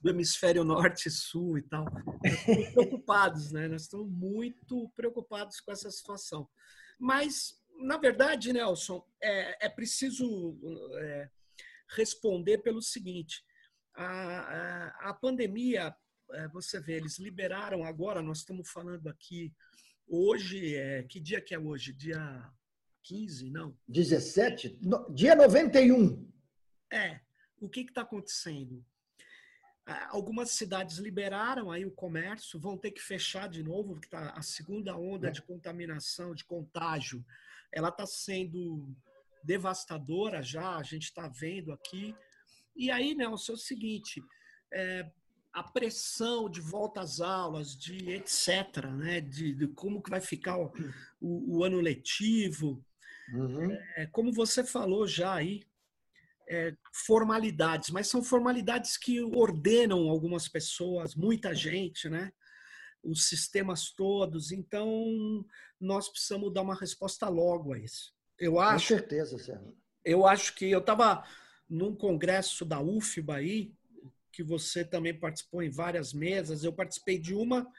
do 0.01 0.09
hemisfério 0.09 0.63
norte 0.63 1.07
e 1.07 1.11
sul 1.11 1.59
e 1.59 1.63
tal. 1.63 1.85
Nós 1.85 2.33
estamos 2.33 2.69
preocupados, 2.71 3.53
né? 3.53 3.67
Nós 3.67 3.83
estamos 3.83 4.09
muito 4.09 4.89
preocupados 4.95 5.61
com 5.61 5.73
essa 5.73 5.91
situação. 5.91 6.49
Mas, 6.99 7.61
na 7.81 7.99
verdade, 7.99 8.53
Nelson, 8.53 9.05
é, 9.21 9.67
é 9.67 9.69
preciso 9.69 10.57
é, 11.01 11.29
responder 11.97 12.59
pelo 12.59 12.81
seguinte: 12.81 13.43
a, 13.97 14.07
a, 14.07 15.11
a 15.11 15.15
pandemia, 15.15 15.95
é, 16.35 16.49
você 16.49 16.81
vê, 16.81 16.95
eles 16.95 17.19
liberaram 17.19 17.85
agora, 17.85 18.23
nós 18.23 18.39
estamos 18.39 18.71
falando 18.71 19.09
aqui, 19.09 19.53
hoje, 20.07 20.77
é, 20.77 21.03
que 21.03 21.19
dia 21.19 21.41
que 21.41 21.53
é 21.53 21.59
hoje? 21.59 21.93
Dia 21.93 22.49
15, 23.09 23.51
não? 23.51 23.75
17? 23.89 24.79
No, 24.83 25.11
dia 25.11 25.35
91. 25.35 26.31
É. 26.93 27.21
O 27.59 27.69
que 27.69 27.81
está 27.81 28.03
acontecendo? 28.03 28.85
Algumas 30.11 30.51
cidades 30.51 30.99
liberaram 30.99 31.71
aí 31.71 31.87
o 31.87 31.91
comércio, 31.91 32.61
vão 32.61 32.77
ter 32.77 32.91
que 32.91 33.01
fechar 33.01 33.49
de 33.49 33.63
novo, 33.63 33.95
porque 33.95 34.11
tá, 34.11 34.33
a 34.37 34.43
segunda 34.43 34.95
onda 34.95 35.29
é. 35.29 35.31
de 35.31 35.41
contaminação, 35.41 36.35
de 36.35 36.45
contágio, 36.45 37.25
ela 37.73 37.89
está 37.89 38.05
sendo 38.05 38.95
devastadora 39.43 40.43
já, 40.43 40.77
a 40.77 40.83
gente 40.83 41.05
está 41.05 41.27
vendo 41.27 41.73
aqui. 41.73 42.15
E 42.77 42.91
aí, 42.91 43.15
Nelson, 43.15 43.53
é 43.53 43.55
o 43.55 43.59
seguinte, 43.59 44.23
é, 44.71 45.11
a 45.55 45.63
pressão 45.63 46.51
de 46.51 46.61
volta 46.61 47.01
às 47.01 47.23
aulas, 47.23 47.75
de 47.75 48.11
etc., 48.11 48.85
né, 48.95 49.23
de, 49.23 49.55
de 49.55 49.69
como 49.69 50.03
que 50.03 50.11
vai 50.11 50.21
ficar 50.21 50.59
o, 50.59 50.71
o, 51.19 51.57
o 51.57 51.65
ano 51.65 51.81
letivo, 51.81 52.85
uhum. 53.33 53.73
é, 53.97 54.07
como 54.07 54.33
você 54.33 54.65
falou 54.65 55.07
já 55.07 55.35
aí, 55.35 55.63
é, 56.49 56.75
formalidades, 56.93 57.91
mas 57.91 58.09
são 58.09 58.23
formalidades 58.23 58.97
que 58.97 59.21
ordenam 59.21 60.09
algumas 60.09 60.49
pessoas, 60.49 61.15
muita 61.15 61.55
gente, 61.55 62.09
né? 62.09 62.33
Os 63.03 63.29
sistemas 63.29 63.91
todos. 63.91 64.51
Então, 64.51 65.45
nós 65.81 66.09
precisamos 66.09 66.53
dar 66.53 66.63
uma 66.63 66.75
resposta 66.75 67.29
logo 67.29 67.75
a 67.75 67.79
isso. 67.79 68.13
Eu 68.39 68.59
acho. 68.59 68.95
Com 68.95 68.99
certeza, 69.01 69.39
Sérgio. 69.39 69.77
Eu 70.05 70.27
acho 70.27 70.55
que 70.55 70.71
eu 70.71 70.79
estava 70.79 71.25
num 71.69 71.95
congresso 71.95 72.65
da 72.65 72.81
UFBA 72.81 73.37
aí, 73.37 73.75
que 74.33 74.43
você 74.43 74.85
também 74.85 75.19
participou 75.19 75.63
em 75.63 75.71
várias 75.71 76.13
mesas. 76.13 76.65
Eu 76.65 76.73
participei 76.73 77.19
de 77.19 77.35
uma 77.35 77.71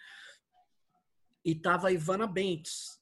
e 1.44 1.54
estava 1.54 1.88
a 1.88 1.92
Ivana 1.92 2.28
Bentes. 2.28 2.99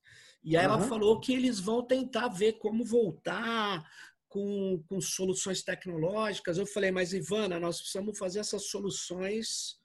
E 0.48 0.56
aí 0.56 0.66
uhum. 0.66 0.76
ela 0.76 0.88
falou 0.88 1.20
que 1.20 1.34
eles 1.34 1.60
vão 1.60 1.86
tentar 1.86 2.30
ver 2.30 2.54
como 2.54 2.86
voltar 2.86 3.86
com, 4.30 4.82
com 4.88 5.02
soluções 5.02 5.62
tecnológicas. 5.62 6.58
Eu 6.58 6.66
falei, 6.66 6.90
mas 6.90 7.12
Ivana, 7.12 7.60
nós 7.60 7.80
precisamos 7.82 8.18
fazer 8.18 8.40
essas 8.40 8.70
soluções 8.70 9.76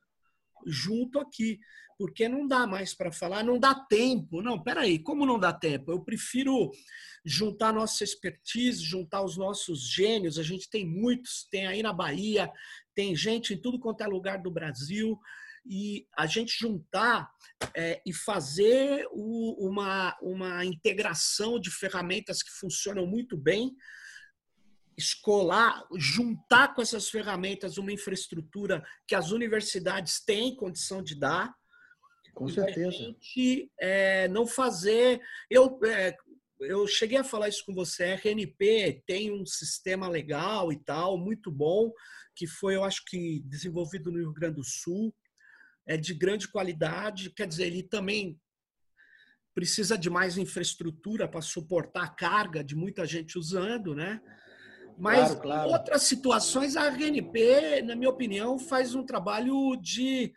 junto 0.64 1.18
aqui, 1.18 1.58
porque 1.98 2.28
não 2.28 2.46
dá 2.46 2.64
mais 2.64 2.94
para 2.94 3.10
falar, 3.10 3.42
não 3.42 3.58
dá 3.58 3.74
tempo. 3.74 4.40
Não, 4.40 4.62
peraí, 4.62 5.00
como 5.00 5.26
não 5.26 5.36
dá 5.36 5.52
tempo? 5.52 5.90
Eu 5.90 6.04
prefiro 6.04 6.70
juntar 7.24 7.72
nossa 7.72 8.04
expertise, 8.04 8.84
juntar 8.84 9.24
os 9.24 9.36
nossos 9.36 9.92
gênios. 9.92 10.38
A 10.38 10.44
gente 10.44 10.70
tem 10.70 10.86
muitos, 10.86 11.44
tem 11.50 11.66
aí 11.66 11.82
na 11.82 11.92
Bahia, 11.92 12.48
tem 12.94 13.16
gente 13.16 13.52
em 13.52 13.60
tudo 13.60 13.80
quanto 13.80 14.04
é 14.04 14.06
lugar 14.06 14.40
do 14.40 14.50
Brasil. 14.50 15.18
E 15.64 16.06
a 16.16 16.26
gente 16.26 16.58
juntar 16.58 17.30
é, 17.74 18.02
e 18.04 18.12
fazer 18.12 19.06
o, 19.12 19.68
uma, 19.68 20.16
uma 20.20 20.64
integração 20.64 21.60
de 21.60 21.70
ferramentas 21.70 22.42
que 22.42 22.50
funcionam 22.50 23.06
muito 23.06 23.36
bem, 23.36 23.74
escolar, 24.96 25.86
juntar 25.96 26.74
com 26.74 26.82
essas 26.82 27.08
ferramentas 27.08 27.78
uma 27.78 27.92
infraestrutura 27.92 28.84
que 29.06 29.14
as 29.14 29.30
universidades 29.30 30.20
têm 30.24 30.56
condição 30.56 31.02
de 31.02 31.18
dar. 31.18 31.54
Com 32.34 32.48
certeza. 32.48 32.90
Gente, 32.90 33.70
é, 33.78 34.28
não 34.28 34.46
fazer. 34.46 35.20
Eu, 35.50 35.78
é, 35.84 36.16
eu 36.60 36.86
cheguei 36.86 37.18
a 37.18 37.24
falar 37.24 37.48
isso 37.48 37.64
com 37.64 37.74
você. 37.74 38.04
A 38.04 38.14
RNP 38.14 39.02
tem 39.06 39.32
um 39.32 39.44
sistema 39.44 40.08
legal 40.08 40.72
e 40.72 40.78
tal, 40.82 41.18
muito 41.18 41.50
bom, 41.50 41.92
que 42.34 42.46
foi, 42.46 42.76
eu 42.76 42.84
acho 42.84 43.04
que, 43.06 43.42
desenvolvido 43.44 44.10
no 44.10 44.18
Rio 44.18 44.32
Grande 44.32 44.56
do 44.56 44.64
Sul. 44.64 45.14
É 45.86 45.96
de 45.96 46.14
grande 46.14 46.48
qualidade. 46.48 47.30
Quer 47.30 47.46
dizer, 47.46 47.66
ele 47.66 47.82
também 47.82 48.38
precisa 49.54 49.98
de 49.98 50.08
mais 50.08 50.38
infraestrutura 50.38 51.28
para 51.28 51.40
suportar 51.40 52.04
a 52.04 52.08
carga 52.08 52.64
de 52.64 52.74
muita 52.74 53.06
gente 53.06 53.38
usando, 53.38 53.94
né? 53.94 54.20
Mas 54.98 55.28
claro, 55.28 55.40
claro. 55.40 55.70
em 55.70 55.72
outras 55.72 56.02
situações, 56.02 56.76
a 56.76 56.86
RNP, 56.88 57.82
na 57.82 57.96
minha 57.96 58.10
opinião, 58.10 58.58
faz 58.58 58.94
um 58.94 59.04
trabalho 59.04 59.76
de 59.76 60.32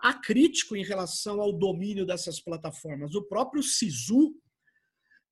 acrítico 0.00 0.76
em 0.76 0.84
relação 0.84 1.40
ao 1.40 1.52
domínio 1.52 2.06
dessas 2.06 2.40
plataformas. 2.40 3.14
O 3.14 3.24
próprio 3.24 3.62
Sisu, 3.62 4.34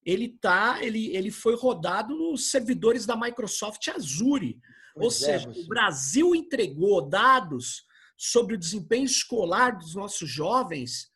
ele 0.05 0.29
tá, 0.41 0.79
ele, 0.83 1.15
ele 1.17 1.31
foi 1.31 1.57
rodado 1.57 2.15
nos 2.15 2.51
servidores 2.51 3.07
da 3.07 3.17
Microsoft 3.17 3.89
Azure. 3.89 4.59
Pois 4.95 5.05
Ou 5.05 5.11
é, 5.29 5.39
seja, 5.39 5.51
o 5.51 5.67
Brasil 5.67 6.35
entregou 6.35 7.09
dados 7.09 7.86
sobre 8.17 8.55
o 8.55 8.59
desempenho 8.59 9.05
escolar 9.05 9.77
dos 9.77 9.95
nossos 9.95 10.29
jovens 10.29 11.11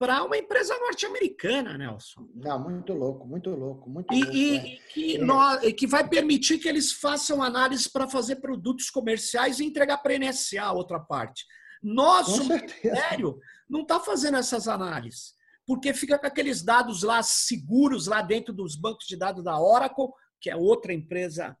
para 0.00 0.24
uma 0.24 0.38
empresa 0.38 0.74
norte-americana, 0.78 1.76
Nelson. 1.76 2.26
Não, 2.34 2.58
muito 2.58 2.94
louco, 2.94 3.28
muito 3.28 3.50
louco, 3.50 3.90
muito 3.90 4.14
e, 4.14 4.22
louco. 4.22 4.34
E, 4.34 4.56
é. 4.56 4.78
que, 4.94 5.16
é. 5.16 5.18
nós, 5.18 5.72
que 5.74 5.86
vai 5.86 6.08
permitir 6.08 6.58
que 6.58 6.66
eles 6.66 6.92
façam 6.92 7.42
análise 7.42 7.90
para 7.92 8.08
fazer 8.08 8.36
produtos 8.36 8.88
comerciais 8.88 9.60
e 9.60 9.64
entregar 9.66 9.98
para 9.98 10.14
a 10.14 10.18
NSA, 10.18 10.62
a 10.62 10.72
outra 10.72 10.98
parte. 10.98 11.44
Nós, 11.82 12.28
o 12.28 12.44
Ministério, 12.44 13.38
não 13.68 13.82
está 13.82 14.00
fazendo 14.00 14.38
essas 14.38 14.66
análises, 14.68 15.34
porque 15.66 15.92
fica 15.92 16.18
com 16.18 16.26
aqueles 16.26 16.62
dados 16.62 17.02
lá 17.02 17.22
seguros 17.22 18.06
lá 18.06 18.22
dentro 18.22 18.54
dos 18.54 18.76
bancos 18.76 19.06
de 19.06 19.16
dados 19.16 19.44
da 19.44 19.60
Oracle, 19.60 20.08
que 20.40 20.48
é 20.48 20.56
outra 20.56 20.94
empresa. 20.94 21.54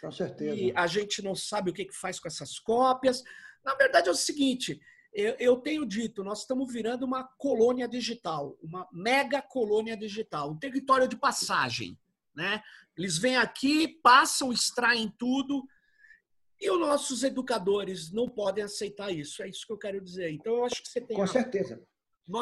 Com 0.00 0.10
certeza. 0.10 0.54
E 0.54 0.72
a 0.74 0.86
gente 0.86 1.22
não 1.22 1.34
sabe 1.34 1.70
o 1.70 1.74
que, 1.74 1.84
que 1.84 1.94
faz 1.94 2.18
com 2.18 2.26
essas 2.26 2.58
cópias. 2.58 3.22
Na 3.64 3.74
verdade, 3.74 4.08
é 4.08 4.12
o 4.12 4.14
seguinte: 4.14 4.80
eu, 5.12 5.34
eu 5.38 5.56
tenho 5.56 5.86
dito, 5.86 6.24
nós 6.24 6.40
estamos 6.40 6.72
virando 6.72 7.04
uma 7.04 7.24
colônia 7.24 7.88
digital, 7.88 8.56
uma 8.62 8.88
mega 8.92 9.42
colônia 9.42 9.96
digital, 9.96 10.50
um 10.50 10.58
território 10.58 11.08
de 11.08 11.16
passagem. 11.16 11.98
Né? 12.34 12.62
Eles 12.96 13.18
vêm 13.18 13.36
aqui, 13.36 13.88
passam, 14.02 14.52
extraem 14.52 15.12
tudo, 15.18 15.64
e 16.60 16.70
os 16.70 16.78
nossos 16.78 17.24
educadores 17.24 18.12
não 18.12 18.28
podem 18.28 18.62
aceitar 18.62 19.10
isso. 19.10 19.42
É 19.42 19.48
isso 19.48 19.66
que 19.66 19.72
eu 19.72 19.78
quero 19.78 20.00
dizer. 20.00 20.30
Então, 20.30 20.56
eu 20.56 20.64
acho 20.64 20.82
que 20.82 20.88
você 20.88 21.00
tem. 21.00 21.16
Com 21.16 21.26
certeza. 21.26 21.82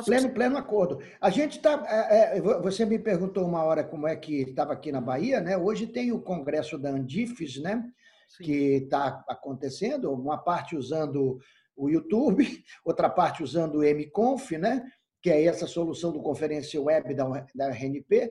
Pleno, 0.05 0.31
pleno 0.31 0.57
acordo. 0.59 1.01
A 1.21 1.31
gente 1.31 1.57
está. 1.57 1.83
É, 1.89 2.37
é, 2.37 2.41
você 2.41 2.85
me 2.85 2.99
perguntou 2.99 3.47
uma 3.47 3.63
hora 3.63 3.83
como 3.83 4.07
é 4.07 4.15
que 4.17 4.43
estava 4.43 4.73
aqui 4.75 4.93
na 4.93 5.01
Bahia, 5.01 5.41
né? 5.41 5.57
Hoje 5.57 5.87
tem 5.87 6.13
o 6.13 6.21
congresso 6.21 6.77
da 6.77 6.91
Andifes, 6.91 7.57
né? 7.57 7.83
Sim. 8.29 8.45
Que 8.45 8.53
está 8.85 9.25
acontecendo, 9.29 10.13
uma 10.13 10.39
parte 10.39 10.77
usando 10.77 11.39
o 11.77 11.89
YouTube, 11.89 12.45
outra 12.85 13.09
parte 13.09 13.43
usando 13.43 13.77
o 13.77 13.85
MConf, 13.85 14.53
né? 14.59 14.85
Que 15.21 15.31
é 15.31 15.45
essa 15.45 15.67
solução 15.67 16.13
do 16.13 16.23
conferência 16.23 16.81
web 16.81 17.15
da, 17.15 17.47
da 17.55 17.69
RNP. 17.71 18.31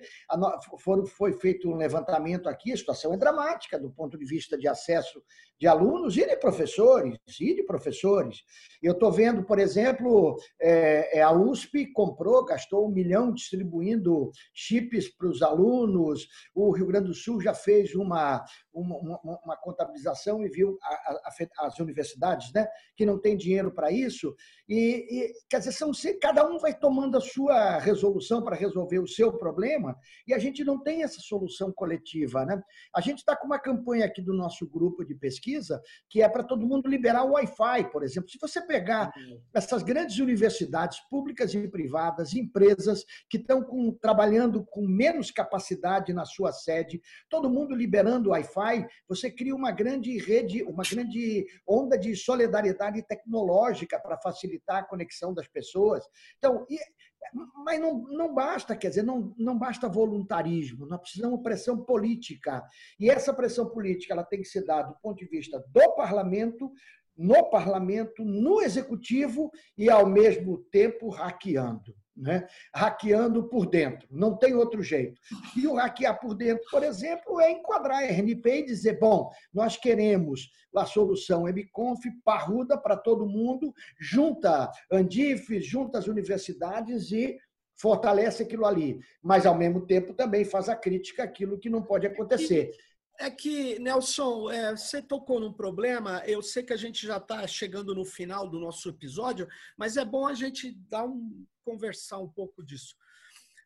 foram, 0.79 1.05
foi 1.05 1.33
feito 1.33 1.69
um 1.69 1.75
levantamento 1.75 2.47
aqui, 2.47 2.71
a 2.71 2.77
situação 2.77 3.13
é 3.13 3.17
dramática 3.17 3.77
do 3.77 3.89
ponto 3.89 4.17
de 4.17 4.25
vista 4.25 4.57
de 4.57 4.67
acesso 4.67 5.21
de 5.59 5.67
alunos 5.67 6.15
e 6.17 6.25
de 6.25 6.37
professores, 6.37 7.17
e 7.39 7.55
de 7.55 7.63
professores. 7.63 8.43
Eu 8.81 8.93
estou 8.93 9.11
vendo, 9.11 9.43
por 9.43 9.57
exemplo, 9.57 10.37
é, 10.61 11.17
é, 11.17 11.21
a 11.21 11.31
USP 11.31 11.91
comprou, 11.91 12.45
gastou 12.45 12.87
um 12.87 12.91
milhão 12.91 13.33
distribuindo 13.33 14.31
chips 14.53 15.09
para 15.09 15.27
os 15.27 15.41
alunos, 15.41 16.27
o 16.53 16.71
Rio 16.71 16.85
Grande 16.85 17.07
do 17.07 17.13
Sul 17.13 17.41
já 17.41 17.53
fez 17.53 17.95
uma, 17.95 18.45
uma, 18.71 19.19
uma, 19.43 19.57
contabilização 19.57 20.45
e 20.45 20.49
viu 20.49 20.77
a, 20.81 21.11
a, 21.25 21.67
as 21.67 21.79
universidades 21.79 22.53
né, 22.53 22.67
que 22.95 23.05
não 23.05 23.19
têm 23.19 23.35
dinheiro 23.35 23.71
para 23.71 23.91
isso, 23.91 24.35
e, 24.69 25.07
e, 25.09 25.33
quer 25.49 25.59
dizer, 25.59 25.71
são, 25.71 25.91
cada 26.21 26.47
um 26.47 26.59
vai 26.59 26.76
tomando 26.79 27.17
a 27.17 27.21
sua 27.21 27.77
resolução 27.79 28.43
para 28.43 28.55
resolver 28.55 28.99
o 28.99 29.07
seu 29.07 29.37
problema 29.37 29.97
e 30.27 30.33
a 30.33 30.39
gente 30.39 30.63
não 30.63 30.81
tem 30.81 31.03
essa 31.03 31.19
solução 31.19 31.71
coletiva. 31.71 32.45
Né? 32.45 32.61
A 32.95 33.01
gente 33.01 33.19
está 33.19 33.35
com 33.35 33.45
uma 33.45 33.59
campanha 33.59 34.05
aqui 34.05 34.21
do 34.21 34.33
nosso 34.33 34.67
grupo 34.69 35.03
de 35.03 35.15
pesquisa 35.15 35.81
que 36.09 36.21
é 36.21 36.29
para 36.29 36.43
todo 36.43 36.67
mundo 36.67 36.87
liberar 36.87 37.23
o 37.23 37.33
Wi-Fi, 37.33 37.91
por 37.91 38.03
exemplo. 38.03 38.29
Se 38.29 38.37
você 38.39 38.61
pegar 38.65 39.11
uhum. 39.15 39.41
essas 39.53 39.83
grandes 39.83 40.19
universidades 40.19 40.99
públicas 41.09 41.53
e 41.53 41.67
privadas, 41.67 42.33
empresas 42.33 43.03
que 43.29 43.37
estão 43.37 43.63
com, 43.63 43.91
trabalhando 43.91 44.65
com 44.65 44.87
menos 44.87 45.31
capacidade 45.31 46.13
na 46.13 46.25
sua 46.25 46.51
sede, 46.51 47.01
todo 47.29 47.49
mundo 47.49 47.75
liberando 47.75 48.29
o 48.29 48.31
Wi-Fi, 48.33 48.87
você 49.07 49.31
cria 49.31 49.55
uma 49.55 49.71
grande 49.71 50.17
rede, 50.17 50.63
uma 50.63 50.83
grande 50.83 51.45
onda 51.67 51.97
de 51.97 52.15
solidariedade 52.15 53.01
tecnológica 53.03 53.99
para 53.99 54.17
facilitar 54.17 54.77
a 54.77 54.83
conexão 54.83 55.33
das 55.33 55.47
pessoas. 55.47 56.03
Então, 56.37 56.65
e, 56.69 56.79
mas 57.65 57.79
não, 57.79 58.03
não 58.03 58.33
basta, 58.33 58.75
quer 58.75 58.89
dizer, 58.89 59.03
não, 59.03 59.33
não 59.37 59.57
basta 59.57 59.89
voluntarismo, 59.89 60.85
nós 60.85 60.99
precisamos 61.01 61.41
pressão 61.41 61.83
política. 61.83 62.63
E 62.99 63.09
essa 63.09 63.33
pressão 63.33 63.69
política 63.69 64.13
ela 64.13 64.23
tem 64.23 64.41
que 64.41 64.47
ser 64.47 64.65
dada 64.65 64.89
do 64.89 64.99
ponto 65.01 65.17
de 65.17 65.25
vista 65.25 65.63
do 65.67 65.95
parlamento, 65.95 66.71
no 67.17 67.49
parlamento, 67.49 68.23
no 68.23 68.61
executivo 68.61 69.51
e, 69.77 69.89
ao 69.89 70.05
mesmo 70.05 70.59
tempo, 70.71 71.09
hackeando 71.09 71.95
né? 72.17 72.47
hackeando 72.73 73.47
por 73.47 73.65
dentro. 73.67 74.07
Não 74.11 74.35
tem 74.35 74.55
outro 74.55 74.81
jeito. 74.81 75.19
E 75.55 75.67
o 75.67 75.75
hackear 75.75 76.19
por 76.19 76.33
dentro, 76.33 76.65
por 76.71 76.83
exemplo, 76.83 77.39
é 77.39 77.51
enquadrar 77.51 77.99
a 77.99 78.05
RNP 78.05 78.59
e 78.59 78.65
dizer: 78.65 78.99
bom, 78.99 79.29
nós 79.53 79.77
queremos 79.77 80.49
a 80.75 80.85
solução 80.85 81.47
MConf 81.47 82.03
parruda 82.23 82.77
para 82.77 82.95
todo 82.95 83.27
mundo, 83.27 83.73
junta 83.99 84.69
Andif, 84.91 85.59
junta 85.59 85.97
as 85.97 86.07
universidades 86.07 87.11
e 87.11 87.37
fortalece 87.79 88.43
aquilo 88.43 88.65
ali. 88.65 88.99
Mas, 89.21 89.45
ao 89.45 89.55
mesmo 89.55 89.85
tempo, 89.85 90.13
também 90.13 90.43
faz 90.43 90.67
a 90.67 90.75
crítica 90.75 91.23
àquilo 91.23 91.59
que 91.59 91.69
não 91.69 91.81
pode 91.81 92.07
acontecer. 92.07 92.71
É 93.19 93.31
que, 93.31 93.79
Nelson, 93.79 94.51
é, 94.51 94.75
você 94.75 95.01
tocou 95.01 95.39
num 95.39 95.51
problema. 95.51 96.21
Eu 96.25 96.41
sei 96.41 96.61
que 96.61 96.73
a 96.73 96.77
gente 96.77 97.05
já 97.05 97.17
está 97.17 97.47
chegando 97.47 97.95
no 97.95 98.05
final 98.05 98.47
do 98.47 98.59
nosso 98.59 98.89
episódio, 98.89 99.47
mas 99.75 99.97
é 99.97 100.05
bom 100.05 100.27
a 100.27 100.35
gente 100.35 100.71
dar 100.87 101.03
um, 101.05 101.45
conversar 101.65 102.19
um 102.19 102.29
pouco 102.29 102.63
disso. 102.63 102.95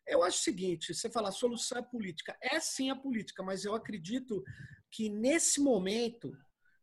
Eu 0.06 0.22
acho 0.22 0.38
o 0.38 0.42
seguinte: 0.42 0.94
você 0.94 1.10
fala, 1.10 1.28
a 1.28 1.32
solução 1.32 1.78
é 1.78 1.82
política. 1.82 2.36
É 2.40 2.58
sim 2.60 2.90
a 2.90 2.96
política, 2.96 3.42
mas 3.42 3.64
eu 3.64 3.74
acredito 3.74 4.42
que 4.90 5.10
nesse 5.10 5.60
momento 5.60 6.36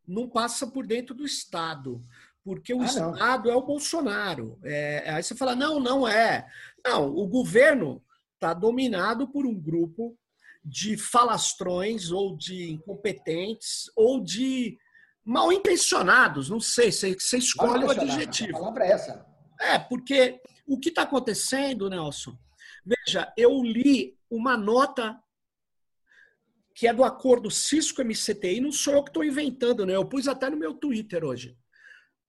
não 0.08 0.30
passa 0.30 0.68
por 0.68 0.86
dentro 0.86 1.16
do 1.16 1.26
Estado. 1.26 2.04
Porque 2.44 2.74
o 2.74 2.82
ah, 2.82 2.86
Estado 2.86 3.50
é 3.50 3.56
o 3.56 3.66
Bolsonaro. 3.66 4.60
É, 4.64 5.10
aí 5.10 5.22
você 5.22 5.36
fala, 5.36 5.56
não, 5.56 5.80
não 5.80 6.08
é. 6.08 6.48
Não, 6.86 7.08
o 7.16 7.28
governo 7.28 8.04
está 8.36 8.54
dominado 8.54 9.28
por 9.28 9.46
um 9.46 9.60
grupo 9.60 10.18
de 10.64 10.98
falastrões 10.98 12.12
ou 12.12 12.36
de 12.36 12.72
incompetentes 12.72 13.90
ou 13.96 14.22
de 14.22 14.78
mal 15.24 15.52
intencionados, 15.52 16.50
não 16.50 16.60
sei, 16.60 16.92
você, 16.92 17.14
você 17.14 17.38
escolhe 17.38 17.86
o 17.86 17.92
adjetivo. 17.92 18.58
A 18.58 18.60
palavra 18.60 18.86
é 18.86 18.92
essa. 18.92 19.26
É, 19.60 19.78
porque 19.78 20.42
o 20.66 20.80
que 20.80 20.90
está 20.90 21.04
acontecendo, 21.04 21.90
Nelson? 21.90 22.38
Veja, 22.86 23.32
eu 23.38 23.62
li 23.62 24.18
uma 24.30 24.58
nota 24.58 25.20
que 26.76 26.88
é 26.88 26.94
do 26.94 27.04
acordo 27.04 27.52
Cisco-MCTI, 27.52 28.62
não 28.62 28.72
sou 28.72 28.94
eu 28.94 29.04
que 29.04 29.10
estou 29.10 29.24
inventando, 29.24 29.86
né? 29.86 29.96
Eu 29.96 30.06
pus 30.08 30.28
até 30.30 30.50
no 30.50 30.56
meu 30.56 30.74
Twitter 30.74 31.26
hoje. 31.26 31.58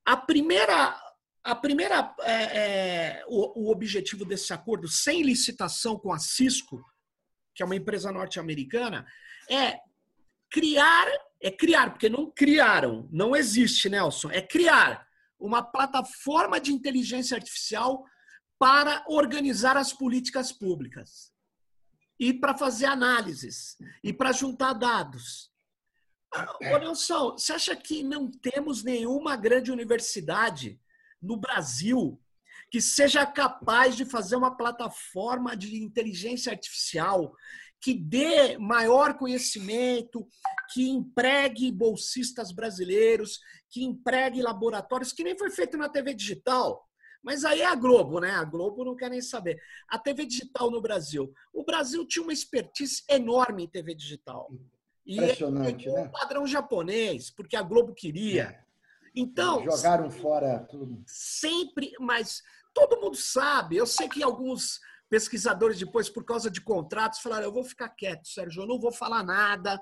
A 0.05 0.17
primeira, 0.17 1.01
a 1.45 1.55
primeira 1.55 2.13
é, 2.23 2.33
é, 2.33 3.25
o, 3.29 3.67
o 3.67 3.71
objetivo 3.71 4.25
desse 4.25 4.53
acordo, 4.53 4.89
sem 4.89 5.23
licitação 5.23 5.97
com 5.97 6.13
a 6.13 6.19
Cisco, 6.19 6.85
que 7.61 7.63
é 7.63 7.67
uma 7.67 7.77
empresa 7.77 8.11
norte-americana, 8.11 9.07
é 9.47 9.79
criar, 10.51 11.07
é 11.43 11.51
criar, 11.51 11.91
porque 11.91 12.09
não 12.09 12.31
criaram, 12.31 13.07
não 13.13 13.37
existe, 13.37 13.91
Nelson, 13.91 14.31
é 14.31 14.41
criar 14.41 15.07
uma 15.39 15.63
plataforma 15.63 16.59
de 16.59 16.73
inteligência 16.73 17.37
artificial 17.37 18.03
para 18.59 19.05
organizar 19.07 19.77
as 19.77 19.93
políticas 19.93 20.51
públicas 20.51 21.31
e 22.19 22.33
para 22.33 22.57
fazer 22.57 22.87
análises 22.87 23.77
e 24.03 24.11
para 24.11 24.33
juntar 24.33 24.73
dados. 24.73 25.53
Ô, 26.63 26.79
Nelson, 26.79 27.33
você 27.33 27.53
acha 27.53 27.77
que 27.77 28.03
não 28.03 28.31
temos 28.31 28.83
nenhuma 28.83 29.37
grande 29.37 29.71
universidade 29.71 30.81
no 31.21 31.37
Brasil 31.37 32.19
que 32.71 32.81
seja 32.81 33.27
capaz 33.27 33.97
de 33.97 34.05
fazer 34.05 34.37
uma 34.37 34.57
plataforma 34.57 35.57
de 35.57 35.83
inteligência 35.83 36.53
artificial 36.53 37.35
que 37.81 37.95
dê 37.95 38.59
maior 38.59 39.15
conhecimento, 39.17 40.29
que 40.73 40.89
empregue 40.89 41.73
bolsistas 41.73 42.53
brasileiros, 42.53 43.41
que 43.71 43.83
empregue 43.83 44.43
laboratórios, 44.43 45.13
que 45.13 45.25
nem 45.25 45.37
foi 45.37 45.51
feito 45.51 45.79
na 45.79 45.89
TV 45.89 46.15
digital. 46.15 46.87
Mas 47.23 47.45
aí 47.45 47.61
é 47.61 47.67
a 47.67 47.75
Globo, 47.75 48.21
né? 48.21 48.31
A 48.33 48.45
Globo 48.45 48.85
não 48.85 48.97
quer 48.97 49.11
nem 49.11 49.21
saber. 49.21 49.61
A 49.89 49.99
TV 49.99 50.27
digital 50.27 50.71
no 50.71 50.81
Brasil. 50.81 51.33
O 51.53 51.65
Brasil 51.65 52.07
tinha 52.07 52.23
uma 52.23 52.33
expertise 52.33 53.03
enorme 53.09 53.65
em 53.65 53.69
TV 53.69 53.95
digital. 53.95 54.51
E 55.05 55.17
Impressionante, 55.17 55.89
né? 55.89 56.03
Um 56.05 56.11
padrão 56.11 56.47
japonês, 56.47 57.31
porque 57.31 57.57
a 57.57 57.63
Globo 57.63 57.95
queria. 57.95 58.45
É. 58.45 58.71
Então. 59.15 59.63
Jogaram 59.65 60.11
fora 60.11 60.61
tudo. 60.71 61.03
Sempre, 61.07 61.93
mas 61.99 62.43
todo 62.75 63.01
mundo 63.01 63.17
sabe. 63.17 63.77
Eu 63.77 63.87
sei 63.87 64.09
que 64.09 64.23
alguns 64.23 64.81
pesquisadores 65.09 65.79
depois, 65.79 66.09
por 66.09 66.25
causa 66.25 66.51
de 66.51 66.61
contratos, 66.61 67.21
falaram: 67.21 67.45
eu 67.45 67.53
vou 67.53 67.65
ficar 67.65 67.89
quieto, 67.91 68.29
Sérgio, 68.29 68.63
eu 68.63 68.67
não 68.67 68.79
vou 68.79 68.93
falar 68.93 69.23
nada, 69.23 69.81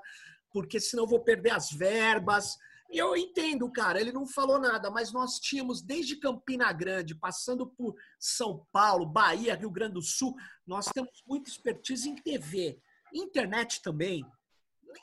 porque 0.51 0.79
senão 0.79 1.07
vou 1.07 1.23
perder 1.23 1.51
as 1.51 1.71
verbas. 1.71 2.57
E 2.91 2.97
eu 2.97 3.15
entendo, 3.15 3.71
cara, 3.71 4.01
ele 4.01 4.11
não 4.11 4.25
falou 4.25 4.57
nada, 4.57 4.89
mas 4.89 5.11
nós 5.11 5.39
tínhamos 5.39 5.79
desde 5.79 6.15
Campina 6.15 6.73
Grande, 6.73 7.13
passando 7.13 7.67
por 7.67 7.95
São 8.19 8.65
Paulo, 8.71 9.05
Bahia, 9.05 9.55
Rio 9.55 9.69
Grande 9.69 9.93
do 9.93 10.01
Sul, 10.01 10.35
nós 10.65 10.87
temos 10.87 11.23
muita 11.27 11.51
expertise 11.51 12.09
em 12.09 12.15
TV, 12.15 12.81
internet 13.13 13.83
também. 13.83 14.25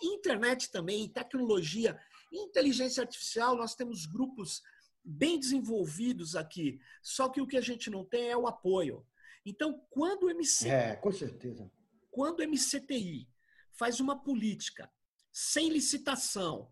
Internet 0.02 0.68
também, 0.72 1.08
tecnologia, 1.08 1.96
inteligência 2.32 3.02
artificial, 3.02 3.56
nós 3.56 3.76
temos 3.76 4.04
grupos 4.04 4.60
bem 5.06 5.38
desenvolvidos 5.38 6.34
aqui. 6.34 6.80
Só 7.00 7.28
que 7.28 7.40
o 7.40 7.46
que 7.46 7.56
a 7.56 7.60
gente 7.60 7.88
não 7.88 8.04
tem 8.04 8.28
é 8.28 8.36
o 8.36 8.46
apoio. 8.46 9.06
Então, 9.44 9.80
quando 9.88 10.24
o 10.24 10.30
MC, 10.30 10.68
é, 10.68 10.96
com 10.96 11.12
certeza. 11.12 11.70
Quando 12.10 12.40
o 12.40 12.48
MCTI 12.48 13.28
faz 13.72 14.00
uma 14.00 14.20
política 14.20 14.90
sem 15.32 15.68
licitação, 15.68 16.70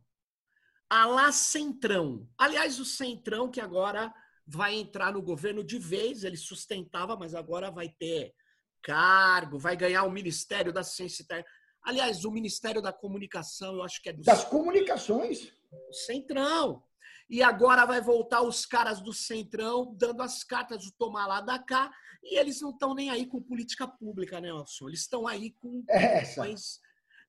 a 0.90 1.06
lá 1.06 1.30
Centrão. 1.30 2.28
Aliás, 2.36 2.80
o 2.80 2.84
Centrão 2.84 3.50
que 3.50 3.60
agora 3.60 4.12
vai 4.46 4.74
entrar 4.74 5.12
no 5.12 5.22
governo 5.22 5.62
de 5.62 5.78
vez, 5.78 6.24
ele 6.24 6.36
sustentava, 6.36 7.16
mas 7.16 7.34
agora 7.34 7.70
vai 7.70 7.88
ter 7.88 8.34
cargo, 8.82 9.58
vai 9.58 9.76
ganhar 9.76 10.04
o 10.04 10.10
Ministério 10.10 10.72
da 10.72 10.82
Ciência 10.82 11.22
e 11.22 11.26
Tecnologia. 11.26 11.64
Aliás, 11.82 12.24
o 12.24 12.30
Ministério 12.30 12.80
da 12.80 12.92
Comunicação, 12.92 13.74
eu 13.74 13.82
acho 13.82 14.02
que 14.02 14.08
é 14.08 14.12
do 14.12 14.22
Das 14.22 14.44
comunicações. 14.44 15.52
Centrão. 15.92 16.82
E 17.28 17.42
agora 17.42 17.84
vai 17.84 18.00
voltar 18.00 18.42
os 18.42 18.66
caras 18.66 19.00
do 19.00 19.12
Centrão 19.12 19.94
dando 19.96 20.22
as 20.22 20.44
cartas 20.44 20.84
do 20.84 20.92
tomar 20.92 21.26
lá 21.26 21.40
da 21.40 21.58
cá, 21.58 21.90
e 22.22 22.38
eles 22.38 22.60
não 22.60 22.70
estão 22.70 22.94
nem 22.94 23.10
aí 23.10 23.26
com 23.26 23.40
política 23.40 23.86
pública, 23.86 24.40
né, 24.40 24.48
Nelson? 24.48 24.88
Eles 24.88 25.00
estão 25.00 25.26
aí 25.26 25.52
com 25.60 25.82
questões 25.84 26.80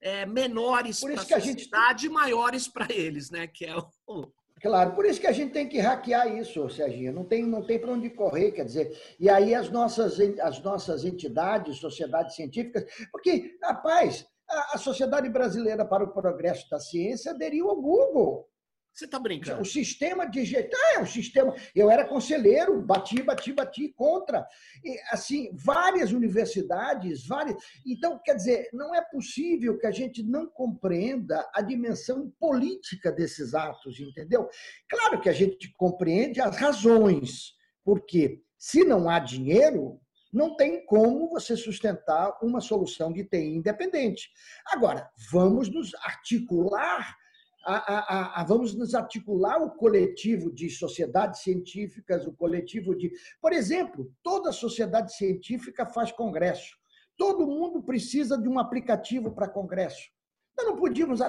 é, 0.01 0.25
menores 0.25 1.01
para 1.01 1.13
a 1.13 1.25
sociedade 1.25 2.05
e 2.05 2.09
maiores 2.09 2.67
para 2.67 2.87
eles, 2.93 3.29
né? 3.29 3.47
Que 3.47 3.65
é 3.65 3.75
o. 4.07 4.31
Claro, 4.61 4.95
por 4.95 5.05
isso 5.05 5.19
que 5.19 5.27
a 5.27 5.31
gente 5.31 5.51
tem 5.51 5.67
que 5.67 5.79
hackear 5.79 6.27
isso, 6.37 6.69
Serginho. 6.69 7.11
Não 7.11 7.25
tem, 7.25 7.45
não 7.45 7.61
tem 7.61 7.77
para 7.77 7.91
onde 7.91 8.09
correr, 8.09 8.51
quer 8.51 8.65
dizer. 8.65 9.15
E 9.19 9.29
aí 9.29 9.53
as 9.53 9.69
nossas, 9.69 10.17
as 10.41 10.63
nossas 10.63 11.03
entidades, 11.03 11.77
sociedades 11.77 12.35
científicas, 12.35 12.85
porque, 13.11 13.57
rapaz, 13.61 14.25
a, 14.49 14.75
a 14.75 14.77
Sociedade 14.77 15.29
Brasileira 15.29 15.85
para 15.85 16.03
o 16.03 16.13
Progresso 16.13 16.69
da 16.69 16.79
Ciência 16.79 17.31
aderiu 17.31 17.69
ao 17.69 17.81
Google. 17.81 18.49
Você 18.95 19.03
está 19.03 19.19
brincando? 19.19 19.61
O 19.61 19.65
sistema 19.65 20.25
digital 20.25 20.79
é 20.95 20.99
um 20.99 21.05
sistema. 21.05 21.53
Eu 21.75 21.91
era 21.91 22.07
conselheiro, 22.07 22.81
bati, 22.81 23.21
bati, 23.21 23.51
bati 23.51 23.89
contra. 23.89 24.47
E, 24.81 24.97
assim, 25.11 25.49
várias 25.53 26.13
universidades, 26.13 27.27
várias. 27.27 27.61
Então, 27.85 28.17
quer 28.23 28.35
dizer, 28.35 28.69
não 28.71 28.95
é 28.95 29.01
possível 29.01 29.77
que 29.77 29.85
a 29.85 29.91
gente 29.91 30.23
não 30.23 30.47
compreenda 30.47 31.45
a 31.53 31.61
dimensão 31.61 32.31
política 32.39 33.11
desses 33.11 33.53
atos, 33.53 33.99
entendeu? 33.99 34.47
Claro 34.89 35.19
que 35.19 35.27
a 35.27 35.33
gente 35.33 35.73
compreende 35.73 36.39
as 36.39 36.55
razões, 36.55 37.53
porque 37.83 38.41
se 38.57 38.85
não 38.85 39.09
há 39.09 39.19
dinheiro, 39.19 39.99
não 40.31 40.55
tem 40.55 40.85
como 40.85 41.27
você 41.27 41.57
sustentar 41.57 42.37
uma 42.41 42.61
solução 42.61 43.11
de 43.11 43.25
TI 43.25 43.55
independente. 43.55 44.29
Agora, 44.67 45.09
vamos 45.29 45.69
nos 45.69 45.93
articular 45.95 47.24
a, 47.65 47.77
a, 47.77 48.41
a, 48.41 48.43
vamos 48.43 48.75
nos 48.75 48.93
articular 48.93 49.61
o 49.61 49.71
coletivo 49.71 50.51
de 50.51 50.69
sociedades 50.69 51.41
científicas, 51.41 52.27
o 52.27 52.33
coletivo 52.33 52.95
de. 52.95 53.11
Por 53.41 53.51
exemplo, 53.51 54.13
toda 54.21 54.51
sociedade 54.51 55.15
científica 55.15 55.85
faz 55.85 56.11
congresso. 56.11 56.75
Todo 57.17 57.47
mundo 57.47 57.81
precisa 57.81 58.37
de 58.37 58.47
um 58.47 58.59
aplicativo 58.59 59.33
para 59.33 59.49
congresso. 59.49 60.09
Nós 60.55 60.67
não 60.67 60.77
podíamos. 60.77 61.19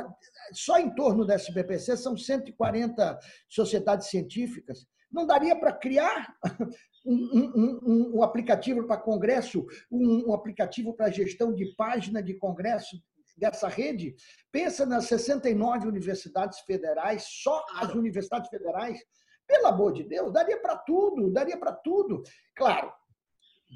Só 0.53 0.78
em 0.78 0.95
torno 0.95 1.24
da 1.24 1.34
SBPC 1.34 1.97
são 1.97 2.16
140 2.16 3.18
sociedades 3.49 4.09
científicas. 4.09 4.87
Não 5.11 5.26
daria 5.26 5.59
para 5.59 5.72
criar 5.72 6.37
um, 7.07 7.14
um, 7.14 7.80
um, 7.82 8.18
um 8.18 8.22
aplicativo 8.22 8.87
para 8.87 9.01
congresso, 9.01 9.64
um, 9.91 10.34
aplicativo 10.34 10.93
para 10.93 11.11
gestão 11.11 11.55
de 11.55 11.74
página 11.76 12.22
de 12.22 12.34
congresso 12.34 12.97
dessa 13.37 13.68
rede? 13.68 14.16
Pensa 14.51 14.87
nas 14.87 15.07
69 15.07 15.87
universidades 15.87 16.61
federais, 16.61 17.24
só 17.28 17.64
as 17.74 17.95
universidades 17.95 18.49
federais. 18.49 18.99
Pelo 19.47 19.66
amor 19.66 19.93
de 19.93 20.03
Deus, 20.03 20.32
daria 20.32 20.61
para 20.61 20.76
tudo, 20.76 21.30
daria 21.30 21.57
para 21.57 21.72
tudo. 21.72 22.22
Claro, 22.55 22.93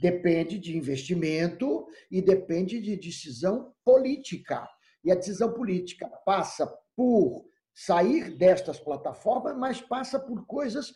depende 0.00 0.58
de 0.58 0.76
investimento 0.76 1.86
e 2.10 2.20
depende 2.20 2.80
de 2.80 2.96
decisão 2.96 3.74
política. 3.84 4.68
E 5.04 5.10
a 5.10 5.14
decisão 5.14 5.52
política 5.52 6.08
passa 6.24 6.66
por 6.96 7.44
sair 7.74 8.36
destas 8.36 8.78
plataformas, 8.78 9.56
mas 9.56 9.80
passa 9.80 10.18
por 10.18 10.44
coisas 10.46 10.92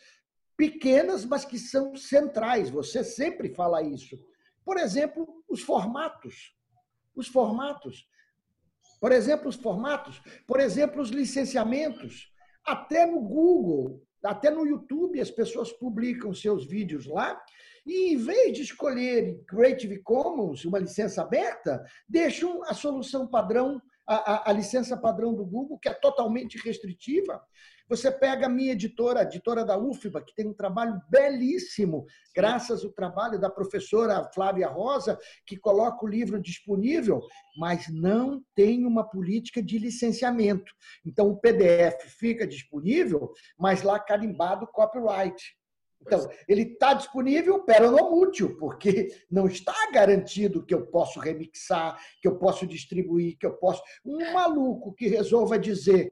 pequenas, 0.57 1.25
mas 1.25 1.45
que 1.45 1.57
são 1.57 1.95
centrais. 1.95 2.69
Você 2.69 3.03
sempre 3.03 3.53
fala 3.53 3.81
isso. 3.81 4.19
Por 4.63 4.77
exemplo, 4.77 5.43
os 5.47 5.61
formatos. 5.61 6.53
Os 7.15 7.27
formatos. 7.27 8.07
Por 8.99 9.11
exemplo, 9.11 9.49
os 9.49 9.55
formatos. 9.55 10.21
Por 10.47 10.59
exemplo, 10.59 11.01
os 11.01 11.09
licenciamentos. 11.09 12.31
Até 12.65 13.05
no 13.05 13.21
Google, 13.21 14.01
até 14.23 14.49
no 14.49 14.65
YouTube, 14.65 15.19
as 15.19 15.29
pessoas 15.29 15.71
publicam 15.71 16.33
seus 16.33 16.65
vídeos 16.65 17.05
lá 17.05 17.39
e, 17.85 18.13
em 18.13 18.17
vez 18.17 18.53
de 18.53 18.63
escolherem 18.63 19.43
Creative 19.47 20.01
Commons, 20.01 20.65
uma 20.65 20.79
licença 20.79 21.21
aberta, 21.21 21.85
deixam 22.09 22.63
a 22.63 22.73
solução 22.73 23.27
padrão, 23.27 23.79
a, 24.07 24.15
a, 24.15 24.49
a 24.49 24.53
licença 24.53 24.97
padrão 24.97 25.33
do 25.35 25.45
Google, 25.45 25.77
que 25.77 25.89
é 25.89 25.93
totalmente 25.93 26.57
restritiva. 26.57 27.39
Você 27.87 28.11
pega 28.11 28.47
a 28.47 28.49
minha 28.49 28.71
editora, 28.71 29.19
a 29.19 29.23
editora 29.23 29.63
da 29.63 29.77
UFBA, 29.77 30.23
que 30.23 30.33
tem 30.33 30.47
um 30.47 30.53
trabalho 30.53 30.99
belíssimo, 31.07 32.05
graças 32.35 32.83
ao 32.83 32.91
trabalho 32.91 33.39
da 33.39 33.49
professora 33.49 34.27
Flávia 34.33 34.67
Rosa, 34.67 35.19
que 35.45 35.55
coloca 35.55 36.03
o 36.03 36.09
livro 36.09 36.41
disponível, 36.41 37.21
mas 37.57 37.87
não 37.87 38.43
tem 38.55 38.85
uma 38.85 39.07
política 39.07 39.61
de 39.61 39.77
licenciamento. 39.77 40.71
Então, 41.05 41.29
o 41.29 41.37
PDF 41.37 42.09
fica 42.17 42.47
disponível, 42.47 43.31
mas 43.57 43.83
lá 43.83 43.99
carimbado 43.99 44.67
copyright. 44.67 45.55
Então, 46.01 46.27
ele 46.47 46.63
está 46.63 46.93
disponível 46.93 47.63
peronomútil, 47.63 48.57
porque 48.57 49.09
não 49.29 49.47
está 49.47 49.75
garantido 49.91 50.65
que 50.65 50.73
eu 50.73 50.87
posso 50.87 51.19
remixar, 51.19 51.99
que 52.21 52.27
eu 52.27 52.37
posso 52.37 52.67
distribuir, 52.67 53.37
que 53.39 53.45
eu 53.45 53.53
posso. 53.53 53.81
Um 54.03 54.33
maluco 54.33 54.93
que 54.93 55.07
resolva 55.07 55.57
dizer 55.57 56.09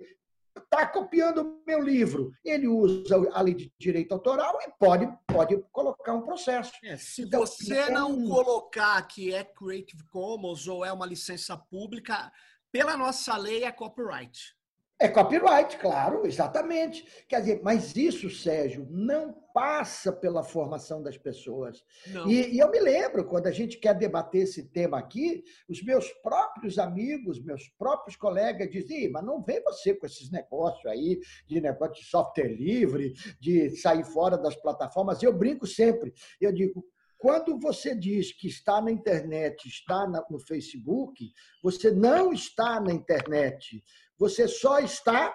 está 0.57 0.85
copiando 0.85 1.41
o 1.41 1.63
meu 1.65 1.81
livro, 1.81 2.31
ele 2.43 2.67
usa 2.67 3.15
a 3.31 3.41
lei 3.41 3.53
de 3.53 3.71
direito 3.79 4.11
autoral 4.13 4.59
e 4.61 4.71
pode, 4.79 5.07
pode 5.27 5.57
colocar 5.71 6.13
um 6.13 6.21
processo. 6.21 6.71
É, 6.83 6.97
se 6.97 7.23
então, 7.23 7.41
você 7.41 7.75
é 7.75 7.89
não 7.89 8.11
um... 8.11 8.29
colocar 8.29 9.01
que 9.03 9.33
é 9.33 9.43
Creative 9.43 10.03
Commons 10.05 10.67
ou 10.67 10.83
é 10.83 10.91
uma 10.91 11.05
licença 11.05 11.57
pública, 11.57 12.31
pela 12.71 12.97
nossa 12.97 13.37
lei 13.37 13.63
é 13.63 13.71
copyright. 13.71 14.55
É 14.99 15.07
copyright, 15.07 15.77
claro, 15.77 16.25
exatamente. 16.25 17.05
Quer 17.27 17.41
dizer, 17.41 17.61
mas 17.63 17.95
isso, 17.95 18.29
Sérgio, 18.29 18.87
não 18.89 19.33
passa 19.53 20.11
pela 20.11 20.43
formação 20.43 21.01
das 21.01 21.17
pessoas. 21.17 21.83
E, 22.27 22.55
e, 22.55 22.59
eu 22.59 22.71
me 22.71 22.79
lembro, 22.79 23.25
quando 23.25 23.47
a 23.47 23.51
gente 23.51 23.77
quer 23.77 23.93
debater 23.95 24.43
esse 24.43 24.63
tema 24.69 24.97
aqui, 24.97 25.43
os 25.67 25.83
meus 25.83 26.09
próprios 26.21 26.79
amigos, 26.79 27.43
meus 27.43 27.67
próprios 27.77 28.15
colegas 28.15 28.69
dizem, 28.71 29.11
mas 29.11 29.25
não 29.25 29.43
vem 29.43 29.61
você 29.63 29.93
com 29.93 30.05
esses 30.05 30.31
negócios 30.31 30.85
aí, 30.85 31.19
de 31.47 31.59
negócio 31.59 31.95
de 31.95 32.09
software 32.09 32.47
livre, 32.47 33.13
de 33.39 33.69
sair 33.77 34.03
fora 34.05 34.37
das 34.37 34.55
plataformas. 34.55 35.21
Eu 35.21 35.33
brinco 35.33 35.67
sempre, 35.67 36.13
eu 36.39 36.51
digo, 36.51 36.83
quando 37.23 37.57
você 37.57 37.95
diz 37.95 38.33
que 38.33 38.49
está 38.49 38.81
na 38.81 38.91
internet, 38.91 39.65
está 39.65 40.05
no 40.29 40.37
Facebook, 40.39 41.31
você 41.63 41.89
não 41.89 42.33
está 42.33 42.81
na 42.81 42.91
internet. 42.91 43.81
Você 44.19 44.45
só 44.45 44.79
está 44.79 45.33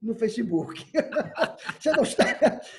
no 0.00 0.14
Facebook. 0.14 0.82
você, 1.78 1.92
não 1.92 2.04
está, 2.04 2.24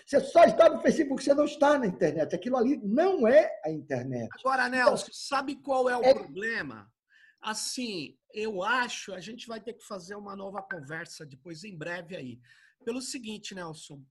você 0.04 0.20
só 0.22 0.44
está 0.46 0.70
no 0.70 0.82
Facebook, 0.82 1.24
você 1.24 1.36
não 1.36 1.46
está 1.46 1.78
na 1.78 1.86
internet. 1.86 2.34
Aquilo 2.34 2.58
ali 2.58 2.78
não 2.78 3.28
é 3.28 3.48
a 3.64 3.70
internet. 3.70 4.28
Agora, 4.40 4.68
Nelson, 4.68 5.04
então, 5.04 5.14
sabe 5.14 5.58
qual 5.58 5.88
é 5.88 5.96
o 5.96 6.04
é... 6.04 6.12
problema? 6.12 6.92
Assim, 7.40 8.18
eu 8.34 8.64
acho, 8.64 9.14
a 9.14 9.20
gente 9.20 9.46
vai 9.46 9.62
ter 9.62 9.74
que 9.74 9.86
fazer 9.86 10.16
uma 10.16 10.36
nova 10.36 10.64
conversa 10.64 11.28
depois, 11.28 11.64
em 11.64 11.78
breve 11.78 12.16
aí. 12.16 12.40
Pelo 12.84 13.04
seguinte, 13.04 13.54
Nelson, 13.54 14.04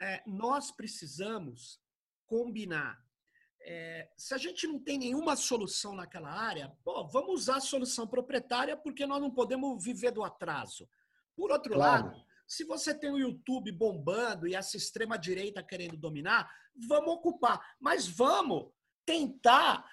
é, 0.00 0.22
nós 0.24 0.70
precisamos 0.70 1.80
combinar. 2.24 3.03
É, 3.66 4.10
se 4.14 4.34
a 4.34 4.38
gente 4.38 4.66
não 4.66 4.78
tem 4.78 4.98
nenhuma 4.98 5.36
solução 5.36 5.94
naquela 5.94 6.30
área, 6.30 6.70
pô, 6.84 7.06
vamos 7.08 7.42
usar 7.42 7.56
a 7.56 7.60
solução 7.60 8.06
proprietária 8.06 8.76
porque 8.76 9.06
nós 9.06 9.20
não 9.20 9.30
podemos 9.30 9.82
viver 9.82 10.10
do 10.10 10.22
atraso. 10.22 10.86
Por 11.34 11.50
outro 11.50 11.72
claro. 11.72 12.06
lado, 12.08 12.24
se 12.46 12.62
você 12.64 12.94
tem 12.94 13.10
o 13.10 13.18
YouTube 13.18 13.72
bombando 13.72 14.46
e 14.46 14.54
essa 14.54 14.76
extrema 14.76 15.18
direita 15.18 15.62
querendo 15.62 15.96
dominar, 15.96 16.50
vamos 16.88 17.14
ocupar, 17.14 17.58
mas 17.80 18.06
vamos 18.06 18.70
tentar 19.06 19.84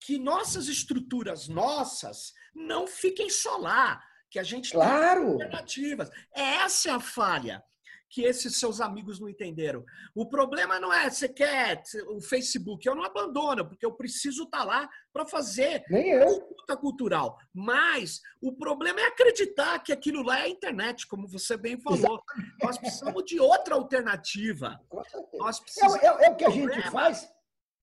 que 0.00 0.18
nossas 0.18 0.66
estruturas 0.66 1.46
nossas 1.46 2.32
não 2.52 2.88
fiquem 2.88 3.30
só 3.30 3.56
lá, 3.56 4.02
que 4.28 4.38
a 4.38 4.42
gente 4.42 4.72
claro. 4.72 5.20
tenha 5.20 5.32
alternativas. 5.32 6.10
Essa 6.34 6.88
é 6.88 6.92
a 6.92 7.00
falha 7.00 7.64
que 8.12 8.22
esses 8.22 8.56
seus 8.56 8.78
amigos 8.78 9.18
não 9.18 9.26
entenderam. 9.26 9.82
O 10.14 10.26
problema 10.26 10.78
não 10.78 10.92
é 10.92 11.08
você 11.08 11.26
quer 11.26 11.82
o 12.08 12.20
Facebook, 12.20 12.86
eu 12.86 12.94
não 12.94 13.04
abandono, 13.04 13.66
porque 13.66 13.86
eu 13.86 13.92
preciso 13.92 14.44
estar 14.44 14.58
tá 14.58 14.64
lá 14.64 14.90
para 15.10 15.24
fazer 15.24 15.82
luta 15.90 16.76
cultural. 16.76 17.38
Mas 17.54 18.20
o 18.40 18.52
problema 18.52 19.00
é 19.00 19.06
acreditar 19.06 19.78
que 19.78 19.92
aquilo 19.92 20.22
lá 20.22 20.40
é 20.40 20.42
a 20.42 20.48
internet, 20.48 21.06
como 21.06 21.26
você 21.26 21.56
bem 21.56 21.80
falou. 21.80 22.22
Exatamente. 22.22 22.56
Nós 22.62 22.78
precisamos 22.78 23.24
de 23.24 23.40
outra 23.40 23.74
alternativa. 23.74 24.78
Nós 25.32 25.58
precisamos... 25.58 25.96
é, 25.96 26.06
é, 26.06 26.26
é 26.26 26.30
o 26.30 26.36
que 26.36 26.44
a 26.44 26.50
gente 26.50 26.90
faz. 26.90 27.26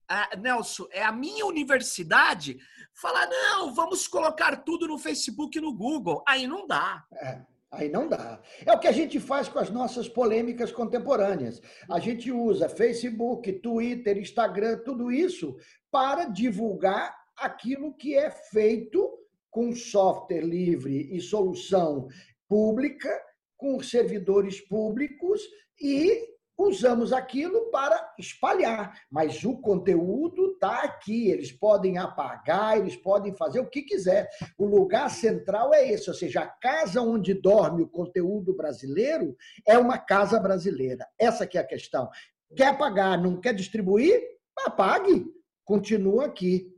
É, 0.08 0.36
Nelson, 0.36 0.86
é 0.92 1.02
a 1.02 1.12
minha 1.12 1.44
universidade 1.44 2.56
falar, 2.94 3.26
não, 3.26 3.74
vamos 3.74 4.06
colocar 4.06 4.56
tudo 4.58 4.86
no 4.86 4.98
Facebook 4.98 5.58
e 5.58 5.60
no 5.60 5.74
Google. 5.74 6.22
Aí 6.26 6.46
não 6.46 6.68
dá. 6.68 7.04
É. 7.14 7.49
Aí 7.72 7.88
não 7.88 8.08
dá. 8.08 8.40
É 8.66 8.72
o 8.72 8.78
que 8.80 8.88
a 8.88 8.92
gente 8.92 9.20
faz 9.20 9.48
com 9.48 9.58
as 9.60 9.70
nossas 9.70 10.08
polêmicas 10.08 10.72
contemporâneas. 10.72 11.60
A 11.88 12.00
gente 12.00 12.32
usa 12.32 12.68
Facebook, 12.68 13.52
Twitter, 13.60 14.18
Instagram, 14.18 14.78
tudo 14.84 15.12
isso 15.12 15.56
para 15.90 16.24
divulgar 16.24 17.16
aquilo 17.36 17.94
que 17.94 18.16
é 18.16 18.30
feito 18.30 19.18
com 19.50 19.74
software 19.74 20.42
livre 20.42 21.14
e 21.14 21.20
solução 21.20 22.08
pública, 22.48 23.10
com 23.56 23.80
servidores 23.80 24.60
públicos 24.60 25.40
e 25.80 26.28
usamos 26.68 27.12
aquilo 27.12 27.70
para 27.70 28.14
espalhar, 28.18 29.00
mas 29.10 29.44
o 29.44 29.56
conteúdo 29.58 30.52
está 30.52 30.82
aqui. 30.82 31.28
Eles 31.28 31.52
podem 31.52 31.98
apagar, 31.98 32.78
eles 32.78 32.96
podem 32.96 33.34
fazer 33.34 33.60
o 33.60 33.68
que 33.68 33.82
quiser. 33.82 34.28
O 34.58 34.66
lugar 34.66 35.10
central 35.10 35.72
é 35.72 35.90
esse, 35.90 36.08
ou 36.08 36.14
seja, 36.14 36.40
a 36.40 36.46
casa 36.46 37.00
onde 37.00 37.34
dorme 37.34 37.82
o 37.82 37.88
conteúdo 37.88 38.54
brasileiro 38.54 39.36
é 39.66 39.78
uma 39.78 39.98
casa 39.98 40.38
brasileira. 40.38 41.06
Essa 41.18 41.46
que 41.46 41.58
é 41.58 41.60
a 41.60 41.66
questão. 41.66 42.08
Quer 42.56 42.68
apagar, 42.68 43.20
não 43.20 43.40
quer 43.40 43.54
distribuir? 43.54 44.20
Apague. 44.66 45.26
Continua 45.64 46.26
aqui. 46.26 46.68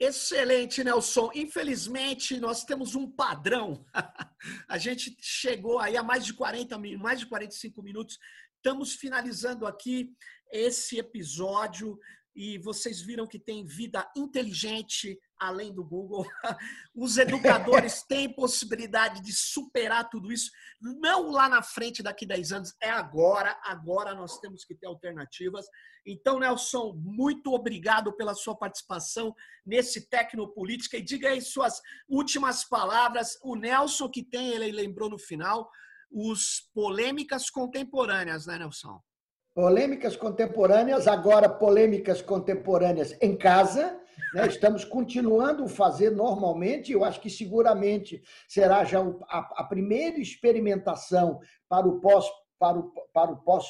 Excelente, 0.00 0.84
Nelson. 0.84 1.28
Infelizmente, 1.34 2.38
nós 2.38 2.62
temos 2.62 2.94
um 2.94 3.10
padrão. 3.10 3.84
a 4.68 4.78
gente 4.78 5.16
chegou 5.20 5.80
aí 5.80 5.96
a 5.96 6.04
mais 6.04 6.24
de 6.24 6.34
40 6.34 6.78
mais 6.98 7.18
de 7.18 7.26
45 7.26 7.82
minutos 7.82 8.18
Estamos 8.58 8.94
finalizando 8.94 9.66
aqui 9.68 10.10
esse 10.52 10.98
episódio 10.98 11.96
e 12.34 12.58
vocês 12.58 13.00
viram 13.00 13.24
que 13.24 13.38
tem 13.38 13.64
vida 13.64 14.04
inteligente 14.16 15.16
além 15.38 15.72
do 15.72 15.84
Google. 15.84 16.26
Os 16.92 17.18
educadores 17.18 18.02
têm 18.08 18.34
possibilidade 18.34 19.22
de 19.22 19.32
superar 19.32 20.10
tudo 20.10 20.32
isso, 20.32 20.50
não 20.80 21.30
lá 21.30 21.48
na 21.48 21.62
frente 21.62 22.02
daqui 22.02 22.24
a 22.24 22.34
10 22.34 22.52
anos, 22.52 22.74
é 22.82 22.90
agora. 22.90 23.56
Agora 23.62 24.12
nós 24.12 24.40
temos 24.40 24.64
que 24.64 24.74
ter 24.74 24.86
alternativas. 24.86 25.64
Então, 26.04 26.40
Nelson, 26.40 26.94
muito 26.96 27.52
obrigado 27.54 28.12
pela 28.16 28.34
sua 28.34 28.56
participação 28.56 29.32
nesse 29.64 30.08
Tecnopolítica 30.08 30.96
e 30.96 31.02
diga 31.02 31.28
aí 31.28 31.40
suas 31.40 31.80
últimas 32.08 32.64
palavras. 32.64 33.38
O 33.40 33.54
Nelson 33.54 34.08
que 34.08 34.24
tem, 34.24 34.48
ele 34.48 34.72
lembrou 34.72 35.08
no 35.08 35.18
final, 35.18 35.70
os 36.10 36.68
polêmicas 36.74 37.50
contemporâneas, 37.50 38.46
né, 38.46 38.58
Nelson? 38.58 39.00
Polêmicas 39.54 40.16
contemporâneas, 40.16 41.08
agora 41.08 41.48
polêmicas 41.48 42.22
contemporâneas 42.22 43.16
em 43.20 43.36
casa. 43.36 44.00
Né? 44.34 44.46
Estamos 44.46 44.84
continuando 44.84 45.64
a 45.64 45.68
fazer 45.68 46.10
normalmente. 46.10 46.92
Eu 46.92 47.04
acho 47.04 47.20
que 47.20 47.30
seguramente 47.30 48.22
será 48.46 48.84
já 48.84 49.00
a, 49.28 49.64
primeira 49.64 50.18
experimentação 50.18 51.40
para 51.68 51.86
o 51.86 52.00
pós 52.00 52.26
para 52.58 52.78
o, 52.78 52.92
para 53.12 53.30
o 53.32 53.36
pós 53.36 53.66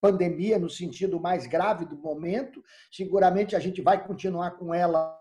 pandemia 0.00 0.58
no 0.58 0.70
sentido 0.70 1.20
mais 1.20 1.46
grave 1.46 1.84
do 1.84 1.96
momento. 1.96 2.62
Seguramente 2.90 3.54
a 3.54 3.58
gente 3.58 3.82
vai 3.82 4.02
continuar 4.06 4.52
com 4.52 4.74
ela 4.74 5.19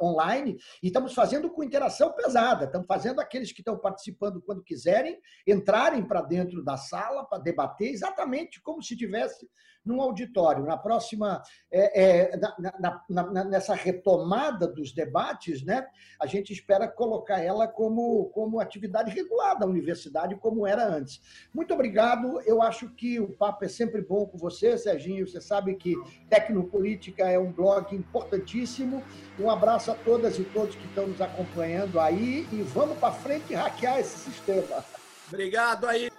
online 0.00 0.56
e 0.82 0.86
estamos 0.86 1.14
fazendo 1.14 1.50
com 1.50 1.62
interação 1.62 2.12
pesada. 2.12 2.64
Estamos 2.64 2.86
fazendo 2.86 3.20
aqueles 3.20 3.52
que 3.52 3.60
estão 3.60 3.78
participando 3.78 4.40
quando 4.40 4.62
quiserem 4.62 5.20
entrarem 5.46 6.06
para 6.06 6.22
dentro 6.22 6.62
da 6.62 6.76
sala 6.76 7.24
para 7.24 7.42
debater 7.42 7.90
exatamente 7.90 8.60
como 8.62 8.82
se 8.82 8.96
tivesse 8.96 9.48
num 9.88 10.02
auditório. 10.02 10.64
Na 10.64 10.76
próxima, 10.76 11.42
é, 11.72 12.30
é, 12.30 12.36
na, 12.36 12.54
na, 12.78 13.02
na, 13.08 13.44
nessa 13.44 13.74
retomada 13.74 14.68
dos 14.68 14.92
debates, 14.92 15.64
né, 15.64 15.86
a 16.20 16.26
gente 16.26 16.52
espera 16.52 16.86
colocar 16.86 17.42
ela 17.42 17.66
como, 17.66 18.26
como 18.26 18.60
atividade 18.60 19.10
regular 19.10 19.58
da 19.58 19.66
universidade, 19.66 20.36
como 20.36 20.66
era 20.66 20.86
antes. 20.86 21.20
Muito 21.54 21.72
obrigado. 21.72 22.40
Eu 22.42 22.62
acho 22.62 22.90
que 22.90 23.18
o 23.18 23.28
papo 23.28 23.64
é 23.64 23.68
sempre 23.68 24.02
bom 24.02 24.26
com 24.26 24.36
você, 24.36 24.76
Serginho. 24.76 25.26
Você 25.26 25.40
sabe 25.40 25.74
que 25.74 25.96
Tecnopolítica 26.28 27.28
é 27.28 27.38
um 27.38 27.50
blog 27.50 27.96
importantíssimo. 27.96 29.02
Um 29.38 29.50
abraço 29.50 29.90
a 29.90 29.94
todas 29.94 30.38
e 30.38 30.44
todos 30.44 30.74
que 30.74 30.86
estão 30.86 31.06
nos 31.06 31.20
acompanhando 31.20 31.98
aí 31.98 32.46
e 32.52 32.62
vamos 32.62 32.98
para 32.98 33.12
frente 33.12 33.54
hackear 33.54 33.98
esse 33.98 34.18
sistema. 34.18 34.84
Obrigado 35.28 35.86
aí. 35.86 36.10